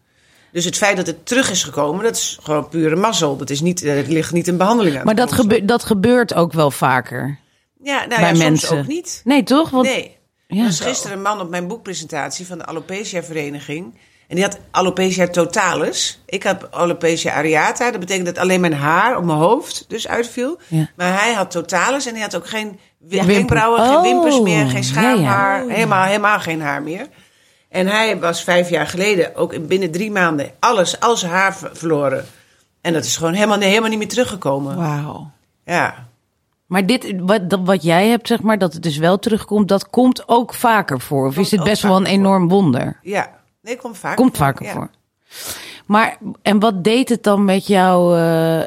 [0.53, 3.37] Dus het feit dat het terug is gekomen, dat is gewoon pure mazzel.
[3.37, 5.05] Dat is niet, er ligt niet een behandeling aan.
[5.05, 5.57] Maar dat, grondslag.
[5.57, 7.39] gebe dat gebeurt ook wel vaker
[7.83, 8.79] ja, nou bij ja, soms mensen.
[8.79, 9.21] ook niet.
[9.25, 9.71] Nee, toch?
[9.71, 10.17] Want, nee.
[10.51, 10.59] Ja.
[10.61, 13.95] Er was gisteren een man op mijn boekpresentatie van de Alopecia Vereniging.
[14.29, 16.23] En die had alopecia totalis.
[16.27, 17.91] Ik heb alopecia areata.
[17.91, 20.59] Dat betekent dat alleen mijn haar op mijn hoofd dus uitviel.
[20.67, 20.89] Ja.
[20.97, 24.67] Maar hij had totalis en hij had ook geen wenkbrauwen, Wimper- geen wimpers Oh, meer,
[24.67, 25.67] geen schaamhaar.
[25.67, 25.75] ja.
[25.75, 27.07] Helemaal, helemaal geen haar meer.
[27.69, 31.57] En hij was vijf jaar geleden ook in binnen drie maanden alles, al zijn haar
[31.57, 32.27] ver- verloren.
[32.81, 34.77] En dat is gewoon helemaal, helemaal niet meer teruggekomen.
[34.77, 35.31] Wauw.
[35.65, 36.08] Ja.
[36.69, 39.91] Maar dit, wat, dat, wat jij hebt, zeg maar, dat het dus wel terugkomt, dat
[39.91, 41.27] komt ook vaker voor.
[41.27, 42.15] Of Komt is het ook best wel een voor.
[42.15, 42.99] enorm wonder?
[43.03, 43.41] Ja.
[43.63, 44.73] Nee, komt vaker Komt voor, vaker ja.
[44.73, 44.91] voor.
[45.87, 48.65] Maar, en wat deed het dan met jou, eh,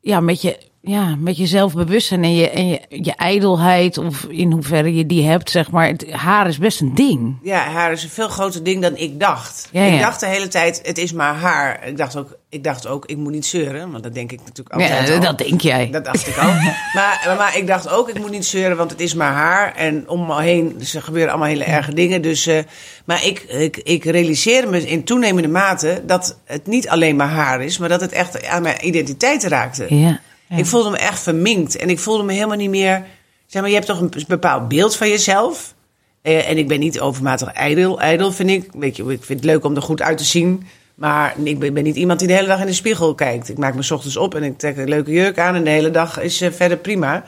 [0.00, 4.52] ja, met je, ja, met je zelfbewustzijn en je, en je, je ijdelheid, of in
[4.52, 5.86] hoeverre je die hebt, zeg maar.
[5.86, 7.36] Het, haar is best een ding.
[7.42, 9.68] Ja, haar is een veel groter ding dan ik dacht.
[9.72, 10.00] Ja, Ik ja.
[10.00, 11.86] dacht de hele tijd, het is maar haar.
[11.86, 13.90] Ik dacht ook, ik, dacht ook, ik moet niet zeuren.
[13.90, 15.20] Want dat denk ik natuurlijk Ja, altijd al.
[15.20, 15.90] dat denk jij.
[15.90, 16.62] Dat dacht ik ook.
[16.98, 19.74] maar, maar ik dacht ook, ik moet niet zeuren, want het is maar haar.
[19.74, 22.22] En om me heen, dus er gebeuren allemaal hele erge dingen.
[22.22, 22.58] Dus, eh,
[23.04, 27.62] maar ik, ik, ik realiseerde me in toenemende mate dat het niet alleen maar haar
[27.62, 29.86] is, maar dat het echt aan mijn identiteit raakte.
[29.94, 30.20] Ja.
[30.56, 31.76] Ik voelde me echt verminkt.
[31.76, 33.04] En ik voelde me helemaal niet meer...
[33.46, 35.74] Zeg maar, je hebt toch een bepaald beeld van jezelf.
[36.22, 38.00] Eh, en ik ben niet overmatig ijdel.
[38.00, 38.70] Ijdel vind ik.
[38.72, 40.66] Weet je, ik vind het leuk om er goed uit te zien.
[40.94, 43.48] Maar ik ben, ben niet iemand die de hele dag in de spiegel kijkt.
[43.48, 45.54] Ik maak me 's ochtends op en ik trek een leuke jurk aan.
[45.54, 47.24] En de hele dag is eh, verder prima.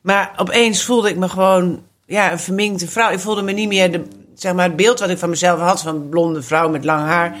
[0.00, 3.10] Maar opeens voelde ik me gewoon ja, een verminkte vrouw.
[3.10, 3.92] Ik voelde me niet meer...
[3.92, 4.02] De,
[4.34, 7.36] zeg maar, het beeld wat ik van mezelf had van blonde vrouw met lang haar...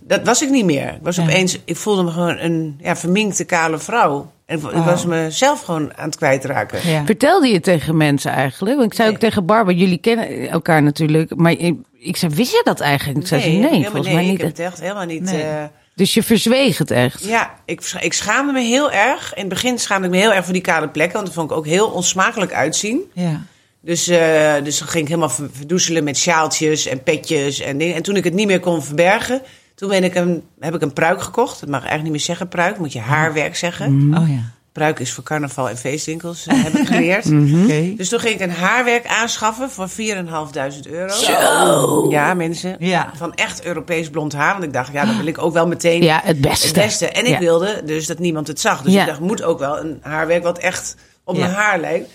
[0.00, 0.88] Dat was ik niet meer.
[0.88, 1.22] Ik, was Ja.
[1.22, 4.30] opeens, ik voelde me gewoon een ja, verminkte, kale vrouw.
[4.50, 4.84] En ik Wauw.
[4.84, 6.88] was mezelf gewoon aan het kwijtraken.
[6.90, 7.04] Ja.
[7.04, 8.76] Vertelde je tegen mensen eigenlijk?
[8.76, 9.16] Want ik zei Nee.
[9.16, 11.36] ook tegen Barbara, jullie kennen elkaar natuurlijk.
[11.36, 13.18] Maar ik, ik zei, wist je dat eigenlijk?
[13.20, 14.40] Ik zei, ze, nee, helemaal- volgens nee, mij ik niet.
[14.40, 15.22] heb het echt helemaal niet...
[15.22, 15.42] Nee.
[15.42, 17.24] eh, Dus je verzweeg het echt.
[17.24, 19.34] ja, ik, ik schaamde me heel erg.
[19.34, 21.14] In het begin schaamde ik me heel erg voor die kale plekken.
[21.14, 23.00] Want dat vond ik ook heel onsmakelijk uitzien.
[23.14, 23.42] Ja.
[23.80, 27.94] Dus, eh, dus dan ging ik helemaal ver- verdoezelen met sjaaltjes en petjes en dingen.
[27.94, 29.42] En toen ik het niet meer kon verbergen...
[29.80, 31.60] Toen ben ik een, heb ik een pruik gekocht.
[31.60, 32.78] Dat mag ik eigenlijk niet meer zeggen, pruik.
[32.78, 34.14] Moet je haarwerk zeggen.
[34.18, 34.40] Oh ja.
[34.72, 37.24] Pruik is voor carnaval en feestwinkels, eh, heb ik geleerd.
[37.64, 37.94] Oké.
[37.96, 41.12] Dus toen ging ik een haarwerk aanschaffen voor 4.500 euro.
[41.14, 42.06] Zo!
[42.10, 42.76] Ja, mensen.
[42.78, 43.10] Ja.
[43.16, 44.52] Van echt Europees blond haar.
[44.52, 46.66] Want ik dacht, ja, dan wil ik ook wel meteen Ja, het beste.
[46.66, 47.08] het beste.
[47.08, 47.38] En ik Ja.
[47.38, 48.82] wilde dus dat niemand het zag.
[48.82, 49.00] Dus Ja.
[49.00, 51.40] ik dacht, moet ook wel een haarwerk wat echt op Ja.
[51.40, 52.10] mijn haar lijkt.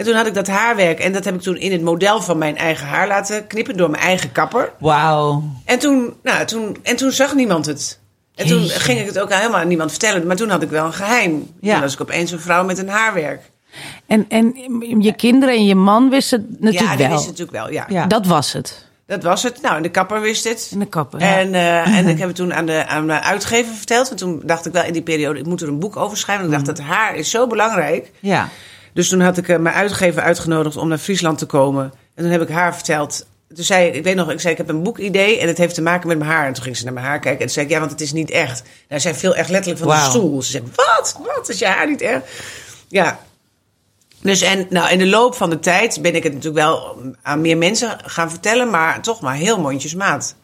[0.00, 0.98] En toen had ik dat haarwerk.
[0.98, 3.90] En dat heb ik toen in het model van mijn eigen haar laten knippen door
[3.90, 4.72] mijn eigen kapper.
[4.78, 5.42] Wauw.
[5.64, 7.98] En toen, nou, toen, en toen zag niemand het.
[8.34, 8.80] En toen Jeetje.
[8.80, 10.26] ging ik het ook helemaal aan niemand vertellen.
[10.26, 11.50] Maar toen had ik wel een geheim.
[11.60, 11.72] Ja.
[11.72, 13.50] Toen was ik opeens een vrouw met een haarwerk.
[14.06, 14.54] En, en
[15.00, 17.14] je kinderen en je man wisten het natuurlijk ja, die wel.
[17.14, 17.72] wist het natuurlijk wel.
[17.72, 17.86] Ja.
[17.88, 18.06] Ja.
[18.06, 18.88] Dat was het.
[19.06, 19.62] Dat was het.
[19.62, 20.70] Nou, en de kapper wist het.
[20.72, 21.20] En de kapper.
[21.20, 24.06] En, eh, en ik heb het toen aan de, aan mijn uitgever verteld.
[24.06, 26.48] Want toen dacht ik wel in die periode, ik moet er een boek over schrijven.
[26.48, 28.10] Want ik dacht, dat haar is zo belangrijk.
[28.20, 28.48] Ja.
[28.92, 31.92] Dus toen had ik eh, mijn uitgever uitgenodigd om naar Friesland te komen.
[32.14, 33.26] En toen heb ik haar verteld.
[33.54, 35.74] Toen zei ik, ik weet nog, ik zei, ik heb een boekidee en het heeft
[35.74, 36.46] te maken met mijn haar.
[36.46, 38.00] En toen ging ze naar mijn haar kijken en toen zei ik, ja, want het
[38.00, 38.62] is niet echt.
[38.88, 40.42] Nou, zij viel echt letterlijk van de stoel.
[40.42, 41.20] Ze zei, wat?
[41.36, 41.48] Wat?
[41.48, 42.22] Is je haar niet echt?
[42.88, 43.18] Ja.
[44.22, 47.40] Dus en, nou, in de loop van de tijd ben ik het natuurlijk wel aan
[47.40, 50.34] meer mensen gaan vertellen, maar toch maar heel mondjesmaat.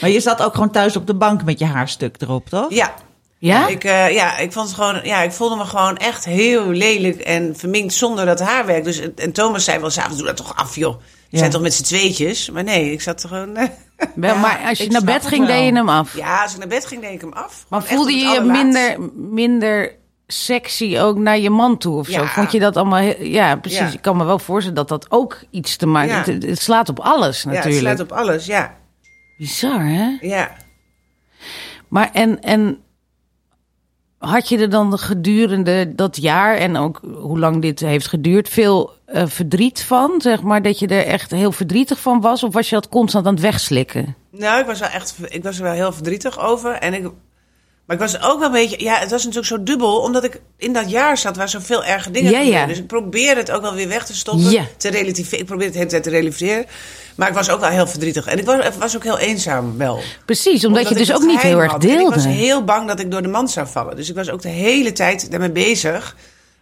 [0.00, 2.70] Maar je zat ook gewoon thuis op de bank met je haarstuk erop, toch?
[2.72, 2.94] Ja.
[3.38, 3.68] Ja?
[3.68, 7.20] Ik, eh, ja, ik vond het gewoon, ja, ik voelde me gewoon echt heel lelijk
[7.20, 8.84] en verminkt zonder dat haarwerk.
[8.84, 10.96] Dus, en Thomas zei wel s'avonds, doe dat toch af joh.
[10.96, 11.38] We Ja.
[11.38, 12.50] zijn toch met z'n tweetjes?
[12.50, 13.54] Maar nee, ik zat er gewoon...
[14.14, 16.16] Wel, maar als je naar bed ging, deed je hem af.
[16.16, 17.64] ja, als ik naar bed ging, deed ik hem af.
[17.68, 19.94] Maar voelde je je minder, minder
[20.26, 22.20] sexy ook naar je man toe of zo?
[22.22, 22.26] Ja.
[22.28, 22.98] Vond je dat allemaal...
[22.98, 23.78] heel- ja, precies.
[23.78, 23.86] Ja.
[23.92, 26.14] Ik kan me wel voorstellen dat dat ook iets te maken...
[26.14, 26.22] Ja.
[26.38, 27.84] Het, het slaat op alles Ja, het natuurlijk.
[27.96, 28.74] slaat op alles, ja.
[29.38, 30.16] Bizar, hè?
[30.20, 30.50] Ja.
[31.88, 32.78] Maar en, en
[34.18, 38.92] had je er dan gedurende dat jaar en ook hoe lang dit heeft geduurd veel
[39.04, 40.20] eh, verdriet van?
[40.20, 42.42] Zeg maar dat je er echt heel verdrietig van was?
[42.42, 44.16] Of was je dat constant aan het wegslikken?
[44.30, 46.72] Nou, ik was wel echt, ik was er wel heel verdrietig over.
[46.72, 47.10] En ik,
[47.86, 50.40] maar ik was ook wel een beetje, ja, het was natuurlijk zo dubbel, omdat ik
[50.56, 52.44] in dat jaar zat waar zoveel erge dingen Ja, ja.
[52.44, 52.68] gebeurden.
[52.68, 54.64] Dus ik probeerde het ook wel weer weg te stoppen, Ja.
[54.76, 55.38] te relativeren.
[55.38, 56.66] Ik probeerde het de hele tijd te relativeren.
[57.16, 58.26] Maar ik was ook wel heel verdrietig.
[58.26, 60.00] En ik was, was ook heel eenzaam wel.
[60.24, 61.72] Precies, omdat, je dus ook niet heel erg.
[61.72, 62.02] En deelde.
[62.08, 63.96] ik was heel bang dat ik door de mand zou vallen.
[63.96, 66.16] Dus ik was ook de hele tijd daarmee bezig.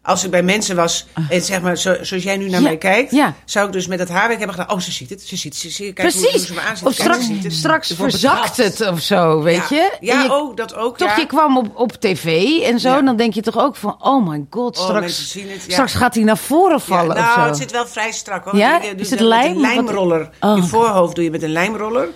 [0.06, 2.60] Als ik bij mensen was, en zeg maar, zo, zoals jij nu naar Ah.
[2.60, 3.34] Ja, mij kijkt, ja.
[3.44, 4.76] zou ik dus met het haarwerk hebben gedaan.
[4.76, 5.94] Oh, ze ziet het, ze ziet het, ze ziet het.
[5.96, 6.46] Kijk hoe, hoe Precies.
[6.48, 6.60] ze me.
[6.60, 7.52] Of Kijk, ze straks, het.
[7.52, 8.78] straks verzakt betrapt.
[8.78, 9.76] het of zo, weet ja.
[9.76, 9.90] je?
[10.00, 10.98] Ja, je- oh, dat ook.
[10.98, 13.96] Toch, je kwam op, op tv en zo, dan denk je toch ook van...
[14.02, 17.34] Oh my god, Oh, straks, zien het, straks gaat hij naar voren vallen nou, of
[17.34, 17.40] zo.
[17.48, 18.56] het zit wel vrij strak hoor.
[18.56, 18.80] Ja?
[18.82, 19.54] Je Is het lijm?
[19.54, 20.30] een lijmroller.
[20.40, 20.56] Oh.
[20.56, 22.08] Je voorhoofd doe je met een lijmroller.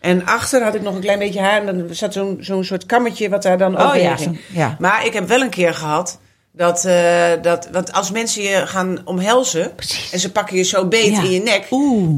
[0.00, 1.66] En achter had ik nog een klein beetje haar.
[1.66, 4.36] En dan zat zo'n zo'n soort kammetje wat daar dan Oh, overheen ja, ging.
[4.52, 4.76] zo- ja.
[4.78, 6.18] Maar ik heb wel een keer gehad...
[6.56, 10.12] Dat, eh, dat, want als mensen je gaan omhelzen Precies.
[10.12, 11.22] en ze pakken je zo beet Ja.
[11.22, 11.66] in je nek,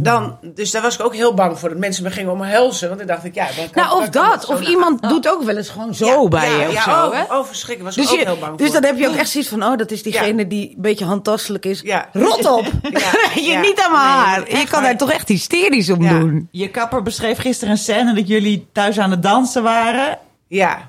[0.05, 2.87] dan, dus daar was ik ook heel bang voor dat mensen me gingen omhelzen.
[2.89, 4.47] Want dan dacht ik, ja, dan kan Nou, of dan dat.
[4.47, 6.82] Of naar- iemand doet ook wel eens gewoon zo Ja, bij ja, je of ja,
[6.82, 7.37] zo, oh, hè?
[7.37, 8.80] oh, verschrikken, was Dus, ik ook je, heel bang dus voor.
[8.80, 11.64] dan heb je ook echt zoiets van, oh, dat is diegene die een beetje handtastelijk
[11.64, 11.80] is.
[11.80, 12.09] Ja.
[12.12, 12.64] Rot op!
[12.82, 13.01] Ja,
[13.34, 13.61] je ja.
[13.61, 14.61] niet aan mijn Nee, haar.
[14.61, 16.11] je kan daar toch echt hysterisch om Ja.
[16.18, 16.49] doen.
[16.51, 20.18] Je kapper beschreef gisteren een scène dat jullie thuis aan het dansen waren.
[20.49, 20.89] Ja.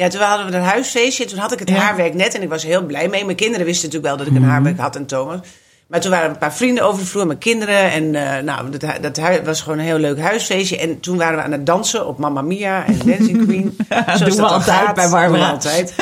[0.00, 1.24] Ja, toen hadden we een huisfeestje.
[1.24, 1.74] Toen had ik het Ja.
[1.76, 3.24] haarwerk net en ik was heel blij mee.
[3.24, 5.38] Mijn kinderen wisten natuurlijk wel dat ik een haarwerk had en Thomas.
[5.86, 7.90] Maar toen waren er een paar vrienden over de vloer, mijn kinderen.
[7.92, 10.78] En eh, nou, dat, dat was gewoon een heel leuk huisfeestje.
[10.78, 13.76] En toen waren we aan het dansen op Mamma Mia en Dancing Queen.
[14.06, 14.94] Zoals doen dat altijd gaat.
[14.94, 15.50] bij Barbara.
[15.50, 15.94] Altijd.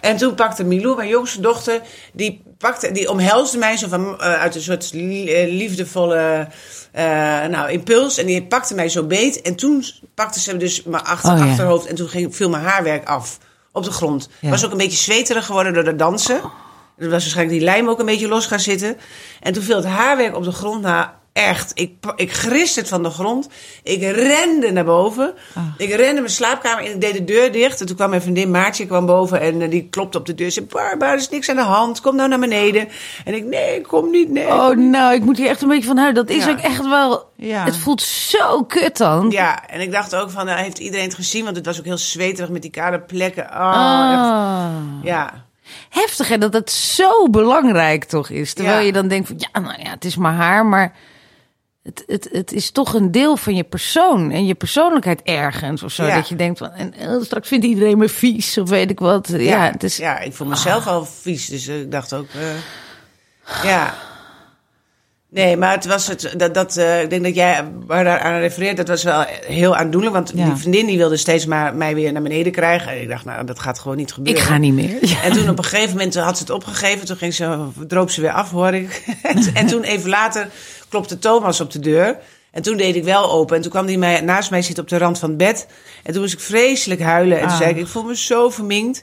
[0.00, 1.80] En toen pakte Milou, mijn jongste dochter,
[2.12, 6.48] die, pakte, die omhelsde mij zo van, eh, uit een soort eh, liefdevolle
[6.92, 7.04] eh,
[7.50, 8.18] nou, impuls.
[8.18, 9.40] En die pakte mij zo beet.
[9.42, 9.84] En toen
[10.14, 11.44] pakte ze dus mijn achter, Oh, ja.
[11.44, 13.38] achterhoofd en toen ging, viel mijn haarwerk af
[13.72, 14.28] op de grond.
[14.40, 14.50] Ja.
[14.50, 16.40] Was ook een beetje zweterig geworden door het dansen.
[16.98, 18.96] Er was waarschijnlijk die lijm ook een beetje los gaan zitten.
[19.40, 20.82] En toen viel het haarwerk op de grond.
[20.82, 21.70] Nou, echt.
[21.74, 23.48] Ik, ik griste het van de grond.
[23.82, 25.34] Ik rende naar boven.
[25.76, 26.90] Ik rende mijn slaapkamer in.
[26.94, 27.80] Ik deed de deur dicht.
[27.80, 29.40] En toen kwam mijn vriendin Maartje kwam boven.
[29.40, 30.50] En eh, die klopte op de deur.
[30.50, 32.00] Ze zei, Barbara, er is niks aan de hand.
[32.00, 32.88] Kom nou naar beneden.
[33.24, 34.46] En ik, nee, kom niet, nee.
[34.46, 36.26] Oh, nou, ik moet hier echt een beetje van huilen.
[36.26, 36.50] Dat is Ja.
[36.50, 37.30] ook echt wel...
[37.36, 37.64] Ja.
[37.64, 39.30] Het voelt zo kut dan.
[39.30, 41.44] Ja, en ik dacht ook van, nou, heeft iedereen het gezien?
[41.44, 43.42] Want het was ook heel zweterig met die kale plekken.
[43.44, 44.20] Oh, echt.
[44.20, 44.66] Ah.
[45.02, 45.44] Ja.
[45.88, 48.52] Heftig hè, dat het zo belangrijk toch is.
[48.54, 48.84] Terwijl Ja.
[48.86, 50.92] je dan denkt van, ja, nou ja, het is maar haar, maar
[51.82, 55.92] het, het, het is toch een deel van je persoon en je persoonlijkheid ergens of
[55.92, 56.04] zo.
[56.04, 56.14] Ja.
[56.14, 59.28] Dat je denkt van, en, eh, straks vindt iedereen me vies of weet ik wat.
[59.28, 61.46] Ja, Ja, het is, ja, ik voel mezelf al vies.
[61.46, 63.94] Dus eh, ik dacht ook, eh, ja.
[65.34, 68.38] Nee, maar het was het, dat, dat eh, ik denk dat jij waar daar aan
[68.40, 70.12] refereert, dat was wel heel aandoenlijk.
[70.14, 70.44] Want Ja.
[70.44, 72.92] die vriendin die wilde steeds maar mij weer naar beneden krijgen.
[72.92, 74.42] En ik dacht, nou, dat gaat gewoon niet ik gebeuren.
[74.42, 74.96] ga niet meer.
[75.00, 75.22] Ja.
[75.22, 77.06] En toen op een gegeven moment had ze het opgegeven.
[77.06, 79.04] Toen ging ze, droop ze weer af, hoor ik.
[79.22, 80.48] En- en toen even later
[80.88, 82.16] klopte Thomas op de deur.
[82.50, 83.56] En toen deed ik wel open.
[83.56, 85.66] En toen kwam hij mij, naast mij zitten op de rand van het bed.
[86.02, 87.36] En toen moest ik vreselijk huilen.
[87.36, 87.56] En toen Ah.
[87.58, 89.02] zei ik, ik voel me zo verminkt.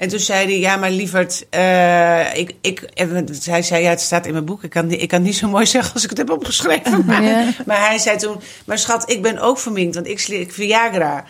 [0.00, 4.00] En toen zei hij, ja, maar lieverd, eh, ik, ik, en hij zei, ja, het
[4.00, 4.62] staat in mijn boek.
[4.62, 7.04] Ik kan, niet- ik kan niet zo mooi zeggen als ik het heb opgeschreven.
[7.06, 7.44] Maar, Ja.
[7.66, 11.24] maar hij zei toen, maar schat, ik ben ook verminkt, want ik slik Viagra.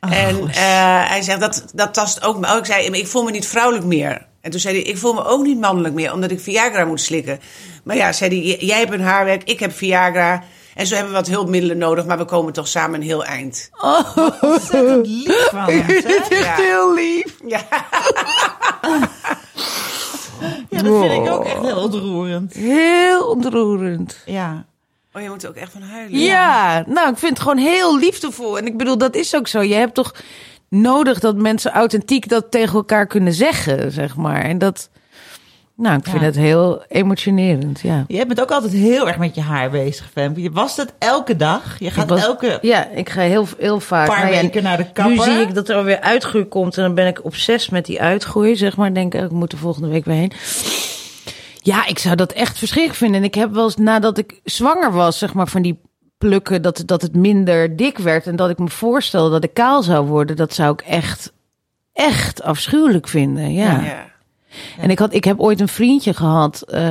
[0.00, 2.52] Oh, en eh, hij zegt, dat, dat tast ook me.
[2.52, 4.26] Oh, ik zei, ik voel me niet vrouwelijk meer.
[4.40, 7.00] En toen zei hij, ik voel me ook niet mannelijk meer, omdat ik Viagra moet
[7.00, 7.40] slikken.
[7.84, 10.44] Maar ja, zei hij, jij hebt een haarwerk, ik heb Viagra.
[10.78, 13.70] En zo hebben we wat hulpmiddelen nodig, maar we komen toch samen een heel eind.
[14.40, 15.74] Ontzettend lief van.
[16.38, 16.54] Ja.
[16.54, 17.36] Heel lief.
[17.46, 17.66] Ja,
[20.68, 22.52] Ja, dat vind ik ook echt heel ontroerend.
[22.52, 24.18] Heel ontroerend.
[24.26, 24.64] Ja.
[25.12, 26.18] oh, je moet er ook echt van huilen.
[26.18, 28.58] Ja, nou, ik vind het gewoon heel liefdevol.
[28.58, 29.60] En ik bedoel, dat is ook zo.
[29.62, 30.14] Je hebt toch
[30.68, 34.42] nodig dat mensen authentiek dat tegen elkaar kunnen zeggen, zeg maar.
[34.42, 34.90] En dat,
[35.78, 36.24] nou, ik vind Ja.
[36.26, 38.04] het heel emotionerend, ja.
[38.08, 40.42] Jij bent ook altijd heel erg met je haar bezig, Femke.
[40.42, 41.76] Je was het elke dag.
[41.78, 44.06] Je gaat was- elke Ja, ik ga heel, heel vaak.
[44.08, 45.14] paar weken naar de kapper.
[45.16, 48.00] Nu zie ik dat er alweer uitgroei komt en dan ben ik obsessief met die
[48.00, 48.94] uitgroei, zeg maar.
[48.94, 50.32] Denk ik, ik moet er volgende week weer heen.
[51.62, 53.20] Ja, ik zou dat echt verschrikkelijk vinden.
[53.20, 55.80] En ik heb wel eens nadat ik zwanger was, zeg maar, van die
[56.18, 58.26] plukken, dat, dat het minder dik werd.
[58.26, 60.36] En dat ik me voorstelde dat ik kaal zou worden.
[60.36, 61.32] Dat zou ik echt,
[61.92, 63.52] echt afschuwelijk vinden.
[63.52, 63.80] Ja.
[63.80, 64.07] Ja.
[64.78, 66.82] En ik, had, ik heb ooit een vriendje gehad, eh,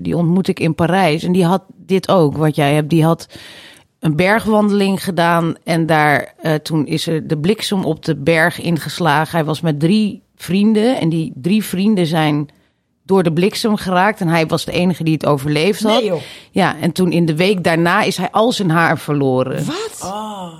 [0.00, 1.22] die ontmoette ik in Parijs.
[1.22, 2.90] En die had dit ook, wat jij hebt.
[2.90, 3.28] Die had
[3.98, 5.54] een bergwandeling gedaan.
[5.64, 9.36] En daar, eh, toen is er de bliksem op de berg ingeslagen.
[9.36, 11.00] Hij was met drie vrienden.
[11.00, 12.48] En die drie vrienden zijn
[13.04, 14.20] door de bliksem geraakt.
[14.20, 16.00] En hij was de enige die het overleefd had.
[16.00, 16.20] Nee, joh.
[16.50, 19.64] Ja, en toen in de week daarna is hij al zijn haar verloren.
[19.64, 20.00] Wat?
[20.02, 20.52] Oh.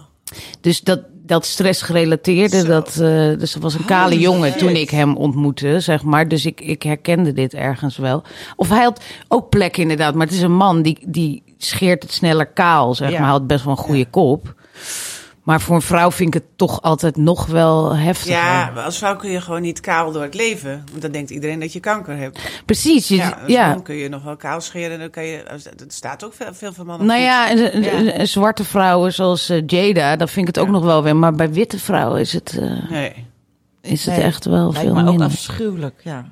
[0.61, 2.99] Dus dat, dat stressgerelateerde, dat, eh,
[3.39, 6.29] dus dat was een kale jongen toen ik hem ontmoette, zeg maar.
[6.29, 8.23] Dus ik, ik herkende dit ergens wel.
[8.57, 12.13] Of hij had ook plek inderdaad, maar het is een man die, die scheert het
[12.13, 13.15] sneller kaal, zeg Ja.
[13.15, 13.23] maar.
[13.23, 14.55] Hij had best wel een goede kop.
[15.47, 18.29] Maar voor een vrouw vind ik het toch altijd nog wel heftig.
[18.29, 20.85] Ja, als vrouw kun je gewoon niet kaal door het leven.
[20.91, 22.63] Want dan denkt iedereen dat je kanker hebt.
[22.65, 23.09] Precies.
[23.09, 24.91] Je, Ja, man kun je nog wel kaal scheren.
[24.93, 25.43] en Dan kan je,
[25.77, 27.51] dat staat ook veel, veel van mannen Nou ja,
[28.19, 31.17] een zwarte vrouwen zoals eh, Jada, dat vind ik het ook nog wel weer.
[31.17, 33.27] Maar bij witte vrouwen is het, eh, Nee.
[33.83, 35.27] is het Nee, echt wel Lijkt veel me ook minder.
[35.27, 36.25] afschuwelijk, ja.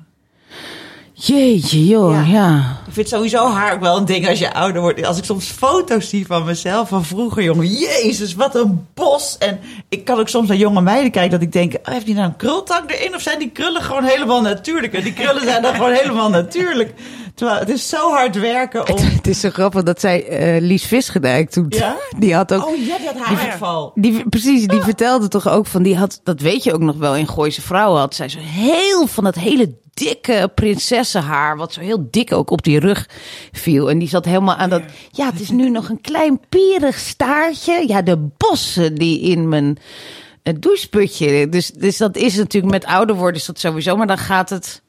[1.17, 2.21] Jeetje, joh, Ja.
[2.21, 2.77] ja.
[2.87, 5.05] Ik vind sowieso haar ook wel een ding als je ouder wordt.
[5.05, 7.67] Als ik soms foto's zie van mezelf van vroeger, jongen.
[7.67, 9.37] Jezus, wat een bos.
[9.37, 9.59] En
[9.89, 11.73] ik kan ook soms naar jonge meiden kijken dat ik denk...
[11.73, 13.15] Oh, heeft die nou een krultang erin?
[13.15, 14.93] Of zijn die krullen gewoon helemaal natuurlijk?
[14.93, 16.93] En die krullen zijn dan gewoon helemaal natuurlijk.
[17.35, 18.97] Terwijl het is zo hard werken om...
[18.97, 21.65] Het is zo grappig dat zij eh, Lies Visgedijk toen.
[21.69, 21.95] Ja?
[22.19, 22.65] Die had ook.
[22.65, 23.91] Oh ja, dat haargeval.
[23.95, 27.15] Die, precies, die vertelde toch ook van, die had, dat weet je ook nog wel,
[27.15, 32.07] in Gooise Vrouwen had zij zo heel van dat hele dikke prinsessenhaar, wat zo heel
[32.11, 33.09] dik ook op die rug
[33.51, 33.89] viel.
[33.89, 34.81] En die zat helemaal aan dat,
[35.11, 37.83] ja, het is nu nog een klein pierig staartje.
[37.87, 39.77] Ja, de bossen die in mijn
[40.43, 41.49] eh, doucheputje.
[41.49, 44.83] Dus, dus dat is natuurlijk met ouder worden is dat sowieso, maar dan gaat het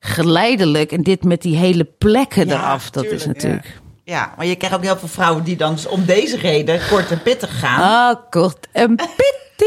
[0.00, 0.92] geleidelijk.
[0.92, 3.80] En dit met die hele plekken Ja, eraf, dat is tuurlijk, natuurlijk...
[4.04, 7.22] Ja, maar je krijgt ook heel veel vrouwen die dan om deze reden kort en
[7.22, 7.80] pittig gaan.
[8.16, 9.38] Ah, kort en pittig.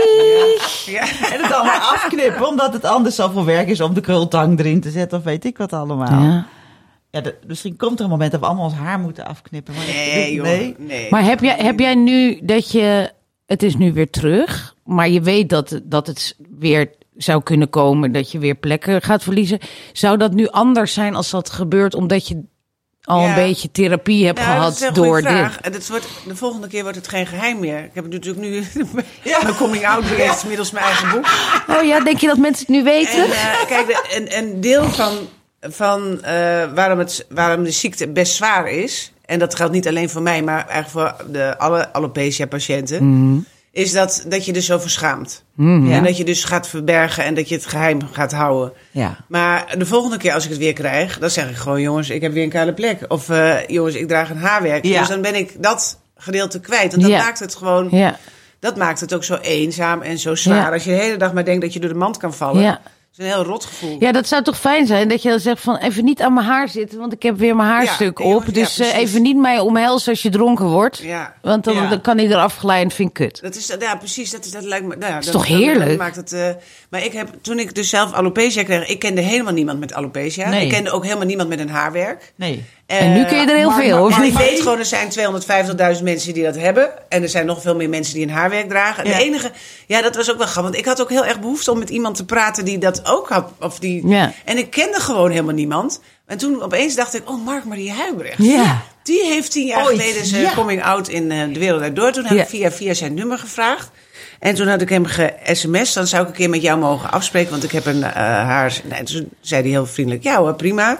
[0.86, 1.02] Ja.
[1.02, 4.82] En het dan maar afknippen, omdat het anders zoveel werk is om de krultang erin
[4.82, 5.18] te zetten.
[5.18, 6.22] Of weet ik wat allemaal.
[6.24, 6.46] Ja.
[7.12, 7.22] Ja.
[7.22, 9.74] de- misschien komt er een moment dat we allemaal ons haar moeten afknippen.
[9.74, 10.46] Maar Nee, joh.
[10.46, 10.76] nee.
[10.78, 11.08] Nee.
[11.10, 13.12] Maar heb jij, heb jij nu dat je.
[13.46, 18.12] Het is nu weer terug, maar je weet dat, dat het weer zou kunnen komen,
[18.12, 19.60] dat je weer plekken gaat verliezen.
[19.94, 22.42] Zou dat nu anders zijn als dat gebeurt omdat je
[23.04, 23.28] al Ja.
[23.28, 25.38] een beetje therapie hebt Nou, dat gehad is een door goede dit?
[25.38, 25.60] vraag.
[25.62, 27.84] En het wordt, de volgende keer wordt het geen geheim meer.
[27.84, 28.64] Ik heb natuurlijk nu
[29.24, 29.40] Ja.
[29.44, 31.28] mijn coming out beleefd inmiddels mijn eigen boek.
[31.68, 33.24] Oh ja, denk je dat mensen het nu weten?
[33.24, 35.14] En eh, kijk, de, een, een deel van,
[35.62, 39.12] van eh, waarom, het, waarom de ziekte best zwaar is...
[39.26, 43.48] en dat geldt niet alleen voor mij, maar eigenlijk voor de, alle alopecia-patiënten...
[43.74, 45.44] is dat, dat je er zo verschaamt.
[45.56, 45.92] Ja.
[45.92, 48.74] En dat je dus gaat verbergen en dat je het geheim gaat houden.
[48.92, 49.18] Ja.
[49.28, 52.22] Maar de volgende keer als ik het weer krijg, dan zeg ik gewoon: jongens, ik
[52.22, 53.06] heb weer een kale plek.
[53.08, 54.86] Of eh, jongens, ik draag een haarwerk.
[54.86, 55.00] Ja.
[55.00, 56.92] Dus dan ben ik dat gedeelte kwijt.
[56.92, 58.20] Want dat maakt het gewoon, ja,
[58.60, 60.72] dat maakt het ook zo eenzaam en zo zwaar.
[60.72, 62.80] Als je de hele dag maar denkt dat je door de mand kan vallen.
[63.16, 63.96] Dat is een heel rot gevoel.
[64.00, 66.46] ja, dat zou toch fijn zijn dat je dan zegt van even niet aan mijn
[66.46, 68.46] haar zitten, want ik heb weer mijn haarstuk Ja, op.
[68.46, 71.04] ja, Dus eh, even niet mij omhelzen als je dronken wordt.
[71.42, 73.42] Want dan, kan hij eraf glijden, vind ik kut.
[73.42, 74.32] Dat is, ja, precies.
[74.32, 74.96] Dat, is, dat lijkt me.
[74.96, 75.98] Nou ja, dat toch heerlijk?
[75.98, 76.50] maakt het, eh,
[76.90, 80.50] maar ik heb, toen ik dus zelf alopecia kreeg, ik kende helemaal niemand met alopecia.
[80.50, 80.64] Nee.
[80.66, 82.34] Ik kende ook helemaal niemand met een haarwerk.
[82.36, 82.64] Nee.
[83.00, 84.34] En nu kun je er heel maar, veel, maar- of maar niet?
[84.34, 85.10] ik weet gewoon, er zijn
[85.98, 86.90] 250.000 mensen die dat hebben.
[87.10, 89.04] En er zijn nog veel meer mensen die een haarwerk dragen.
[89.04, 89.18] En Ja.
[89.18, 89.52] De enige,
[89.88, 90.72] ja, dat was ook wel grappig.
[90.72, 93.30] Want ik had ook heel erg behoefte om met iemand te praten die dat ook
[93.30, 93.52] had.
[93.60, 94.34] Of die, Ja.
[94.46, 96.02] En ik kende gewoon helemaal niemand.
[96.26, 98.38] En toen opeens dacht ik, oh, Mark Marie Huibrecht.
[98.38, 98.82] Ja.
[99.04, 100.54] Die heeft tien jaar Ooit, geleden zijn ja.
[100.54, 102.12] coming out in eh, de wereld daardoor.
[102.12, 103.90] Toen heb ik via via zijn nummer gevraagd.
[104.40, 105.94] En toen had ik hem ge-sms.
[105.94, 107.52] Dan zou ik een keer met jou mogen afspreken.
[107.52, 108.80] Want ik heb een eh, haar...
[108.84, 110.24] Nee, toen zei hij heel vriendelijk.
[110.24, 111.00] Ja hoor, prima.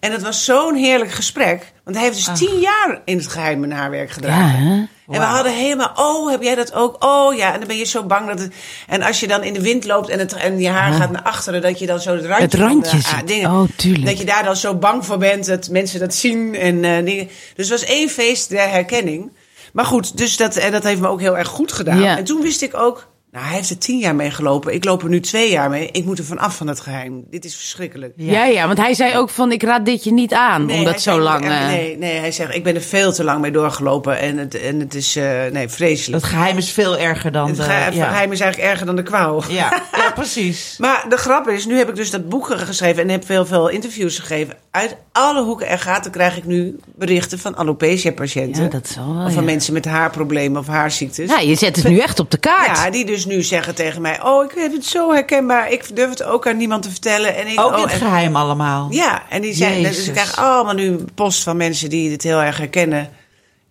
[0.00, 1.72] En het was zo'n heerlijk gesprek.
[1.84, 4.58] Want hij heeft dus tien jaar in het geheim een haarwerk Ja, gedragen.
[4.58, 4.84] hè?
[5.08, 7.04] En we hadden helemaal, oh, heb jij dat ook?
[7.04, 8.54] Oh ja, en dan ben je zo bang dat het...
[8.86, 11.22] En als je dan in de wind loopt en, het, en je haar gaat naar
[11.22, 11.62] achteren...
[11.62, 13.50] dat je dan zo het randje, Het randje de, ah, dingen...
[13.50, 14.06] Oh, tuurlijk.
[14.06, 17.28] Dat je daar dan zo bang voor bent dat mensen dat zien en eh, dingen.
[17.54, 19.32] Dus het was één feest der herkenning.
[19.72, 22.00] Maar goed, dus dat, en dat heeft me ook heel erg goed gedaan.
[22.00, 22.16] Ja.
[22.16, 23.08] En toen wist ik ook...
[23.32, 24.74] Nou, hij heeft er tien jaar mee gelopen.
[24.74, 25.88] Ik loop er nu twee jaar mee.
[25.92, 27.24] Ik moet er vanaf van het geheim.
[27.30, 28.12] Dit is verschrikkelijk.
[28.16, 28.44] Ja.
[28.44, 31.10] ja, want hij zei ook van ik raad dit je niet aan, Nee, omdat zo
[31.10, 31.44] zei, lang...
[31.44, 34.18] eh, eh, Nee, nee, hij zegt, ik ben er veel te lang mee doorgelopen.
[34.18, 36.22] En het, en het is eh, nee, vreselijk.
[36.22, 37.62] Het geheim is veel erger dan Het de...
[37.62, 38.08] geheim, ja.
[38.08, 39.42] geheim is eigenlijk erger dan de kwaal.
[39.48, 40.74] Ja, ja, precies.
[40.78, 43.68] Maar de grap is, nu heb ik dus dat boek geschreven en heb veel, veel
[43.68, 44.54] interviews gegeven.
[44.70, 48.62] Uit alle hoeken en gaten krijg ik nu berichten van alopecia-patiënten.
[48.62, 49.50] Ja, dat zal wel, Of van ja.
[49.50, 51.30] mensen met haarproblemen of haarziektes.
[51.30, 52.78] Ja, je zet het nu echt op de kaart.
[52.78, 55.70] Ja, die dus nu zeggen tegen mij: Oh, ik vind het zo herkenbaar.
[55.70, 57.36] Ik durf het ook aan niemand te vertellen.
[57.36, 58.86] En ik, Ook oh, in het en- geheim allemaal.
[58.90, 62.42] Ja, en die zijn, dus ik krijg allemaal nu post van mensen die dit heel
[62.42, 63.08] erg herkennen.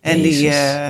[0.00, 0.86] En die, eh,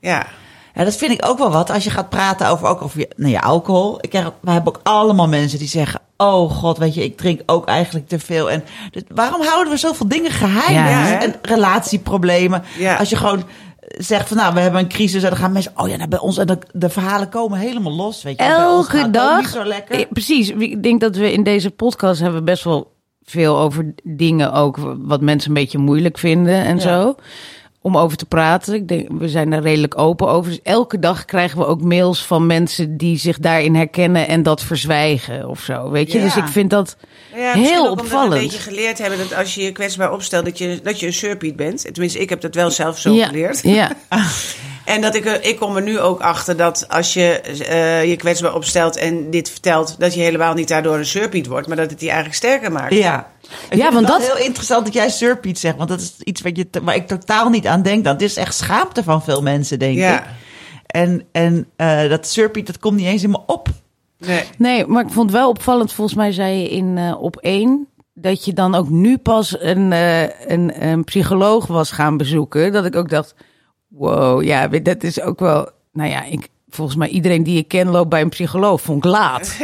[0.00, 0.26] ja.
[0.74, 1.70] Ja, dat vind ik ook wel wat.
[1.70, 3.98] Als je gaat praten over, ook over je, nou ja, alcohol.
[4.00, 6.00] Ik krijg, we hebben ook allemaal mensen die zeggen...
[6.16, 8.50] Oh god, weet je, ik drink ook eigenlijk te veel.
[8.50, 10.74] En dus waarom houden we zoveel dingen geheim?
[10.74, 12.64] Ja, en relatieproblemen.
[12.78, 12.96] Ja.
[12.96, 13.44] Als je gewoon
[13.86, 15.22] zegt van, nou, we hebben een crisis.
[15.22, 16.38] En dan gaan mensen, oh ja, nou, bij ons.
[16.38, 18.44] En de, de verhalen komen helemaal los, weet je.
[18.44, 19.40] Elke dag.
[19.40, 19.94] niet zo lekker.
[19.94, 20.50] Eh, Precies.
[20.50, 25.20] Ik denk dat we in deze podcast hebben best wel veel over dingen ook wat
[25.20, 26.80] mensen een beetje moeilijk vinden en Ja.
[26.82, 27.14] zo.
[27.82, 28.74] Om over te praten.
[28.74, 30.50] Ik denk, we zijn er redelijk open over.
[30.50, 34.62] Dus elke dag krijgen we ook mails van mensen die zich daarin herkennen en dat
[34.62, 35.90] verzwijgen of zo.
[35.90, 36.18] Weet je?
[36.18, 36.24] Ja.
[36.24, 36.96] Dus ik vind dat
[37.36, 38.32] Ja, heel ook omdat we opvallend.
[38.34, 41.12] een beetje geleerd hebben dat als je je kwetsbaar opstelt, dat je, dat je een
[41.12, 41.82] surpiet bent.
[41.92, 43.60] Tenminste, ik heb dat wel zelf zo ja, geleerd.
[43.62, 43.90] Ja.
[44.84, 48.16] En dat ik, er- ik kom er nu ook achter dat als je eh, je
[48.16, 51.90] kwetsbaar opstelt en dit vertelt, dat je helemaal niet daardoor een surpiet wordt, maar dat
[51.90, 52.94] het je eigenlijk sterker maakt.
[52.94, 53.30] Ja.
[53.70, 55.76] Ik Ja, vind want dat- heel interessant dat jij surpiet zegt.
[55.76, 58.04] Want dat is iets wat je, te- waar ik totaal niet aan denk.
[58.04, 60.18] Dat is echt schaamte van veel mensen, denk Ja.
[60.20, 60.26] ik.
[60.86, 63.68] En, en eh, dat surpiet, dat komt niet eens in me op.
[64.18, 64.44] Nee.
[64.58, 65.92] Nee, maar ik vond het wel opvallend.
[65.92, 69.92] Volgens mij zei je in eh, op één dat je dan ook nu pas een,
[69.92, 72.72] eh, een, een psycholoog was gaan bezoeken.
[72.72, 73.34] Dat ik ook dacht,
[73.88, 75.68] wow, ja, dat is ook wel.
[75.92, 78.80] Nou ja, ik, volgens mij iedereen die ik ken loopt bij een psycholoog.
[78.80, 79.46] Vond ik laat.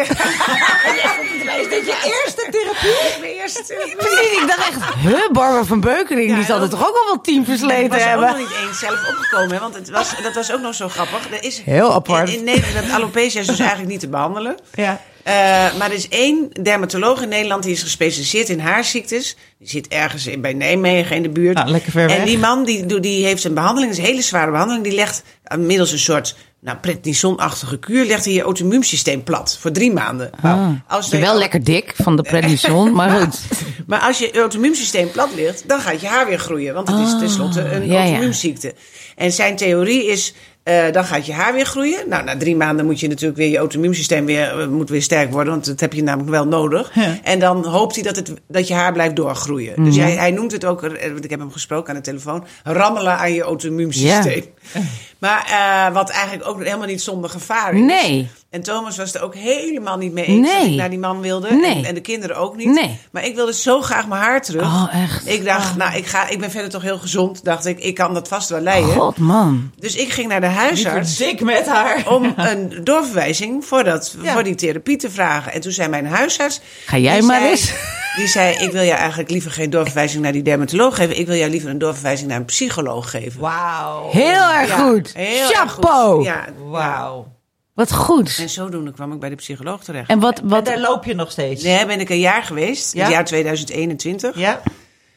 [1.60, 3.20] Is dit je eerste therapie?
[3.20, 4.40] Mijn eerste therapie.
[4.40, 7.40] Ik dacht echt, huh, Barbara van Beukering, die zal ook- toch ook al wel tien
[7.40, 8.28] Ik versleten was er ook hebben.
[8.28, 11.30] nog niet eens zelf opgekomen, hè, want het was, dat was ook nog zo grappig.
[11.30, 12.28] Er is, Heel apart.
[12.28, 14.56] In, in Nederland, alopecia is dus eigenlijk niet te behandelen.
[14.74, 15.00] Ja.
[15.22, 15.32] Eh,
[15.78, 19.36] maar er is één dermatoloog in Nederland die is gespecialiseerd in haarziektes.
[19.58, 21.54] Die zit ergens in, bij Nijmegen in de buurt.
[21.56, 22.16] Nou, lekker ver weg.
[22.16, 24.84] En die man die, doet- die heeft een behandeling, een hele zware behandeling.
[24.84, 29.70] Die legt eh, middels een soort nou, prednison-achtige kuur, legt hij je auto-immuunsysteem plat voor
[29.70, 30.30] drie maanden.
[30.42, 30.68] Ah.
[30.86, 33.40] Als Ik ben wel lekker dik van de prednison, maar goed.
[33.86, 36.74] Maar als je auto-immuunsysteem plat ligt, dan gaat je haar weer groeien.
[36.74, 38.72] Want het is tenslotte een Ah, ja.
[39.16, 42.08] En zijn theorie is, eh, dan gaat je haar weer groeien.
[42.08, 45.32] Nou, na drie maanden moet je natuurlijk weer je auto-immuunsysteem weer, eh, moet weer sterk
[45.32, 45.52] worden.
[45.52, 46.90] Want dat heb je namelijk wel nodig.
[46.94, 47.18] Ja.
[47.22, 49.72] En dan hoopt hij dat, het, dat je haar blijft doorgroeien.
[49.76, 49.84] Mhm.
[49.84, 53.18] Dus hij, hij noemt het ook, want ik heb hem gesproken aan de telefoon, rammelen
[53.18, 54.44] aan je auto-immuunsysteem.
[55.18, 57.80] Maar eh, wat eigenlijk ook helemaal niet zonder gevaar is.
[57.80, 58.28] Nee.
[58.50, 61.50] En Thomas was er ook helemaal niet mee eens dat ik naar die man wilde.
[61.54, 61.74] Nee.
[61.74, 62.68] En, en de kinderen ook niet.
[62.68, 62.98] Nee.
[63.10, 64.62] Maar ik wilde zo graag mijn haar terug.
[64.62, 65.28] Oh, echt?
[65.28, 67.44] Ik dacht, nou, ik, ga, ik ben verder toch heel gezond.
[67.44, 68.90] Dacht ik, ik kan dat vast wel leiden.
[68.94, 69.70] God, man.
[69.78, 72.08] Dus ik ging naar de huisarts Dik met haar.
[72.14, 74.32] om een doorverwijzing voor, dat, Ja.
[74.32, 75.52] voor die therapie te vragen.
[75.52, 76.60] En toen zei mijn huisarts...
[76.86, 77.72] Ga jij maar zei- eens.
[78.16, 81.18] Die zei, ik wil jou eigenlijk liever geen doorverwijzing naar die dermatoloog geven.
[81.18, 83.40] Ik wil jou liever een doorverwijzing naar een psycholoog geven.
[83.40, 84.10] Wauw.
[84.10, 85.12] Heel erg Ja, goed.
[85.14, 86.14] heel erg Chapeau.
[86.16, 86.24] goed.
[86.24, 87.34] Ja, Wauw.
[87.74, 88.36] Wat goed.
[88.40, 90.08] En zodoende kwam ik bij de psycholoog terecht.
[90.10, 91.62] En wat, En wat, daar loop je nog steeds.
[91.62, 92.94] Nee, ben ik een jaar geweest.
[92.94, 93.02] Ja?
[93.02, 94.38] Het jaar 2021.
[94.38, 94.60] Ja?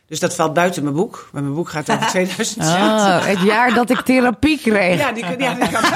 [0.07, 1.29] Dus dat valt buiten mijn boek.
[1.31, 2.73] Maar mijn boek gaat over 2020.
[2.75, 4.99] Oh, het jaar dat ik therapie kreeg.
[4.99, 5.81] Ja, die, ja, die kan.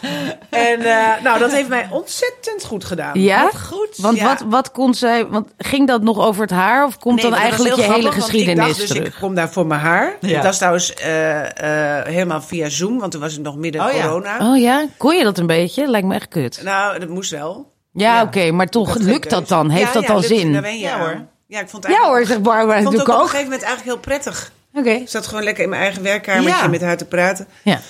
[0.50, 3.20] en eh, nou, dat heeft mij ontzettend goed gedaan.
[3.20, 3.42] Ja?
[3.42, 3.96] Wat goed.
[3.96, 4.24] Want Ja.
[4.24, 5.26] wat, wat kon zij...
[5.26, 6.86] Want ging dat nog over het haar?
[6.86, 9.06] Of komt Nee, dan eigenlijk je hele geschiedenis ik dacht, dus terug?
[9.06, 10.16] ik kom daar voor mijn haar.
[10.20, 10.34] Ja.
[10.34, 13.92] Dat was trouwens eh, eh, helemaal via Zoom, want toen was het nog midden Oh
[13.92, 14.02] ja.
[14.02, 14.50] corona.
[14.50, 14.84] Oh ja?
[14.96, 15.86] Kon je dat een beetje?
[15.90, 16.60] Lijkt me echt kut.
[16.64, 17.72] Nou, dat moest wel.
[17.92, 18.22] Ja, Ja.
[18.22, 18.50] oké.
[18.50, 19.70] maar toch, lukt dat dan?
[19.70, 20.52] Heeft Ja, dat ja, al lukt- zin?
[20.52, 21.20] Daar ben je Ja, hoor.
[21.46, 23.44] Ja, ik vond Ja eigenlijk- hoor, zegt Barbara Ik vond het ook op een gegeven
[23.50, 24.52] moment eigenlijk heel prettig.
[24.74, 24.90] Oké.
[24.90, 26.66] Ik zat gewoon lekker in mijn eigen werkkamertje Ja.
[26.68, 27.46] met haar te praten.
[27.62, 27.80] Ja.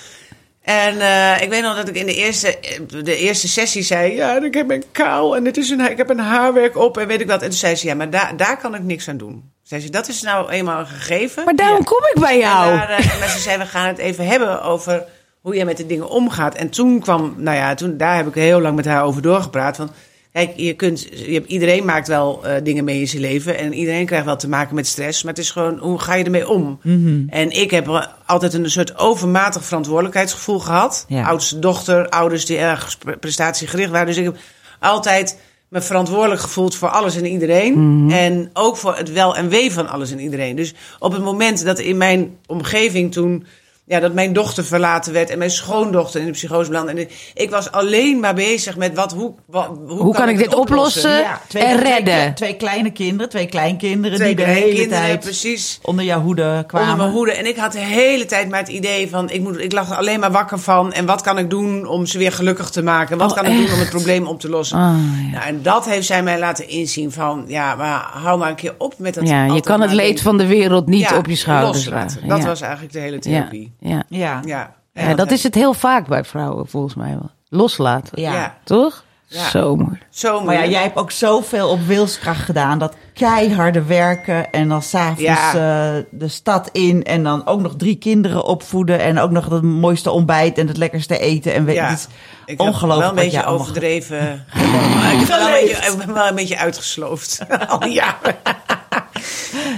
[0.61, 2.57] En eh, ik weet nog dat ik in de eerste,
[3.03, 4.15] de eerste sessie zei...
[4.15, 7.07] Ja, ik heb een kaal en het is een, ik heb een haarwerk op en
[7.07, 7.41] weet ik wat.
[7.41, 9.51] En toen zei ze, ja, maar daar daar kan ik niks aan doen.
[9.63, 11.43] Zei ze, dat is nou eenmaal een gegeven.
[11.45, 12.71] Maar daarom kom ik bij jou.
[12.71, 15.05] En daar, eh, maar ze zei, we gaan het even hebben over
[15.41, 16.55] hoe jij met de dingen omgaat.
[16.55, 19.75] En toen kwam, nou ja, toen, daar heb ik heel lang met haar over doorgepraat.
[19.75, 19.91] Van,
[20.33, 23.57] kijk, je kunt, je hebt, iedereen maakt wel eh, dingen mee in zijn leven.
[23.57, 25.23] En iedereen krijgt wel te maken met stress.
[25.23, 26.79] Maar het is gewoon, hoe ga je ermee om?
[26.83, 27.23] Mhm.
[27.29, 31.05] En ik heb altijd een soort overmatig verantwoordelijkheidsgevoel gehad.
[31.07, 31.25] Ja.
[31.25, 34.07] Oudste dochter, ouders die erg pre- prestatiegericht waren.
[34.07, 34.37] Dus ik heb
[34.79, 38.07] altijd me verantwoordelijk gevoeld voor alles en iedereen.
[38.11, 40.55] En ook voor het wel en wee van alles en iedereen.
[40.55, 43.45] Dus op het moment dat in mijn omgeving toen...
[43.91, 46.91] Ja, dat mijn dochter verlaten werd en mijn schoondochter in de psychose belandde.
[46.93, 50.55] En ik was alleen maar bezig met wat, hoe, wat, hoe, Hoe kan ik dit
[50.55, 51.23] oplossen?
[51.53, 52.13] En redden.
[52.13, 55.79] Twee, twee kleine kinderen, twee kleinkinderen Twee die de hele kinderen, tijd precies.
[55.81, 56.89] onder jouw hoede kwamen.
[56.89, 57.31] Onder mijn hoede.
[57.31, 59.29] En ik had de hele tijd maar het idee van...
[59.29, 60.93] Ik, moet, ik lag er alleen maar wakker van.
[60.93, 63.17] En wat kan ik doen om ze weer gelukkig te maken?
[63.17, 64.77] Wat Oh, kan ik doen om het probleem op te lossen?
[64.77, 65.37] Ah, ja.
[65.37, 67.43] nou, en dat heeft zij mij laten inzien van...
[67.47, 70.37] Ja, maar hou maar een keer op met dat Ja, je kan het leed van
[70.37, 72.07] de wereld niet Ja, op je schouders loslaten.
[72.07, 72.29] dragen.
[72.29, 72.45] Dat ja.
[72.45, 73.19] was eigenlijk de hele ja.
[73.19, 73.71] therapie.
[73.89, 74.03] Ja.
[74.09, 74.41] Ja.
[74.45, 74.73] Ja.
[74.93, 77.31] Ja, dat is het heel vaak bij vrouwen, volgens mij wel.
[77.49, 78.21] Loslaten.
[78.21, 78.57] Ja.
[78.63, 79.03] Toch?
[79.27, 79.49] Ja.
[79.49, 79.99] Zo mooi.
[80.09, 82.79] Zo Maar ja, jij hebt ook zoveel op wilskracht gedaan.
[82.79, 85.47] Dat keiharde werken en dan s'avonds Ja.
[85.53, 87.03] eh de stad in.
[87.03, 88.99] En dan ook nog drie kinderen opvoeden.
[88.99, 91.53] En ook nog het mooiste ontbijt en het lekkerste eten.
[91.53, 91.87] En weet, Ja.
[91.89, 92.05] het is
[92.45, 94.45] Ik heb ongelooflijk wel een beetje overdreven.
[94.53, 97.39] ik, ben wel een beetje, ik ben wel een beetje uitgesloofd.
[97.67, 98.35] Al jaren.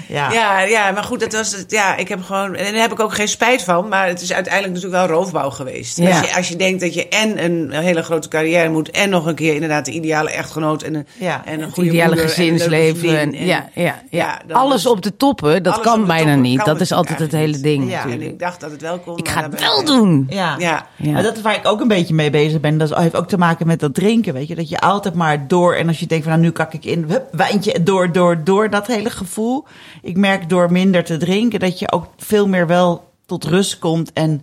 [0.08, 0.32] Ja.
[0.32, 1.72] Ja, ja, maar goed, dat was het.
[1.72, 2.56] Ja, ik heb gewoon.
[2.56, 3.88] En daar heb ik ook geen spijt van.
[3.88, 5.98] Maar het is uiteindelijk natuurlijk wel roofbouw geweest.
[5.98, 6.08] Ja.
[6.20, 8.92] Als, je, als je denkt dat je en een hele grote carrière moet.
[8.92, 10.82] en nog een keer inderdaad de ideale echtgenoot.
[10.84, 11.42] en een, Ja.
[11.46, 13.20] en een Het goede ideale moeder en een leuke gezinsleven.
[13.20, 14.42] En, en- ja, ja, ja.
[14.52, 16.58] Alles op de toppen, dat kan bijna toppen niet.
[16.58, 17.90] kan Dat is natuurlijk altijd het hele ding.
[17.92, 18.02] Ja.
[18.02, 18.32] En natuurlijk.
[18.32, 19.18] ik dacht dat het wel kon.
[19.18, 20.26] Ik maar ga het wel doen.
[20.30, 20.56] Ja.
[20.60, 20.86] Ja.
[20.96, 21.12] Ja.
[21.12, 22.78] Maar dat is waar ik ook een beetje mee bezig ben.
[22.78, 24.56] Dat heeft ook te maken met dat drinken, weet je.
[24.56, 25.76] Dat je altijd maar door...
[25.76, 27.06] En als je denkt van, nou, nu kak ik in.
[27.08, 28.70] Hup, wijntje, door, door, door.
[28.70, 29.66] Dat hele gevoel.
[30.02, 31.60] Ik merk door minder te drinken...
[31.60, 34.14] dat je ook veel meer wel tot rust komt.
[34.14, 34.42] En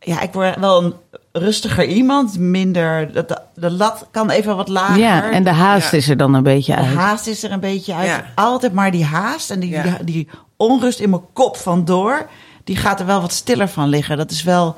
[0.00, 0.94] ja, ik word wel een
[1.32, 2.38] rustiger iemand.
[2.38, 3.12] Minder...
[3.12, 4.98] De, de, de lat kan even wat lager.
[4.98, 5.96] Ja, en de haast Ja.
[5.98, 6.94] is er dan een beetje De uit.
[6.94, 8.06] haast is er een beetje uit.
[8.06, 8.24] Ja.
[8.34, 9.82] Altijd maar die haast en die, Ja.
[9.82, 12.28] die, die onrust in mijn kop van door...
[12.64, 14.16] die gaat er wel wat stiller van liggen.
[14.16, 14.76] Dat is wel...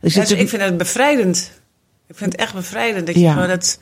[0.00, 1.52] Dus ik vind het bevrijdend.
[2.08, 3.32] Ik vind het echt bevrijdend dat je Ja.
[3.32, 3.78] gewoon dat.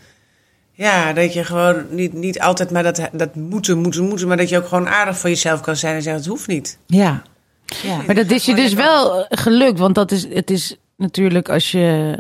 [0.75, 4.29] Ja, dat je gewoon niet, niet altijd maar dat, dat moeten, moeten, moeten.
[4.29, 6.79] Maar dat je ook gewoon aardig voor jezelf kan zijn en zeggen: het hoeft niet.
[6.87, 7.23] Ja.
[7.83, 7.97] ja.
[8.07, 12.17] Maar dat is je dus wel gelukt, want dat is, het is natuurlijk als je,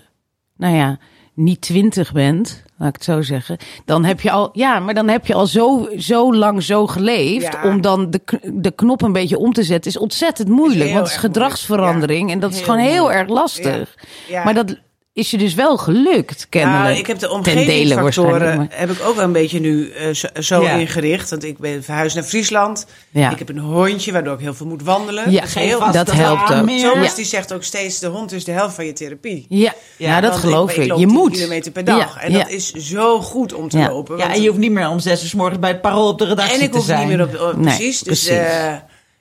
[0.57, 0.99] nou ja,
[1.35, 5.09] niet twintig bent, laat ik het zo zeggen, dan heb je al, ja, maar dan
[5.09, 7.63] heb je al zo, zo lang zo geleefd, Ja.
[7.65, 8.21] om dan de,
[8.53, 12.41] de knop een beetje om te zetten, is ontzettend moeilijk, want het is gedragsverandering en
[12.41, 13.21] dat is gewoon heel moeilijk.
[13.21, 13.95] erg lastig.
[14.29, 14.45] Ja.
[14.45, 14.77] Maar dat
[15.15, 16.83] is je dus wel gelukt, kennelijk.
[16.85, 20.15] Nou, ik heb de Ten dele omgevingsfactoren heb ik ook wel een beetje nu eh,
[20.15, 20.71] zo, zo Ja.
[20.73, 21.31] ingericht.
[21.31, 22.87] Want ik ben verhuisd naar Friesland.
[23.11, 23.31] Ja.
[23.31, 25.31] Ik heb een hondje, waardoor ik heel veel moet wandelen.
[25.31, 26.47] Ja, Dat heel, dat helpt ook.
[26.47, 27.15] Thomas Ja.
[27.17, 29.47] die zegt ook steeds, de hond is de helft van je therapie.
[29.49, 30.87] Ja, ja, dat Want geloof ik.
[30.89, 31.33] loop Je 10 moet.
[31.33, 32.15] kilometer per dag.
[32.15, 32.39] Ja, en ja.
[32.39, 33.89] dat is zo goed om te Ja.
[33.89, 34.17] lopen.
[34.19, 36.19] Ja, en je hoeft niet meer om zes uur 's morgens bij het parool op
[36.19, 37.09] de redactie En ik te hoef zijn.
[37.09, 38.01] niet meer op, op- Nee, precies.
[38.01, 38.47] Dus, precies.
[38.47, 38.73] eh,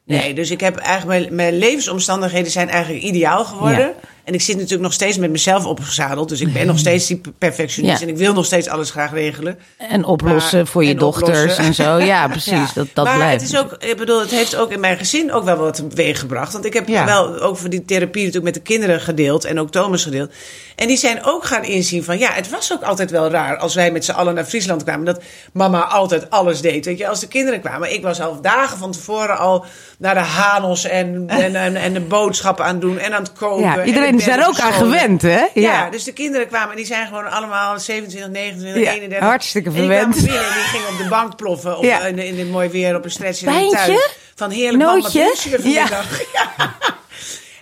[0.05, 3.93] nee, dus ik heb eigenlijk mijn, mijn levensomstandigheden zijn eigenlijk ideaal geworden.
[4.23, 6.29] En ik zit natuurlijk nog steeds met mezelf opgezadeld.
[6.29, 7.99] Dus ik ben nog steeds die perfectionist.
[7.99, 8.05] Ja.
[8.07, 9.57] En ik wil nog steeds alles graag regelen.
[9.77, 11.63] En oplossen Maar- voor je en dochters oplossen.
[11.63, 11.97] en zo.
[11.97, 12.51] Ja, precies.
[12.51, 12.67] Ja.
[12.73, 13.41] Dat, dat maar blijft.
[13.41, 16.19] het is ook, ik bedoel, het heeft ook in mijn gezin ook wel wat teweeg
[16.19, 16.53] gebracht.
[16.53, 17.05] Want ik heb Ja.
[17.05, 19.45] wel ook voor die therapie natuurlijk met de kinderen gedeeld.
[19.45, 20.31] En ook Thomas gedeeld.
[20.75, 23.75] En die zijn ook gaan inzien van, ja, het was ook altijd wel raar als
[23.75, 25.05] wij met z'n allen naar Friesland kwamen.
[25.05, 25.21] Dat
[25.53, 26.85] mama altijd alles deed.
[26.85, 27.93] Weet je, als de kinderen kwamen.
[27.93, 29.65] Ik was al dagen van tevoren al
[29.97, 33.33] naar de Hanos en, en, en, en de boodschappen aan het doen en aan het
[33.33, 33.63] koken.
[33.63, 35.45] Ja, en iedereen de is daar bedden ook aan gewend, hè?
[35.53, 35.89] Ja.
[35.89, 39.27] dus de kinderen kwamen en die zijn gewoon allemaal 27, 29, Ja, 31.
[39.27, 40.25] hartstikke En die kwamen verwend.
[40.25, 41.77] binnen en die gingen op de bank ploffen.
[41.77, 41.99] Of Ja.
[41.99, 43.97] in, in dit mooi weer op een stretch in de tuin.
[44.35, 45.33] Van heerlijk mama, Nootje?
[45.35, 46.05] vanmiddag?
[46.33, 46.75] Ja.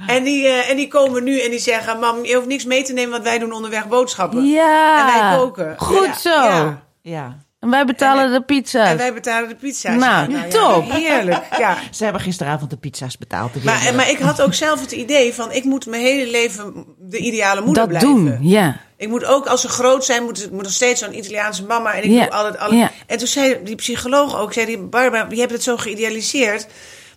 [0.07, 1.99] En, die, eh, en die komen nu en die zeggen...
[1.99, 4.45] Mam, je hoeft niks mee te nemen, want wij doen onderweg boodschappen.
[4.45, 4.99] Ja.
[4.99, 5.73] En wij koken.
[5.77, 6.13] Goed Ja.
[6.13, 6.73] zo.
[7.01, 7.37] Ja.
[7.59, 8.89] En wij betalen En- de pizza's.
[8.89, 9.95] En wij betalen de pizza's.
[9.99, 10.91] Nou, ja, top.
[10.91, 11.77] heerlijk, ja.
[11.91, 13.53] Ze hebben gisteravond de pizza's betaald.
[13.53, 15.51] de Maar, maar ik had ook zelf het idee van...
[15.51, 18.09] ik moet mijn hele leven de ideale moeder dat blijven.
[18.25, 18.79] doen, ja.
[18.97, 21.93] Ik moet ook, als ze groot zijn, moet ik moet nog steeds zo'n Italiaanse mama.
[21.93, 22.75] En ik Ja, doe altijd alle.
[22.75, 22.91] ja.
[23.07, 26.67] En toen zei die psycholoog ook, zei die Barbara, je hebt het zo geïdealiseerd.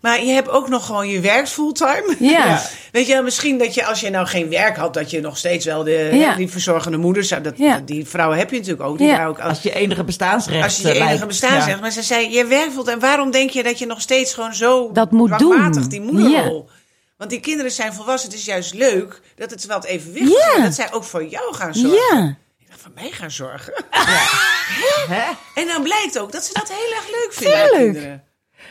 [0.03, 2.17] Maar je hebt ook nog gewoon je werkt fulltime.
[2.35, 2.63] Ja.
[2.93, 5.39] Weet je, wel, misschien dat je als je nou geen werk had, dat je nog
[5.39, 6.35] steeds wel de, Ja.
[6.35, 7.43] die verzorgende moeder zou.
[7.43, 7.81] Dat, Ja.
[7.85, 8.99] Die vrouwen heb je natuurlijk ook.
[8.99, 9.27] Die Ja.
[9.27, 11.27] ook Als je enige bestaansrecht als je je eh, enige lijkt.
[11.27, 11.61] bestaan Ja.
[11.65, 11.81] zegt.
[11.81, 12.99] Maar ze zei, je werkt fulltime.
[13.01, 15.87] Waarom denk je dat je nog steeds gewoon zo Dat moet doen.
[15.89, 16.69] die moederrol...
[17.17, 18.31] Want die kinderen zijn volwassen.
[18.31, 20.37] Het is juist leuk dat het wel het evenwicht is.
[20.37, 20.55] Ja.
[20.57, 22.17] en Dat zij ook voor jou gaan zorgen.
[22.19, 22.37] Ja.
[22.59, 23.73] Ik dacht, voor mij gaan zorgen.
[25.09, 25.23] Hè?
[25.61, 27.59] En dan blijkt ook dat ze dat heel erg leuk vinden.
[27.69, 27.79] Tuurlijk.
[27.83, 28.25] die kinderen.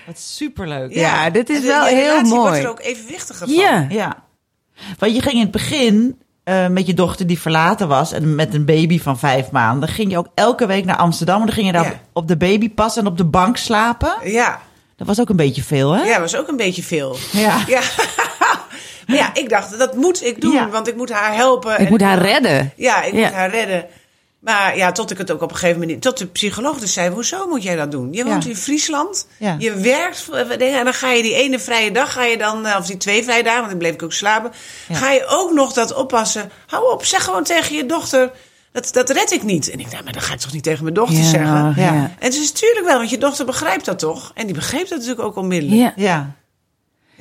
[0.05, 0.93] Wat superleuk.
[0.93, 2.41] Ja, dit is En wel je heel relatie mooi.
[2.41, 3.55] wordt er ook evenwichtiger van.
[3.55, 3.85] Ja.
[3.89, 4.15] Ja.
[4.99, 8.53] Want je ging in het begin eh, met je dochter die verlaten was en met
[8.53, 11.65] een baby van vijf maanden, ging je ook elke week naar Amsterdam en dan ging
[11.67, 11.89] je daar Ja.
[11.91, 14.15] op, op de babypas en op de bank slapen.
[14.23, 14.61] Ja,
[14.95, 16.03] Dat was ook een beetje veel, hè?
[16.03, 17.17] ja, was ook een beetje veel.
[17.31, 17.57] Ja.
[17.67, 17.81] Ja.
[19.07, 20.69] maar ja, ik dacht, dat moet ik doen, Ja.
[20.69, 21.71] want ik moet haar helpen.
[21.73, 22.73] Ik en moet haar redden.
[22.75, 23.19] Ja, ik Ja.
[23.19, 23.85] moet haar redden.
[24.41, 26.01] Maar ja, tot ik het ook op een gegeven moment...
[26.01, 28.13] Tot de psycholoog dus zei, hoezo moet jij dat doen?
[28.13, 28.49] Je woont Ja.
[28.49, 29.55] in Friesland, Ja.
[29.59, 30.29] je werkt...
[30.59, 32.65] En dan ga je die ene vrije dag, ga je dan...
[32.65, 34.51] eh, Of die twee vrije dagen, want dan bleef ik ook slapen.
[34.87, 34.95] Ja.
[34.95, 36.51] Ga je ook nog dat oppassen?
[36.67, 38.31] Hou op, zeg gewoon tegen je dochter...
[38.71, 39.69] Dat, dat red ik niet.
[39.69, 41.73] En ik dacht, maar dan ga ik toch niet tegen mijn dochter zeggen?
[41.77, 41.93] ja.
[41.93, 44.31] En het is natuurlijk wel, want je dochter begrijpt dat toch?
[44.35, 45.93] En die begreep dat natuurlijk ook onmiddellijk.
[45.95, 46.35] Ja.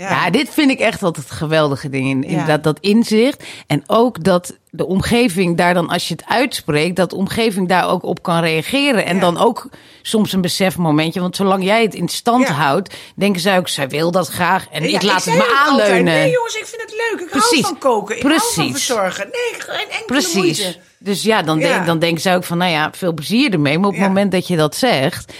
[0.00, 0.10] Ja.
[0.10, 0.30] Ja.
[0.30, 2.22] dit vind ik echt altijd geweldige dingen.
[2.22, 2.28] Ja.
[2.28, 3.44] Inderdaad, dat inzicht.
[3.66, 7.88] En ook dat de omgeving daar dan, als je het uitspreekt, dat de omgeving daar
[7.90, 9.04] ook op kan reageren.
[9.04, 9.20] En Ja.
[9.20, 9.68] dan ook
[10.02, 11.20] soms een besefmomentje.
[11.20, 14.66] Want zolang jij het in stand houdt, denken zij ook, zij wil dat graag.
[14.70, 16.04] En ik laat het me altijd, aanleunen.
[16.04, 17.20] nee jongens, ik vind het leuk.
[17.26, 17.66] Ik hou Precies.
[17.66, 18.16] van koken.
[18.16, 18.72] Ik hou van Precies.
[18.86, 19.24] verzorgen.
[19.24, 20.34] Nee, geen enkele Precies.
[20.34, 20.76] moeite.
[20.98, 21.58] Dus ja, dan.
[21.58, 23.78] Denk, dan denken zij ook van, nou ja, veel plezier ermee.
[23.78, 25.32] Maar op het moment dat je dat zegt,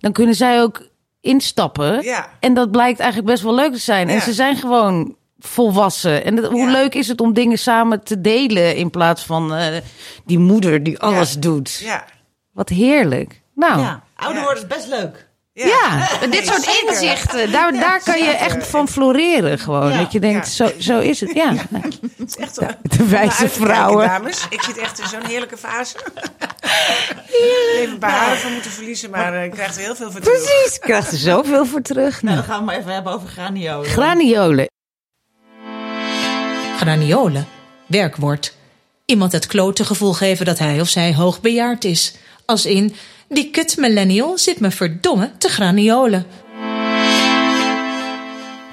[0.00, 0.82] dan kunnen zij ook
[1.26, 2.02] instappen.
[2.02, 2.28] Ja.
[2.40, 4.08] En dat blijkt eigenlijk best wel leuk te zijn.
[4.08, 6.24] En ze zijn gewoon volwassen.
[6.24, 6.70] En dat- hoe Ja.
[6.72, 9.76] leuk is het om dingen samen te delen in plaats van eh,
[10.24, 11.74] die moeder die alles doet.
[11.84, 12.04] Ja.
[12.52, 13.42] Wat heerlijk.
[13.54, 15.28] Nou, ouder worden is best leuk.
[16.20, 16.88] dit Nee, soort zeker.
[16.92, 19.90] inzichten, daar, daar kan je echt van floreren gewoon.
[19.92, 19.98] Ja.
[19.98, 20.66] Dat je denkt, Ja.
[20.66, 21.30] zo, zo is het.
[21.34, 21.52] Ja,
[22.18, 24.06] Het is echt een- de wijze vrouwen.
[24.06, 24.46] dames.
[24.50, 25.96] Ik zit echt in zo'n heerlijke fase.
[27.76, 30.20] Even een paar haren van moeten verliezen, maar eh, ik krijg er heel veel voor
[30.20, 30.42] terug.
[30.42, 32.22] Precies, ik krijg er zoveel voor terug.
[32.22, 33.90] Nou, Nou, dan gaan we maar even hebben over graniolen.
[33.90, 34.66] graniolen.
[36.76, 37.46] Graniolen.
[37.86, 38.54] Werkwoord.
[39.04, 42.14] Iemand het klote gevoel geven dat hij of zij hoogbejaard is.
[42.46, 42.96] Als in,
[43.28, 46.26] die kut millennial zit me verdomme te graniolen.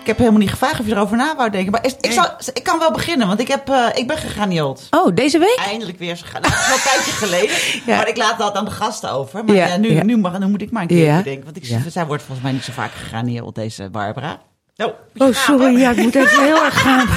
[0.02, 1.72] Ik heb helemaal niet gevraagd of je erover na wou denken.
[1.72, 4.88] Maar is- ik, zal, ik kan wel beginnen, want ik, heb, eh, ik ben gegraniold.
[4.90, 5.56] Oh, deze week?
[5.66, 6.20] Eindelijk weer.
[6.32, 7.56] Nou, dat is wel een tijdje geleden.
[7.92, 7.96] Ja.
[7.98, 9.46] Maar ik laat dat aan de gasten over.
[9.46, 10.00] Maar Ja, ja, nu.
[10.04, 11.18] Nu, mag, nu moet ik maar een keer Ja.
[11.18, 11.44] bedenken.
[11.44, 14.42] Want ik, zij wordt volgens mij niet zo vaak gegraniold, deze Barbara.
[14.78, 15.78] Oh, Oh, sorry.
[15.80, 17.08] Ja, ik moet even heel erg gaan.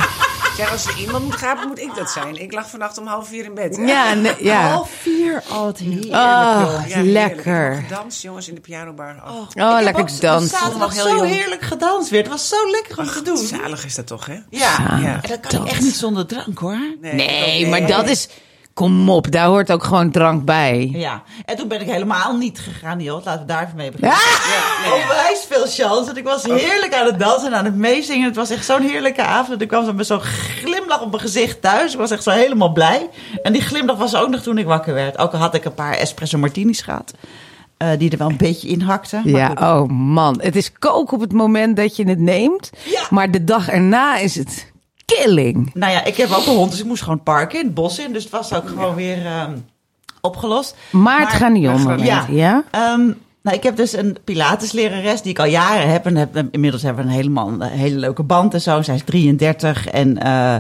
[0.56, 2.36] Ja, als er iemand moet gapen, moet ik dat zijn.
[2.42, 3.76] Ik lag vannacht om half vier in bed.
[3.86, 4.68] Ja, nee, ja.
[4.68, 5.42] Half vier.
[5.52, 6.02] Oh, joh.
[6.04, 7.12] Ja, heerlijk.
[7.12, 7.82] lekker.
[7.88, 9.16] Gedanst, jongens, in de pianobar.
[9.26, 10.58] Oh, Oh, heb lekker ook dansen.
[10.58, 11.28] Zaterdag Heel zo jong.
[11.28, 12.20] heerlijk gedanst weer.
[12.20, 13.36] Het was zo lekker om te doen.
[13.36, 14.34] zalig is dat toch, hè?
[14.50, 15.18] Ja, Ja.
[15.22, 16.78] en dat kan echt niet zonder drank hoor.
[17.00, 18.28] Nee, maar dat is...
[18.76, 20.88] Kom op, daar hoort ook gewoon drank bij.
[20.92, 23.24] Ja, en toen ben ik helemaal niet gegaan, joh.
[23.24, 24.16] Laten we daar even mee beginnen.
[24.16, 24.92] Ah!
[24.92, 26.04] Onwijs veel chance.
[26.04, 28.26] Want ik was heerlijk aan het dansen en aan het meezingen.
[28.26, 29.60] Het was echt zo'n heerlijke avond.
[29.60, 31.92] Ik kwam zo met zo'n glimlach op mijn gezicht thuis.
[31.92, 33.08] Ik was echt zo helemaal blij.
[33.42, 35.18] En die glimlach was ook nog toen ik wakker werd.
[35.18, 37.12] Ook al had ik een paar espresso martinis gehad.
[37.76, 39.20] eh, die er wel een beetje in hakten.
[39.24, 39.58] Maar Ja, goed.
[39.58, 40.40] oh man.
[40.42, 42.70] Het is kook op het moment dat je het neemt.
[42.84, 43.02] Ja.
[43.10, 44.72] Maar de dag erna is het
[45.06, 45.70] killing.
[45.74, 47.98] Nou ja, ik heb ook een hond, dus ik moest gewoon parken in het bos
[47.98, 48.12] in.
[48.12, 49.56] Dus het was ook gewoon weer ehm,
[50.20, 50.76] opgelost.
[50.90, 52.26] Maar het granion moment, ja?
[52.28, 52.64] Ja.
[52.70, 53.10] Ehm,
[53.42, 56.06] nou, ik heb dus een Pilateslerares die ik al jaren heb.
[56.06, 58.82] En heb, inmiddels hebben we een, helemaal, een hele leuke band en zo.
[58.82, 60.56] Zij is 33 en eh,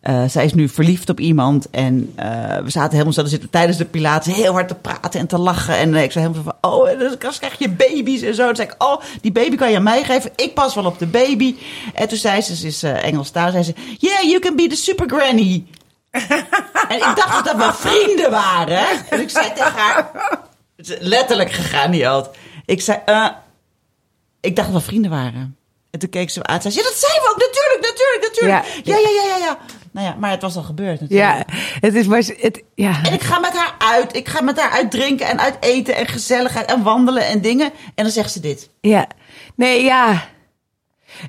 [0.00, 1.70] eh, zij is nu verliefd op iemand.
[1.70, 5.20] En eh, we zaten helemaal zo te zitten tijdens de Pilates heel hard te praten
[5.20, 5.76] en te lachen.
[5.76, 8.46] En eh, ik zei helemaal zo van, oh, en dan krijg je baby's en zo.
[8.46, 10.30] Toen zei ik, oh, die baby kan je aan mij geven.
[10.36, 11.56] Ik pas wel op de baby.
[11.94, 14.76] En toen zei ze, ze is Engels taal, zei ze, yeah, you can be the
[14.76, 15.64] super granny.
[16.88, 18.84] En ik dacht dat mijn vrienden waren.
[19.10, 20.10] En ik zei tegen haar,
[20.98, 22.30] letterlijk gegaan die had.
[22.64, 22.98] Ik zei,
[24.40, 25.56] ik dacht dat we vrienden waren.
[25.90, 27.80] En toen keek ze me aan en zei, ze, ja, dat zijn we ook, natuurlijk,
[27.80, 28.84] natuurlijk, natuurlijk.
[28.86, 29.58] Ja, ja, ja, ja, ja.
[29.98, 31.30] Nou ja, maar het was al gebeurd natuurlijk.
[31.30, 31.44] Ja,
[31.80, 32.18] het is maar...
[32.18, 33.02] Het, ja.
[33.02, 34.16] En ik ga met haar uit.
[34.16, 37.70] Ik ga met haar uit drinken en uit eten en gezelligheid en wandelen en dingen.
[37.94, 38.70] En dan zegt ze dit.
[38.80, 39.06] Ja,
[39.54, 40.24] nee, ja.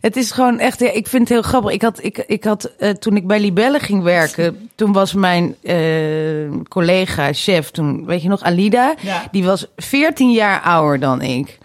[0.01, 1.71] Het is gewoon echt, ja, ik vind het heel grappig.
[1.71, 5.55] Ik had, ik, ik had eh, toen ik bij Libelle ging werken, toen was mijn
[5.63, 9.27] eh, collega, chef, toen, weet je nog, Alida, Ja.
[9.31, 11.57] die was 14 jaar ouder dan ik.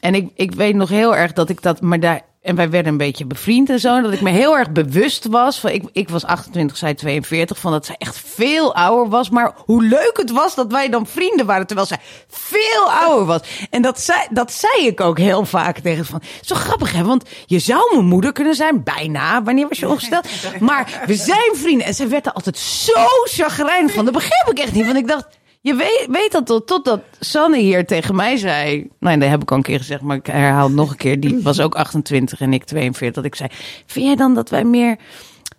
[0.00, 2.92] En ik, ik weet nog heel erg dat ik dat, maar daar, en wij werden
[2.92, 6.08] een beetje bevriend en zo, dat ik me heel erg bewust was van, ik, ik
[6.08, 10.30] was 28, zij 42, van dat zij echt veel ouder was, maar hoe leuk het
[10.30, 13.40] was dat wij dan vrienden waren, terwijl zij veel ouder was.
[13.70, 17.24] En dat zei, dat zei ik ook heel vaak tegen van, zo grappig hè, want
[17.46, 20.28] je zou mijn moeder kunnen zijn, bijna, wanneer was je ongesteld?
[20.60, 21.86] Maar we zijn vrienden.
[21.86, 22.92] En zij werd er altijd zo
[23.24, 25.26] chagrijnig van, dat begreep ik echt niet, want ik dacht...
[25.64, 28.88] Je weet, weet dat tot, totdat Sanne hier tegen mij zei.
[29.00, 31.20] Nou, dat heb ik al een keer gezegd, maar ik herhaal het nog een keer.
[31.20, 33.14] Die was ook 28 en ik 42.
[33.22, 33.48] Dat ik zei:
[33.86, 34.96] Vind jij dan dat wij meer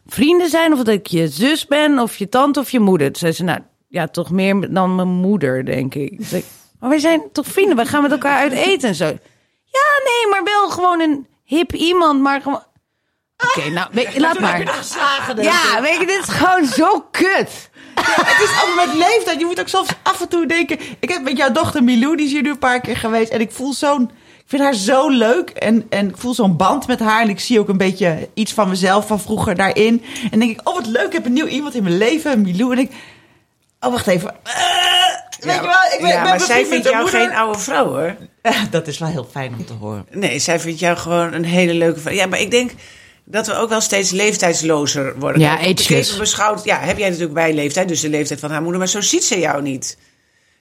[0.08, 0.72] vrienden zijn?
[0.74, 3.08] Of dat ik je zus ben, of je tante of je moeder?
[3.08, 6.18] Toen zei ze: Nou ja, toch meer dan mijn moeder, denk ik.
[6.20, 6.44] Zei
[6.80, 7.76] maar wij zijn toch vrienden?
[7.76, 9.06] Wij gaan met elkaar uit eten en zo.
[9.66, 12.64] Ja, nee, maar wel gewoon een hip iemand, maar gewoon.
[13.38, 14.68] Oké, nou, weet- laat maar.
[14.68, 15.44] geslagen.
[15.44, 17.70] Ja, weet je, dit is gewoon zo kut.
[18.04, 19.40] Het is ook met leeftijd.
[19.40, 20.78] Je moet ook soms af en toe denken.
[21.00, 23.32] Ik heb met jouw dochter Milou, die is hier nu een paar keer geweest.
[23.32, 24.12] En ik voel zo'n.
[24.38, 25.50] Ik vind haar zo leuk.
[25.50, 27.22] En, en ik voel zo'n band met haar.
[27.22, 30.04] En ik zie ook een beetje iets van mezelf van vroeger daarin.
[30.32, 31.06] En denk ik, oh wat leuk.
[31.06, 32.42] Ik heb een nieuw iemand in mijn leven.
[32.42, 32.72] Milou.
[32.72, 32.92] En ik.
[33.80, 34.36] Oh, wacht even.
[34.44, 34.54] Eh,
[35.40, 37.20] weet je wel, ik ben, ja, ben maar zij vindt jou moeder.
[37.20, 38.16] geen oude vrouw, hoor.
[38.42, 40.06] Eh, Dat is wel heel fijn om te horen.
[40.12, 42.14] Nee, zij vindt jou gewoon een hele leuke vrouw.
[42.14, 42.72] Ja, maar ik denk
[43.26, 45.42] dat we ook wel steeds leeftijdslozer worden.
[45.42, 46.18] Ja, ageless.
[46.18, 49.02] beschouwd, ja, heb jij natuurlijk bij leeftijd, dus de leeftijd van haar moeder, maar zo
[49.02, 49.98] ziet ze jou niet.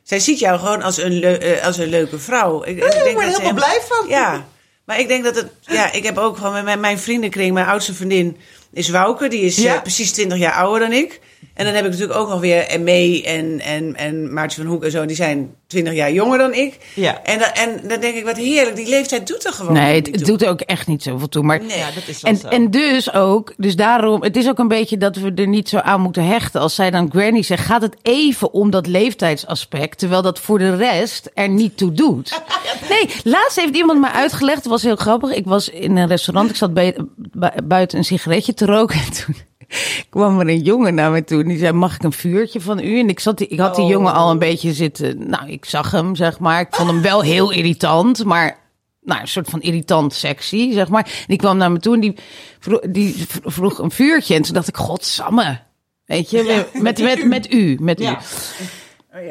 [0.03, 2.63] Zij ziet jou gewoon als een, eh, als een leuke vrouw.
[2.65, 4.09] Ik, ik ik word er dat ze helemaal blij van.
[4.09, 4.47] Ja,
[4.85, 5.47] Maar ik denk dat het...
[5.61, 7.53] Ja, ik heb ook gewoon met mijn, mijn vriendenkring...
[7.53, 8.37] Mijn oudste vriendin
[8.73, 9.29] is Wouke.
[9.29, 9.75] Die is Ja.
[9.75, 11.21] eh, precies 20 jaar ouder dan ik.
[11.55, 14.85] En dan heb ik natuurlijk ook nog weer Mee en, en, en Maartje van Hoek
[14.85, 15.07] en zo.
[15.07, 16.79] Die zijn 20 jaar jonger dan ik.
[16.95, 17.23] Ja.
[17.23, 18.77] En, dan, en dan denk ik, wat heerlijk.
[18.77, 21.43] Die leeftijd doet er gewoon Nee, het, het doet ook echt niet zoveel toe.
[21.43, 22.49] Maar Nee, Ja, dat is En, zo.
[22.49, 25.79] en dus ook, dus daarom, het is ook een beetje dat we er niet zo
[25.79, 26.61] aan moeten hechten.
[26.61, 30.77] Als zij dan Granny zegt, gaat het even om dat leeftijdsaspect, terwijl dat voor de
[30.77, 32.33] rest er niet toe doet.
[32.89, 35.31] Nee, laatst heeft iemand mij uitgelegd, het was heel grappig.
[35.35, 36.97] Ik was in een restaurant, ik zat bij-
[37.65, 39.37] buiten een sigaretje te roken en toen
[40.11, 42.79] kwam er een jongen naar me toe en die zei, mag ik een vuurtje van
[42.79, 42.99] u?
[42.99, 43.91] En ik, zat, die- ik had die Oh.
[43.91, 46.61] jongen al een beetje zitten, nou, ik zag hem, zeg maar.
[46.61, 48.59] Ik vond hem wel heel irritant, maar
[49.01, 51.05] nou, een soort van irritant sexy, zeg maar.
[51.05, 52.15] En die kwam naar me toe en die
[52.59, 54.35] vroeg, die vroeg een vuurtje.
[54.35, 55.61] En toen dacht ik, godsamme.
[56.05, 58.05] Weet je, met, met, met, u, met u.
[58.05, 58.21] Ja.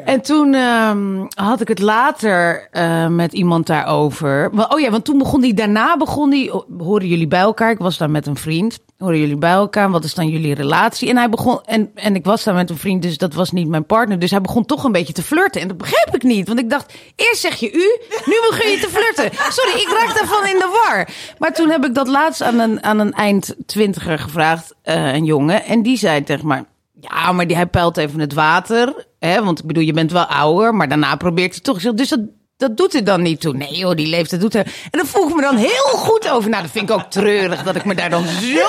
[0.04, 4.50] En toen ehm, had ik het later eh, met iemand daarover.
[4.68, 7.70] Oh ja, want toen begon die, daarna begon die, horen jullie bij elkaar?
[7.70, 8.78] Ik was daar met een vriend.
[8.98, 9.90] Horen jullie bij elkaar?
[9.90, 11.08] Wat is dan jullie relatie?
[11.08, 13.68] En hij begon, en, en ik was daar met een vriend, dus dat was niet
[13.68, 14.18] mijn partner.
[14.18, 15.60] Dus hij begon toch een beetje te flirten.
[15.60, 18.78] En dat begreep ik niet, want ik dacht, eerst zeg je u, nu begin je
[18.78, 19.38] te flirten.
[19.50, 21.08] Sorry, ik raak daarvan in de war.
[21.38, 25.24] Maar toen heb ik dat laatst aan een, aan een eind twintiger gevraagd, eh, een
[25.24, 25.64] jongen.
[25.64, 26.64] En die zei tegen mij,
[27.08, 29.06] ja, maar die, hij peilt even het water.
[29.18, 29.44] Hè?
[29.44, 31.94] Want ik bedoel, je bent wel ouder, maar daarna probeert hij toch.
[31.94, 32.20] Dus dat,
[32.56, 33.56] dat doet er dan niet toe.
[33.56, 34.66] Nee joh, die leeftijd doet er.
[34.66, 36.50] En dan voel ik me dan heel goed over.
[36.50, 38.66] Nou, dat vind ik ook treurig dat ik me daar dan zo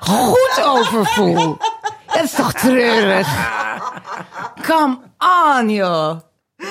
[0.00, 1.56] goed over voel.
[2.06, 3.28] Dat is toch treurig?
[4.66, 4.98] Come
[5.58, 6.18] on, joh.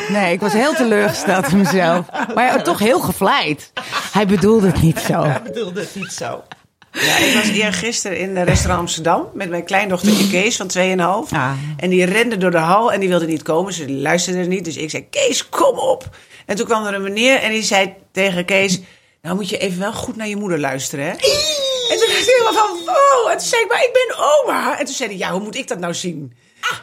[0.10, 2.06] Nee, ik was heel teleurgesteld in mezelf.
[2.36, 3.72] Maar toch heel gevleid.
[4.12, 5.24] Hij bedoelde het niet zo.
[5.24, 6.44] Ik bedoelde het niet zo.
[6.92, 11.34] Ja, ik was eergisteren in de restaurant Amsterdam met mijn kleindochtertje Kees van 2,5.
[11.34, 11.52] Ah.
[11.78, 13.74] En die rende door de hal en die wilde niet komen.
[13.74, 14.66] Ze luisterde niet.
[14.66, 16.10] Dus ik zei, Kees, kom op.
[16.46, 18.80] En toen kwam er een meneer en die zei tegen Kees...
[19.22, 21.12] Nou moet je even wel goed naar je moeder luisteren, hè?
[21.12, 23.32] En toen ik helemaal van, wow.
[23.32, 24.80] En toen zei ik, maar ik ben oma.
[24.80, 26.34] En toen zei hij, ja, hoe moet ik dat nou zien?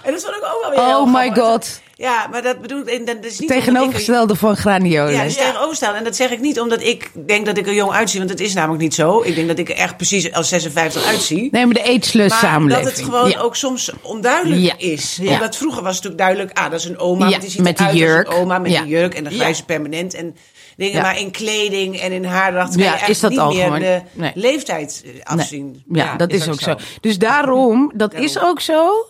[0.03, 1.81] En dat vond ik ook wel weer heel Oh my god.
[1.99, 2.89] Ja, maar dat bedoel ik...
[2.89, 5.13] en Dat is niet ik er- Tegenovergestelde van graniolen.
[5.13, 5.95] ja, dat is tegenovergesteld.
[5.97, 8.19] En dat zeg ik niet omdat ik denk dat ik er jong uitzie.
[8.19, 9.23] Want dat is namelijk niet zo.
[9.25, 11.49] Ik denk dat ik er echt precies als 56 uitzie.
[11.51, 12.87] Nee, maar de ageless Maar samenleving.
[12.89, 13.39] dat het gewoon Ja.
[13.41, 14.75] ook soms onduidelijk Ja.
[14.79, 15.19] is.
[15.23, 15.33] Ja.
[15.33, 16.59] Omdat vroeger was het natuurlijk duidelijk...
[16.59, 18.29] Ah, dat is een oma, die ziet met die eruit als jurk.
[18.29, 18.81] een oma met Ja.
[18.83, 19.65] die jurk en de grijze Ja.
[19.67, 20.15] permanent.
[20.15, 20.37] En
[20.77, 21.03] dingen, Ja.
[21.03, 23.65] maar in kleding en in haardracht kan Ja, je is echt dat niet al meer
[23.65, 24.33] gewoon- de nee.
[24.35, 25.83] leeftijd eh, afzien.
[25.93, 26.75] Ja, dat is, ook zo.
[27.01, 29.07] Dus daarom, dat is ook zo.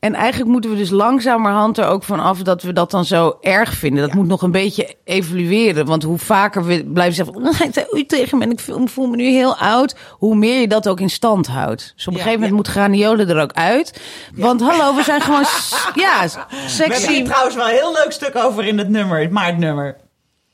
[0.00, 3.36] En eigenlijk moeten we dus langzamerhand er ook van af dat we dat dan zo
[3.40, 4.02] erg vinden.
[4.06, 5.86] Dat moet nog een beetje evolueren.
[5.86, 9.06] Want hoe vaker we blijven zeggen, "Oh, hij zei u tegen me en ik voel,
[9.06, 9.94] me nu heel oud.
[10.10, 11.92] Hoe meer je dat ook in stand houdt.
[11.96, 12.56] Dus op een Ja, gegeven moment ja.
[12.56, 14.00] moet graniolen er ook uit.
[14.34, 15.44] Want hallo, we zijn gewoon,
[16.04, 17.22] ja, We hebben sexy.
[17.22, 19.96] trouwens wel een heel leuk stuk over in het nummer, het maartnummer.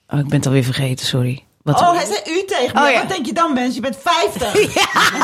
[0.09, 1.45] Oh, ik ben het alweer vergeten, sorry.
[1.63, 2.87] Wat Oh, hij zei u tegen me.
[2.87, 2.99] Oh, ja.
[2.99, 3.75] Wat denk je dan, mens?
[3.75, 4.53] Je bent 50.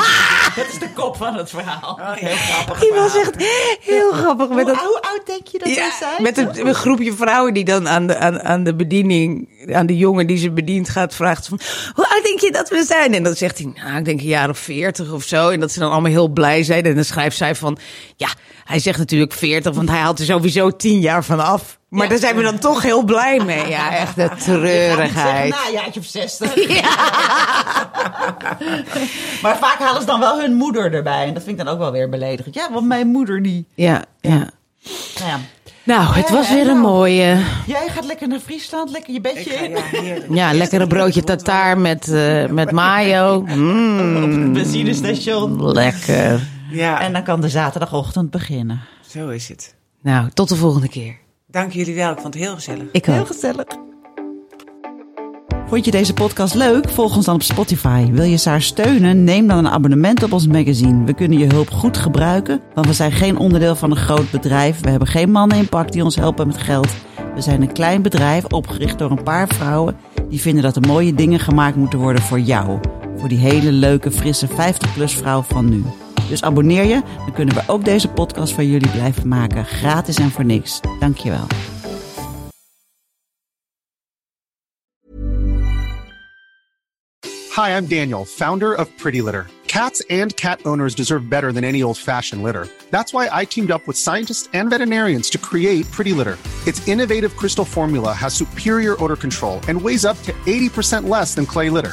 [0.56, 1.98] Dat is de kop van het verhaal.
[2.02, 3.34] Heel grappig Die was echt
[3.80, 4.48] heel grappig.
[4.48, 6.22] Met Hoe, dat, hoe oud denk je dat Ja, hij zei?
[6.22, 9.96] met een, een groepje vrouwen die dan aan de, aan, aan de bediening, aan de
[9.96, 11.60] jongen die ze bedient gaat, vraagt van,
[11.94, 13.14] hoe oud denk je dat we zijn?
[13.14, 15.48] En dan zegt hij, nou, ik denk een jaar of veertig of zo.
[15.48, 16.84] En dat ze dan allemaal heel blij zijn.
[16.84, 17.78] En dan schrijft zij van,
[18.16, 18.28] ja,
[18.64, 21.78] hij zegt natuurlijk veertig, want hij haalt er sowieso tien jaar van af.
[21.92, 23.68] Maar daar zijn we dan toch heel blij mee.
[23.68, 25.50] Ja, echt de treurigheid.
[25.50, 26.54] na een jaartje of 60.
[29.42, 31.26] maar vaak halen ze dan wel hun moeder erbij.
[31.26, 32.54] En dat vind ik dan ook wel weer beledigend.
[32.54, 33.66] Ja, want mijn moeder die...
[33.74, 34.30] Ja, ja.
[34.30, 34.46] Nou,
[35.26, 35.38] ja.
[35.84, 36.94] Nou, het was Ja, weer een nou.
[36.94, 37.42] mooie.
[37.66, 39.70] Jij gaat lekker naar Friesland, lekker je bedje in.
[40.04, 40.16] ja.
[40.30, 43.40] Ja, lekkere broodje tartaar met, eh, met mayo.
[43.46, 45.72] Mm, Op het benzinestation.
[45.72, 46.40] lekker.
[46.70, 48.80] Ja, En dan kan de zaterdagochtend beginnen.
[49.08, 49.74] zo is het.
[50.02, 51.20] Nou, tot de volgende keer.
[51.52, 52.10] Dank jullie wel.
[52.12, 52.84] Ik vond het heel gezellig.
[52.92, 53.26] Ik Heel ook.
[53.26, 53.64] gezellig.
[55.66, 56.88] Vond je deze podcast leuk?
[56.88, 58.10] Volg ons dan op Spotify.
[58.10, 59.24] Wil je Saar steunen?
[59.24, 61.04] Neem dan een abonnement op ons magazine.
[61.04, 64.80] We kunnen je hulp goed gebruiken, want we zijn geen onderdeel van een groot bedrijf.
[64.80, 66.88] We hebben geen mannen in pak die ons helpen met geld.
[67.34, 69.96] We zijn een klein bedrijf opgericht door een paar vrouwen
[70.28, 72.78] die vinden dat er mooie dingen gemaakt moeten worden voor jou.
[73.16, 75.84] Voor die hele leuke, frisse 50-plus vrouw van nu.
[76.32, 79.64] Dus abonneer je, dan kunnen we ook deze podcast voor jullie blijven maken.
[79.64, 80.80] Gratis en voor niks.
[81.00, 81.46] Dankjewel.
[87.54, 89.46] Hi, I'm Daniel, founder of Pretty Litter.
[89.66, 92.66] Cats and cat owners deserve better than any old fashioned litter.
[92.90, 96.38] That's why I teamed up with scientists and veterinarians to create Pretty Litter.
[96.66, 101.46] Its innovative crystal formula has superior odor control and weighs up to 80% less than
[101.46, 101.92] clay litter.